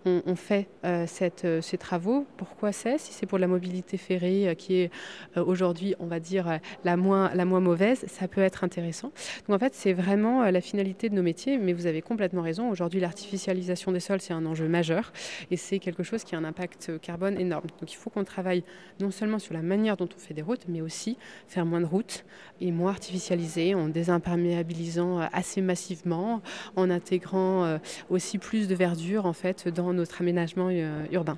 on, 0.05 0.35
fait 0.35 0.67
euh, 0.85 1.05
euh, 1.43 1.61
ces 1.61 1.77
travaux. 1.77 2.25
Pourquoi 2.37 2.71
c'est? 2.71 2.97
Si 2.97 3.13
c'est 3.13 3.25
pour 3.25 3.37
la 3.37 3.47
mobilité 3.47 3.97
ferrée 3.97 4.49
euh, 4.49 4.53
qui 4.53 4.75
est 4.75 4.91
aujourd'hui, 5.35 5.95
on 5.99 6.05
va 6.05 6.19
dire, 6.19 6.59
la 6.83 6.97
moins, 6.97 7.33
la 7.33 7.45
moins 7.45 7.59
mauvaise, 7.59 8.05
ça 8.07 8.27
peut 8.27 8.41
être 8.41 8.63
intéressant. 8.63 9.11
Donc 9.47 9.55
en 9.55 9.59
fait, 9.59 9.73
c'est 9.75 9.93
vraiment 9.93 10.49
la 10.49 10.61
finalité 10.61 11.09
de 11.09 11.15
nos 11.15 11.21
métiers, 11.21 11.57
mais 11.57 11.73
vous 11.73 11.85
avez 11.85 12.01
complètement 12.01 12.41
raison. 12.41 12.69
Aujourd'hui, 12.69 12.99
l'artificialisation 12.99 13.91
des 13.91 13.99
sols, 13.99 14.21
c'est 14.21 14.33
un 14.33 14.45
enjeu 14.45 14.67
majeur 14.67 15.11
et 15.51 15.57
c'est 15.57 15.79
quelque 15.79 16.03
chose 16.03 16.23
qui 16.23 16.35
a 16.35 16.37
un 16.37 16.43
impact 16.43 16.99
carbone 17.01 17.39
énorme. 17.39 17.67
Donc 17.79 17.91
il 17.91 17.95
faut 17.95 18.09
qu'on 18.09 18.23
travaille 18.23 18.63
non 18.99 19.11
seulement 19.11 19.39
sur 19.39 19.53
la 19.53 19.61
manière 19.61 19.97
dont 19.97 20.09
on 20.15 20.19
fait 20.19 20.33
des 20.33 20.41
routes, 20.41 20.65
mais 20.67 20.81
aussi 20.81 21.17
faire 21.47 21.65
moins 21.65 21.81
de 21.81 21.85
routes 21.85 22.25
et 22.61 22.71
moins 22.71 22.91
artificialiser, 22.91 23.75
en 23.75 23.87
désimperméabilisant 23.87 25.19
assez 25.33 25.61
massivement, 25.61 26.41
en 26.75 26.89
intégrant 26.89 27.79
aussi 28.09 28.37
plus 28.37 28.67
de 28.67 28.75
verdure 28.75 29.25
en 29.25 29.33
fait 29.33 29.67
dans 29.67 29.88
notre 29.93 30.21
aménagement 30.21 30.69
euh, 30.71 31.05
urbain. 31.11 31.37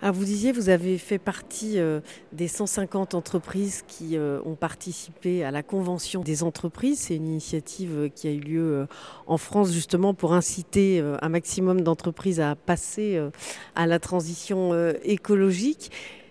Alors 0.00 0.14
vous 0.14 0.24
disiez, 0.24 0.52
vous 0.52 0.68
avez 0.68 0.96
fait 0.96 1.18
partie 1.18 1.80
euh, 1.80 2.00
des 2.32 2.46
150 2.46 3.14
entreprises 3.14 3.82
qui 3.88 4.16
euh, 4.16 4.40
ont 4.44 4.54
participé 4.54 5.42
à 5.42 5.50
la 5.50 5.64
Convention 5.64 6.22
des 6.22 6.44
entreprises. 6.44 7.00
C'est 7.00 7.16
une 7.16 7.26
initiative 7.26 8.08
qui 8.14 8.28
a 8.28 8.30
eu 8.30 8.38
lieu 8.38 8.86
en 9.26 9.38
France 9.38 9.72
justement 9.72 10.14
pour 10.14 10.34
inciter 10.34 11.02
un 11.20 11.28
maximum 11.28 11.80
d'entreprises 11.80 12.38
à 12.38 12.54
passer 12.54 13.20
à 13.74 13.86
la 13.88 13.98
transition 13.98 14.72
écologique. 15.02 15.90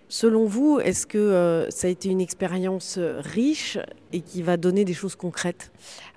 Selon 0.10 0.46
vous, 0.46 0.80
est-ce 0.80 1.06
que 1.06 1.18
euh, 1.18 1.70
ça 1.70 1.88
a 1.88 1.90
été 1.90 2.08
une 2.08 2.22
expérience 2.22 2.96
euh, 2.98 3.20
riche 3.20 3.78
et 4.14 4.22
qui 4.22 4.42
va 4.42 4.56
donner 4.56 4.86
des 4.86 4.94
choses 4.94 5.18
concrètes? 5.18 5.70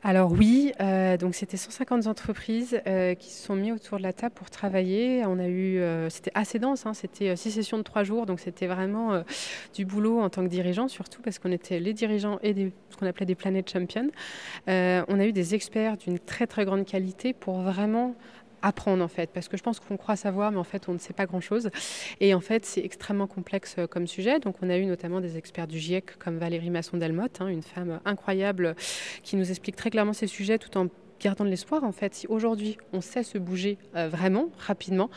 Alors 0.04 0.30
oui, 0.30 0.72
euh, 0.80 1.16
donc 1.16 1.34
c'était 1.34 1.56
150 1.56 2.06
entreprises 2.06 2.80
qui 3.18 3.30
se 3.30 3.44
sont 3.46 3.56
mis 3.56 3.72
autour 3.72 3.98
de 3.98 4.04
la 4.04 4.12
table 4.12 4.32
pour 4.34 4.48
travailler. 4.48 5.24
On 5.26 5.40
a 5.40 5.48
eu, 5.48 5.82
c'était 6.08 6.30
assez 6.34 6.60
dense, 6.60 6.86
hein, 6.86 6.94
c'était 6.94 7.34
six 7.34 7.50
sessions 7.50 7.78
de 7.78 7.82
trois 7.82 8.04
jours, 8.04 8.26
donc 8.26 8.38
c'était 8.38 8.68
vraiment 8.68 9.22
du 9.74 9.84
boulot 9.84 10.20
en 10.20 10.30
tant 10.30 10.42
que 10.42 10.48
dirigeant, 10.48 10.86
surtout 10.86 11.20
parce 11.20 11.38
qu'on 11.38 11.50
était 11.50 11.80
les 11.80 11.92
dirigeants 11.92 12.38
et 12.42 12.54
ce 12.90 12.96
qu'on 12.96 13.06
appelait 13.06 13.26
des 13.26 13.34
Planet 13.34 13.68
Champions. 13.68 14.10
On 14.68 15.20
a 15.20 15.26
eu 15.26 15.32
des 15.32 15.54
experts 15.54 15.96
d'une 15.96 16.18
très 16.20 16.46
très 16.46 16.64
grande 16.64 16.86
qualité 16.86 17.34
pour 17.34 17.60
vraiment 17.60 18.14
apprendre 18.62 19.02
en 19.02 19.08
fait, 19.08 19.30
parce 19.32 19.48
que 19.48 19.56
je 19.56 19.62
pense 19.62 19.80
qu'on 19.80 19.96
croit 19.96 20.16
savoir, 20.16 20.50
mais 20.52 20.58
en 20.58 20.64
fait 20.64 20.88
on 20.88 20.92
ne 20.92 20.98
sait 20.98 21.12
pas 21.12 21.26
grand-chose. 21.26 21.70
Et 22.20 22.34
en 22.34 22.40
fait 22.40 22.64
c'est 22.64 22.84
extrêmement 22.84 23.26
complexe 23.26 23.76
euh, 23.78 23.86
comme 23.86 24.06
sujet. 24.06 24.40
Donc 24.40 24.56
on 24.62 24.70
a 24.70 24.76
eu 24.76 24.86
notamment 24.86 25.20
des 25.20 25.36
experts 25.36 25.66
du 25.66 25.78
GIEC 25.78 26.18
comme 26.18 26.38
Valérie 26.38 26.70
Masson-Delmotte, 26.70 27.40
hein, 27.40 27.48
une 27.48 27.62
femme 27.62 28.00
incroyable 28.04 28.74
qui 29.22 29.36
nous 29.36 29.50
explique 29.50 29.76
très 29.76 29.90
clairement 29.90 30.12
ces 30.12 30.26
sujets 30.26 30.58
tout 30.58 30.76
en 30.76 30.88
gardant 31.20 31.44
de 31.44 31.50
l'espoir. 31.50 31.84
En 31.84 31.92
fait, 31.92 32.14
si 32.14 32.26
aujourd'hui 32.26 32.78
on 32.92 33.00
sait 33.00 33.22
se 33.22 33.38
bouger 33.38 33.78
euh, 33.94 34.08
vraiment 34.08 34.48
rapidement, 34.58 35.10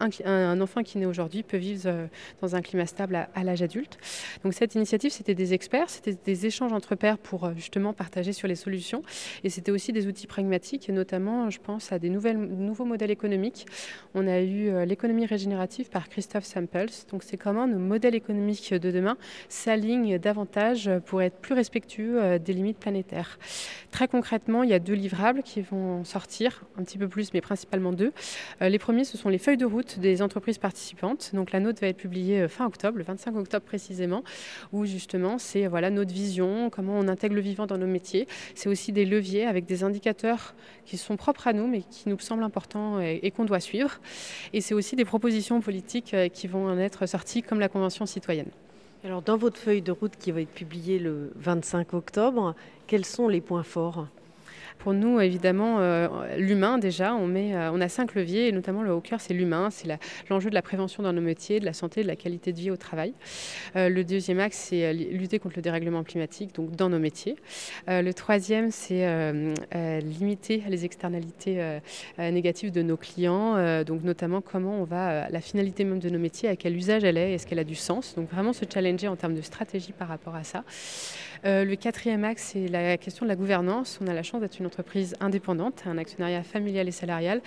un, 0.00 0.60
enfant 0.60 0.82
qui 0.82 0.98
naît 0.98 1.06
aujourd'hui 1.06 1.42
peut 1.42 1.56
vivre 1.56 1.82
euh, 1.86 2.06
dans 2.40 2.54
un 2.54 2.62
climat 2.62 2.86
stable 2.86 3.28
à, 3.34 3.44
l'âge 3.44 3.62
adulte. 3.62 3.98
Donc 4.44 4.54
cette 4.54 4.74
initiative, 4.74 5.10
c'était 5.10 5.34
des 5.34 5.54
experts, 5.54 5.90
c'était 5.90 6.16
des 6.24 6.46
échanges 6.46 6.72
entre 6.72 6.94
pairs 6.94 7.18
pour 7.18 7.44
euh, 7.44 7.52
justement 7.56 7.92
partager 7.92 8.32
sur 8.32 8.48
les 8.48 8.54
solutions. 8.54 9.02
Et 9.44 9.50
c'était 9.50 9.70
aussi 9.70 9.92
des 9.92 10.06
outils 10.06 10.26
pragmatiques, 10.26 10.88
notamment, 10.88 11.50
je 11.50 11.58
pense, 11.58 11.92
à 11.92 11.98
des 11.98 12.10
nouveaux 12.10 12.84
modèles 12.84 13.10
économiques. 13.10 13.66
On 14.14 14.26
a 14.26 14.40
eu 14.40 14.68
euh, 14.68 14.84
l'économie 14.84 15.26
régénérative 15.26 15.88
par 15.88 16.08
Christophe 16.08 16.44
Samples. 16.44 16.86
Donc 17.10 17.22
c'est 17.22 17.36
comment 17.36 17.66
nos 17.66 17.78
modèles 17.78 18.14
économiques 18.14 18.72
de 18.72 18.90
demain 18.90 19.16
s'alignent 19.48 20.18
davantage 20.18 20.90
pour 21.06 21.22
être 21.22 21.36
plus 21.36 21.54
respectueux 21.54 22.38
des 22.38 22.52
limites 22.52 22.78
planétaires. 22.78 23.38
Très 23.90 24.08
concrètement, 24.08 24.62
il 24.62 24.70
y 24.70 24.74
a 24.74 24.78
deux 24.78 24.94
livrables 24.94 25.42
qui 25.42 25.60
vont 25.60 26.04
sortir, 26.04 26.64
un 26.78 26.84
petit 26.84 26.98
peu 26.98 27.08
plus, 27.08 27.32
mais 27.32 27.40
principalement 27.40 27.92
deux. 27.92 28.12
Les 28.60 28.78
premiers, 28.78 29.04
ce 29.04 29.16
sont 29.16 29.28
les 29.28 29.38
feuilles 29.38 29.56
de 29.56 29.64
route 29.64 29.87
des 29.96 30.22
entreprises 30.22 30.58
participantes. 30.58 31.30
Donc 31.32 31.52
la 31.52 31.60
nôtre 31.60 31.80
va 31.80 31.88
être 31.88 31.96
publiée 31.96 32.46
fin 32.48 32.66
octobre, 32.66 32.98
le 32.98 33.04
25 33.04 33.36
octobre 33.36 33.64
précisément, 33.64 34.22
où 34.72 34.84
justement 34.84 35.38
c'est 35.38 35.66
voilà 35.66 35.90
notre 35.90 36.12
vision, 36.12 36.70
comment 36.70 36.98
on 36.98 37.08
intègre 37.08 37.34
le 37.34 37.40
vivant 37.40 37.66
dans 37.66 37.78
nos 37.78 37.86
métiers. 37.86 38.26
C'est 38.54 38.68
aussi 38.68 38.92
des 38.92 39.04
leviers 39.04 39.46
avec 39.46 39.64
des 39.64 39.84
indicateurs 39.84 40.54
qui 40.84 40.96
sont 40.98 41.16
propres 41.16 41.46
à 41.46 41.52
nous, 41.52 41.66
mais 41.66 41.82
qui 41.82 42.08
nous 42.08 42.18
semblent 42.18 42.42
importants 42.42 43.00
et, 43.00 43.20
et 43.22 43.30
qu'on 43.30 43.44
doit 43.44 43.60
suivre. 43.60 44.00
Et 44.52 44.60
c'est 44.60 44.74
aussi 44.74 44.96
des 44.96 45.04
propositions 45.04 45.60
politiques 45.60 46.14
euh, 46.14 46.28
qui 46.28 46.46
vont 46.46 46.66
en 46.66 46.78
être 46.78 47.06
sorties, 47.06 47.42
comme 47.42 47.60
la 47.60 47.68
Convention 47.68 48.06
citoyenne. 48.06 48.50
Alors 49.04 49.22
dans 49.22 49.36
votre 49.36 49.58
feuille 49.58 49.82
de 49.82 49.92
route 49.92 50.16
qui 50.18 50.32
va 50.32 50.40
être 50.40 50.50
publiée 50.50 50.98
le 50.98 51.32
25 51.36 51.94
octobre, 51.94 52.54
quels 52.86 53.04
sont 53.04 53.28
les 53.28 53.40
points 53.40 53.62
forts? 53.62 54.08
Pour 54.78 54.94
nous, 54.94 55.20
évidemment, 55.20 55.80
euh, 55.80 56.08
l'humain, 56.36 56.78
déjà, 56.78 57.14
on, 57.14 57.26
met, 57.26 57.54
euh, 57.54 57.70
on 57.72 57.80
a 57.80 57.88
cinq 57.88 58.14
leviers, 58.14 58.48
et 58.48 58.52
notamment 58.52 58.82
le 58.82 58.92
haut 58.92 59.00
cœur, 59.00 59.20
c'est 59.20 59.34
l'humain, 59.34 59.68
c'est 59.70 59.88
l'enjeu 60.30 60.50
de 60.50 60.54
la 60.54 60.62
prévention 60.62 61.02
dans 61.02 61.12
nos 61.12 61.20
métiers, 61.20 61.60
de 61.60 61.64
la 61.64 61.72
santé, 61.72 62.02
de 62.02 62.06
la 62.06 62.16
qualité 62.16 62.52
de 62.52 62.58
vie 62.58 62.70
au 62.70 62.76
travail. 62.76 63.12
Euh, 63.76 63.88
le 63.88 64.04
deuxième 64.04 64.38
axe, 64.38 64.56
c'est 64.56 64.92
lutter 64.92 65.38
contre 65.38 65.56
le 65.56 65.62
dérèglement 65.62 66.04
climatique, 66.04 66.54
donc 66.54 66.76
dans 66.76 66.88
nos 66.88 66.98
métiers. 66.98 67.36
Le 67.88 68.12
troisième, 68.12 68.70
c'est 68.70 69.32
limiter 70.02 70.62
les 70.68 70.84
externalités 70.84 71.78
négatives 72.18 72.70
de 72.70 72.82
nos 72.82 72.96
clients, 72.96 73.82
donc 73.84 74.02
notamment 74.04 74.40
comment 74.40 74.80
on 74.80 74.84
va, 74.84 75.28
la 75.28 75.40
finalité 75.40 75.84
même 75.84 75.98
de 75.98 76.10
nos 76.10 76.18
métiers, 76.18 76.48
à 76.48 76.56
quel 76.56 76.76
usage 76.76 77.04
elle 77.04 77.16
est, 77.16 77.34
est-ce 77.34 77.46
qu'elle 77.46 77.58
a 77.58 77.64
du 77.64 77.74
sens, 77.74 78.14
donc 78.14 78.30
vraiment 78.30 78.52
se 78.52 78.64
challenger 78.72 79.08
en 79.08 79.16
termes 79.16 79.34
de 79.34 79.42
stratégie 79.42 79.92
par 79.92 80.08
rapport 80.08 80.34
à 80.34 80.44
ça. 80.44 80.64
Euh, 81.44 81.64
le 81.64 81.76
quatrième 81.76 82.24
axe, 82.24 82.50
c'est 82.52 82.68
la 82.68 82.96
question 82.96 83.24
de 83.24 83.28
la 83.28 83.36
gouvernance. 83.36 83.98
On 84.02 84.06
a 84.06 84.14
la 84.14 84.22
chance 84.22 84.40
d'être 84.40 84.58
une 84.58 84.66
entreprise 84.66 85.14
indépendante, 85.20 85.84
un 85.86 85.98
actionnariat 85.98 86.42
familial 86.42 86.88
et 86.88 86.92
salarial. 86.92 87.40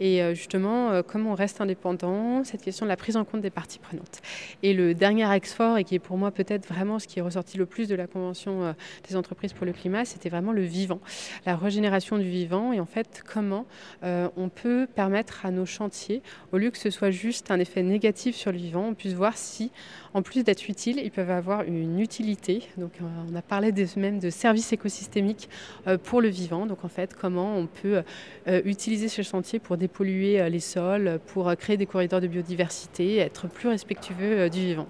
Et 0.00 0.22
euh, 0.22 0.34
justement, 0.34 0.90
euh, 0.90 1.02
comment 1.06 1.32
on 1.32 1.34
reste 1.34 1.60
indépendant 1.60 2.44
Cette 2.44 2.62
question 2.62 2.86
de 2.86 2.88
la 2.88 2.96
prise 2.96 3.16
en 3.16 3.24
compte 3.24 3.40
des 3.40 3.50
parties 3.50 3.78
prenantes. 3.78 4.20
Et 4.62 4.74
le 4.74 4.94
dernier 4.94 5.24
axe 5.24 5.52
fort, 5.52 5.78
et 5.78 5.84
qui 5.84 5.94
est 5.94 6.00
pour 6.00 6.16
moi 6.16 6.30
peut-être 6.30 6.66
vraiment 6.66 6.98
ce 6.98 7.06
qui 7.06 7.18
est 7.18 7.22
ressorti 7.22 7.58
le 7.58 7.66
plus 7.66 7.88
de 7.88 7.94
la 7.94 8.06
Convention 8.06 8.74
des 9.08 9.16
entreprises 9.16 9.52
pour 9.52 9.66
le 9.66 9.72
climat, 9.72 10.04
c'était 10.04 10.28
vraiment 10.28 10.52
le 10.52 10.62
vivant, 10.62 11.00
la 11.46 11.56
régénération 11.56 12.18
du 12.18 12.28
vivant. 12.28 12.72
Et 12.72 12.80
en 12.80 12.86
fait, 12.86 13.22
comment 13.26 13.66
on 14.02 14.48
peut 14.48 14.86
permettre 14.94 15.46
à 15.46 15.50
nos 15.50 15.66
chantiers, 15.66 16.22
au 16.52 16.58
lieu 16.58 16.70
que 16.70 16.78
ce 16.78 16.90
soit 16.90 17.10
juste 17.10 17.50
un 17.50 17.58
effet 17.58 17.82
négatif 17.82 18.36
sur 18.36 18.52
le 18.52 18.58
vivant, 18.58 18.88
on 18.88 18.94
puisse 18.94 19.14
voir 19.14 19.36
si, 19.36 19.70
en 20.14 20.22
plus 20.22 20.44
d'être 20.44 20.70
utiles, 20.70 21.00
ils 21.02 21.10
peuvent 21.10 21.30
avoir 21.30 21.62
une 21.64 21.98
utilité. 21.98 22.62
Donc, 22.78 22.92
euh, 23.02 23.04
on 23.30 23.34
a 23.34 23.42
parlé 23.42 23.72
de, 23.72 23.84
même 23.96 24.20
de 24.20 24.30
services 24.30 24.72
écosystémiques 24.72 25.48
euh, 25.88 25.98
pour 25.98 26.20
le 26.20 26.28
vivant. 26.28 26.66
Donc 26.66 26.84
en 26.84 26.88
fait, 26.88 27.14
comment 27.14 27.56
on 27.56 27.66
peut 27.66 28.02
euh, 28.46 28.62
utiliser 28.64 29.08
ce 29.08 29.22
chantier 29.22 29.58
pour 29.58 29.76
dépolluer 29.76 30.48
les 30.48 30.60
sols, 30.60 31.18
pour 31.26 31.54
créer 31.56 31.76
des 31.76 31.86
corridors 31.86 32.20
de 32.20 32.28
biodiversité, 32.28 33.18
être 33.18 33.48
plus 33.48 33.68
respectueux 33.68 34.48
du 34.48 34.60
vivant. 34.60 34.86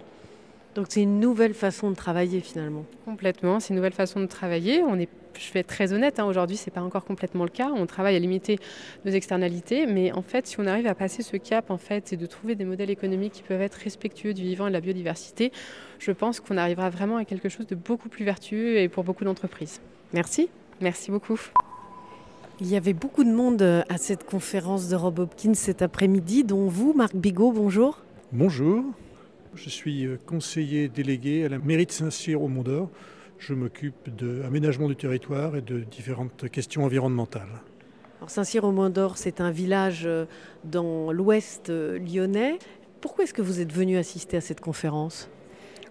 Donc 0.74 0.86
c'est 0.88 1.02
une 1.02 1.20
nouvelle 1.20 1.54
façon 1.54 1.90
de 1.90 1.94
travailler 1.94 2.40
finalement. 2.40 2.84
Complètement, 3.04 3.60
c'est 3.60 3.70
une 3.70 3.76
nouvelle 3.76 3.92
façon 3.92 4.20
de 4.20 4.26
travailler. 4.26 4.82
On 4.82 4.98
est, 4.98 5.08
je 5.38 5.52
vais 5.52 5.60
être 5.60 5.68
très 5.68 5.92
honnête, 5.92 6.18
hein, 6.18 6.24
aujourd'hui 6.24 6.56
c'est 6.56 6.72
pas 6.72 6.82
encore 6.82 7.04
complètement 7.04 7.44
le 7.44 7.50
cas. 7.50 7.70
On 7.74 7.86
travaille 7.86 8.16
à 8.16 8.18
limiter 8.18 8.58
nos 9.04 9.12
externalités, 9.12 9.86
mais 9.86 10.10
en 10.12 10.22
fait, 10.22 10.46
si 10.46 10.58
on 10.58 10.66
arrive 10.66 10.88
à 10.88 10.94
passer 10.94 11.22
ce 11.22 11.36
cap, 11.36 11.70
en 11.70 11.78
fait, 11.78 12.12
et 12.12 12.16
de 12.16 12.26
trouver 12.26 12.56
des 12.56 12.64
modèles 12.64 12.90
économiques 12.90 13.34
qui 13.34 13.42
peuvent 13.42 13.62
être 13.62 13.74
respectueux 13.74 14.34
du 14.34 14.42
vivant 14.42 14.66
et 14.66 14.70
de 14.70 14.74
la 14.74 14.80
biodiversité, 14.80 15.52
je 16.00 16.10
pense 16.10 16.40
qu'on 16.40 16.56
arrivera 16.56 16.90
vraiment 16.90 17.16
à 17.18 17.24
quelque 17.24 17.48
chose 17.48 17.66
de 17.66 17.76
beaucoup 17.76 18.08
plus 18.08 18.24
vertueux 18.24 18.78
et 18.78 18.88
pour 18.88 19.04
beaucoup 19.04 19.24
d'entreprises. 19.24 19.80
Merci. 20.12 20.48
Merci 20.80 21.12
beaucoup. 21.12 21.40
Il 22.60 22.68
y 22.68 22.76
avait 22.76 22.92
beaucoup 22.92 23.24
de 23.24 23.32
monde 23.32 23.62
euh, 23.62 23.82
à 23.88 23.98
cette 23.98 24.24
conférence 24.24 24.88
de 24.88 24.96
Rob 24.96 25.18
Hopkins 25.18 25.54
cet 25.54 25.82
après-midi, 25.82 26.44
dont 26.44 26.68
vous, 26.68 26.92
Marc 26.94 27.14
Bigot, 27.14 27.52
bonjour. 27.52 28.00
Bonjour, 28.32 28.84
je 29.54 29.70
suis 29.70 30.06
euh, 30.06 30.16
conseiller 30.26 30.88
délégué 30.88 31.44
à 31.44 31.48
la 31.48 31.58
mairie 31.58 31.86
de 31.86 31.92
Saint-Cyr 31.92 32.42
au 32.42 32.48
Mont-d'Or. 32.48 32.90
Je 33.38 33.54
m'occupe 33.54 34.14
de 34.14 34.40
l'aménagement 34.42 34.88
du 34.88 34.96
territoire 34.96 35.56
et 35.56 35.60
de 35.60 35.80
différentes 35.80 36.48
questions 36.50 36.84
environnementales. 36.84 37.62
Alors 38.18 38.30
Saint-Cyr-au-Mont-d'Or, 38.30 39.18
c'est 39.18 39.42
un 39.42 39.50
village 39.50 40.04
euh, 40.06 40.24
dans 40.64 41.12
l'ouest 41.12 41.68
euh, 41.68 41.98
lyonnais. 41.98 42.58
Pourquoi 43.02 43.24
est-ce 43.24 43.34
que 43.34 43.42
vous 43.42 43.60
êtes 43.60 43.72
venu 43.72 43.98
assister 43.98 44.38
à 44.38 44.40
cette 44.40 44.60
conférence? 44.60 45.28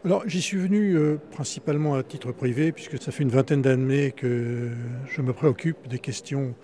Alors 0.03 0.23
j'y 0.27 0.41
suis 0.41 0.57
venu 0.57 0.95
euh, 0.97 1.17
principalement 1.31 1.93
à 1.93 2.01
titre 2.01 2.31
privé 2.31 2.71
puisque 2.71 2.99
ça 2.99 3.11
fait 3.11 3.21
une 3.21 3.29
vingtaine 3.29 3.61
d'années 3.61 4.11
que 4.11 4.71
je 5.09 5.21
me 5.21 5.31
préoccupe 5.31 5.87
des 5.87 5.99
questions 5.99 6.55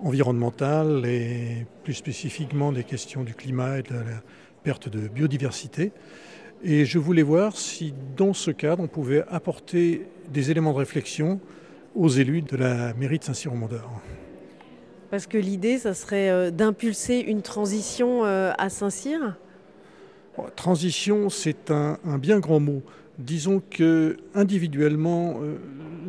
environnementales 0.00 1.06
et 1.06 1.66
plus 1.84 1.94
spécifiquement 1.94 2.72
des 2.72 2.82
questions 2.82 3.22
du 3.22 3.34
climat 3.34 3.78
et 3.78 3.82
de 3.82 3.94
la 3.94 4.22
perte 4.64 4.88
de 4.88 5.06
biodiversité. 5.06 5.92
Et 6.64 6.84
je 6.84 7.00
voulais 7.00 7.22
voir 7.22 7.56
si 7.56 7.92
dans 8.16 8.32
ce 8.32 8.52
cadre 8.52 8.84
on 8.84 8.86
pouvait 8.86 9.24
apporter 9.28 10.06
des 10.32 10.52
éléments 10.52 10.72
de 10.72 10.78
réflexion 10.78 11.40
aux 11.96 12.08
élus 12.08 12.42
de 12.42 12.56
la 12.56 12.94
mairie 12.94 13.18
de 13.18 13.24
Saint-Cyr-au-Mont-d'Or. 13.24 14.00
Parce 15.10 15.26
que 15.26 15.38
l'idée, 15.38 15.78
ça 15.78 15.92
serait 15.92 16.30
euh, 16.30 16.50
d'impulser 16.52 17.18
une 17.18 17.42
transition 17.42 18.24
euh, 18.24 18.52
à 18.58 18.70
Saint-Cyr 18.70 19.36
Bon, 20.36 20.44
Transition, 20.54 21.28
c'est 21.30 21.72
un, 21.72 21.98
un 22.04 22.18
bien 22.18 22.38
grand 22.38 22.60
mot. 22.60 22.82
Disons 23.18 23.60
que 23.68 24.16
individuellement, 24.32 25.40
euh, 25.42 25.56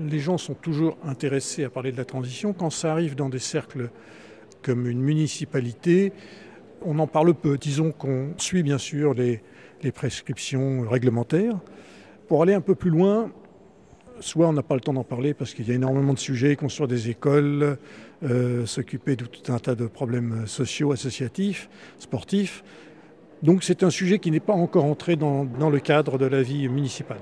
les 0.08 0.20
gens 0.20 0.38
sont 0.38 0.54
toujours 0.54 0.98
intéressés 1.04 1.64
à 1.64 1.70
parler 1.72 1.92
de 1.92 1.98
la 1.98 2.06
transition. 2.06 2.54
Quand 2.54 2.70
ça 2.70 2.92
arrive 2.92 3.16
dans 3.16 3.30
des 3.30 3.40
cercles 3.40 3.90
comme 4.62 4.88
une 4.88 5.02
municipalité, 5.02 6.14
on 6.84 7.00
en 7.00 7.08
parle 7.08 7.34
peu. 7.34 7.58
Disons 7.58 7.92
qu'on 7.92 8.34
suit 8.38 8.64
bien 8.64 8.78
sûr 8.78 9.16
les, 9.16 9.42
les 9.84 9.92
prescriptions 9.92 10.88
réglementaires. 10.90 11.60
Pour 12.28 12.42
aller 12.42 12.54
un 12.54 12.62
peu 12.62 12.76
plus 12.76 12.90
loin, 12.90 13.32
soit 14.20 14.48
on 14.48 14.54
n'a 14.54 14.64
pas 14.64 14.76
le 14.76 14.82
temps 14.82 14.94
d'en 14.94 15.04
parler 15.04 15.34
parce 15.34 15.54
qu'il 15.54 15.68
y 15.68 15.72
a 15.72 15.76
énormément 15.76 16.14
de 16.14 16.20
sujets, 16.20 16.56
construire 16.56 16.88
des 16.88 17.10
écoles, 17.10 17.78
euh, 18.24 18.66
s'occuper 18.66 19.16
de 19.16 19.26
tout 19.26 19.52
un 19.52 19.60
tas 19.60 19.76
de 19.76 19.86
problèmes 19.86 20.48
sociaux, 20.48 20.92
associatifs, 20.92 21.70
sportifs. 22.00 22.64
Donc 23.42 23.64
c'est 23.64 23.84
un 23.84 23.90
sujet 23.90 24.20
qui 24.20 24.32
n'est 24.32 24.40
pas 24.40 24.54
encore 24.54 24.86
entré 24.86 25.16
dans, 25.16 25.44
dans 25.44 25.70
le 25.70 25.80
cadre 25.80 26.18
de 26.18 26.26
la 26.26 26.42
vie 26.42 26.70
municipale. 26.70 27.20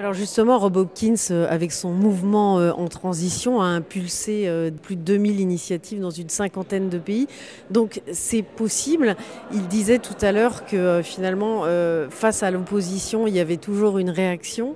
Alors 0.00 0.14
justement, 0.14 0.58
Rob 0.58 0.78
Hopkins, 0.78 1.14
euh, 1.30 1.46
avec 1.50 1.72
son 1.72 1.90
mouvement 1.90 2.58
euh, 2.58 2.72
en 2.72 2.88
transition, 2.88 3.60
a 3.60 3.66
impulsé 3.66 4.44
euh, 4.48 4.70
plus 4.70 4.96
de 4.96 5.02
2000 5.02 5.40
initiatives 5.40 6.00
dans 6.00 6.08
une 6.08 6.30
cinquantaine 6.30 6.88
de 6.88 6.96
pays. 6.96 7.26
Donc 7.70 8.00
c'est 8.10 8.40
possible. 8.40 9.14
Il 9.52 9.68
disait 9.68 9.98
tout 9.98 10.16
à 10.22 10.32
l'heure 10.32 10.64
que 10.64 11.02
finalement, 11.04 11.64
face 12.08 12.42
à 12.42 12.50
l'opposition, 12.50 13.26
il 13.26 13.34
y 13.34 13.40
avait 13.40 13.58
toujours 13.58 13.98
une 13.98 14.08
réaction 14.08 14.74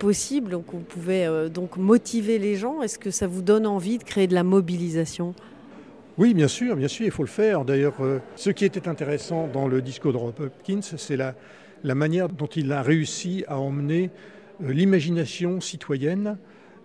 possible. 0.00 0.50
Donc 0.50 0.74
on 0.74 0.80
pouvait 0.80 1.28
donc 1.48 1.76
motiver 1.76 2.40
les 2.40 2.56
gens. 2.56 2.82
Est-ce 2.82 2.98
que 2.98 3.12
ça 3.12 3.28
vous 3.28 3.42
donne 3.42 3.68
envie 3.68 3.98
de 3.98 4.02
créer 4.02 4.26
de 4.26 4.34
la 4.34 4.42
mobilisation? 4.42 5.32
Oui, 6.18 6.34
bien 6.34 6.48
sûr, 6.48 6.74
bien 6.74 6.88
sûr, 6.88 7.06
il 7.06 7.12
faut 7.12 7.22
le 7.22 7.28
faire. 7.28 7.64
D'ailleurs, 7.64 7.94
ce 8.34 8.50
qui 8.50 8.64
était 8.64 8.88
intéressant 8.88 9.46
dans 9.46 9.68
le 9.68 9.80
discours 9.80 10.12
de 10.12 10.18
Rob 10.18 10.34
Hopkins, 10.40 10.80
c'est 10.82 11.16
la, 11.16 11.34
manière 11.94 12.28
dont 12.28 12.46
il 12.48 12.72
a 12.72 12.82
réussi 12.82 13.44
à 13.46 13.60
emmener 13.60 14.10
l'imagination 14.62 15.60
citoyenne 15.60 16.38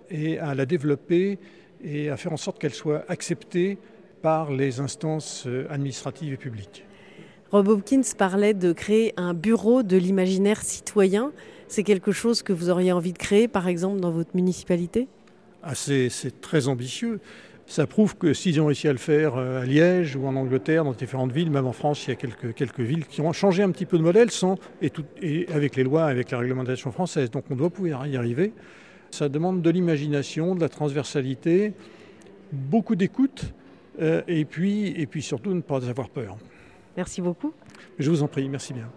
et 0.09 0.39
à 0.39 0.55
la 0.55 0.65
développer 0.65 1.39
et 1.83 2.09
à 2.09 2.17
faire 2.17 2.33
en 2.33 2.37
sorte 2.37 2.59
qu'elle 2.59 2.73
soit 2.73 3.03
acceptée 3.09 3.77
par 4.21 4.51
les 4.51 4.79
instances 4.79 5.43
euh, 5.45 5.67
administratives 5.69 6.33
et 6.33 6.37
publiques. 6.37 6.85
Rob 7.51 7.67
Hopkins 7.67 8.01
parlait 8.17 8.53
de 8.53 8.73
créer 8.73 9.13
un 9.17 9.33
bureau 9.33 9.83
de 9.83 9.97
l'imaginaire 9.97 10.61
citoyen. 10.61 11.31
C'est 11.67 11.83
quelque 11.83 12.11
chose 12.11 12.41
que 12.41 12.51
vous 12.51 12.69
auriez 12.69 12.91
envie 12.91 13.13
de 13.13 13.17
créer, 13.17 13.47
par 13.47 13.67
exemple, 13.67 13.99
dans 13.99 14.11
votre 14.11 14.35
municipalité? 14.35 15.07
Ah, 15.61 15.75
c'est 15.75 16.09
très 16.41 16.67
ambitieux. 16.67 17.19
Ça 17.67 17.87
prouve 17.87 18.15
que 18.15 18.33
s'ils 18.33 18.61
ont 18.61 18.67
réussi 18.67 18.87
à 18.87 18.91
le 18.91 18.99
faire 18.99 19.35
euh, 19.35 19.61
à 19.61 19.65
Liège 19.65 20.15
ou 20.15 20.27
en 20.27 20.35
Angleterre, 20.35 20.83
dans 20.83 20.93
différentes 20.93 21.31
villes, 21.31 21.49
même 21.49 21.65
en 21.65 21.73
France, 21.73 22.05
il 22.05 22.11
y 22.11 22.13
a 22.13 22.15
quelques, 22.15 22.53
quelques 22.53 22.79
villes 22.79 23.05
qui 23.05 23.21
ont 23.21 23.33
changé 23.33 23.63
un 23.63 23.71
petit 23.71 23.85
peu 23.85 23.97
de 23.97 24.03
modèle 24.03 24.29
sans, 24.29 24.57
et, 24.81 24.91
tout, 24.91 25.03
et 25.21 25.47
avec 25.51 25.75
les 25.75 25.83
lois, 25.83 26.05
avec 26.05 26.31
la 26.31 26.37
réglementation 26.37 26.91
française. 26.91 27.31
Donc 27.31 27.45
on 27.49 27.55
doit 27.55 27.71
pouvoir 27.71 28.05
y 28.05 28.17
arriver. 28.17 28.53
Ça 29.09 29.29
demande 29.29 29.61
de 29.61 29.69
l'imagination, 29.69 30.53
de 30.55 30.61
la 30.61 30.69
transversalité, 30.69 31.73
beaucoup 32.51 32.95
d'écoute 32.95 33.53
euh, 33.99 34.21
et, 34.27 34.45
puis, 34.45 34.87
et 34.99 35.07
puis 35.07 35.21
surtout 35.21 35.53
ne 35.53 35.61
pas 35.61 35.87
avoir 35.89 36.09
peur. 36.09 36.37
Merci 36.97 37.21
beaucoup. 37.21 37.53
Je 37.97 38.09
vous 38.09 38.23
en 38.23 38.27
prie, 38.27 38.47
merci 38.47 38.73
bien. 38.73 38.89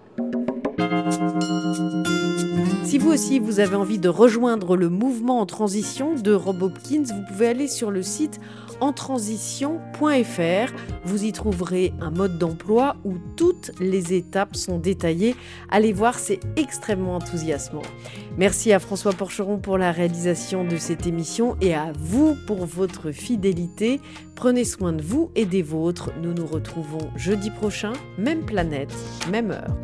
Si 2.88 2.96
vous 2.96 3.10
aussi 3.10 3.38
vous 3.38 3.60
avez 3.60 3.76
envie 3.76 3.98
de 3.98 4.08
rejoindre 4.08 4.74
le 4.74 4.88
mouvement 4.88 5.40
en 5.40 5.44
transition 5.44 6.14
de 6.14 6.32
Rob 6.32 6.62
Hopkins, 6.62 7.02
vous 7.02 7.22
pouvez 7.28 7.48
aller 7.48 7.68
sur 7.68 7.90
le 7.90 8.02
site 8.02 8.40
entransition.fr. 8.80 10.72
Vous 11.04 11.24
y 11.24 11.32
trouverez 11.32 11.92
un 12.00 12.10
mode 12.10 12.38
d'emploi 12.38 12.96
où 13.04 13.16
toutes 13.36 13.72
les 13.78 14.14
étapes 14.14 14.56
sont 14.56 14.78
détaillées. 14.78 15.36
Allez 15.68 15.92
voir, 15.92 16.18
c'est 16.18 16.40
extrêmement 16.56 17.16
enthousiasmant. 17.16 17.82
Merci 18.38 18.72
à 18.72 18.78
François 18.78 19.12
Porcheron 19.12 19.58
pour 19.58 19.76
la 19.76 19.92
réalisation 19.92 20.64
de 20.64 20.78
cette 20.78 21.06
émission 21.06 21.58
et 21.60 21.74
à 21.74 21.92
vous 21.98 22.38
pour 22.46 22.64
votre 22.64 23.10
fidélité. 23.10 24.00
Prenez 24.34 24.64
soin 24.64 24.94
de 24.94 25.02
vous 25.02 25.30
et 25.34 25.44
des 25.44 25.60
vôtres. 25.60 26.10
Nous 26.22 26.32
nous 26.32 26.46
retrouvons 26.46 27.10
jeudi 27.16 27.50
prochain, 27.50 27.92
même 28.16 28.46
planète, 28.46 28.94
même 29.30 29.50
heure. 29.50 29.76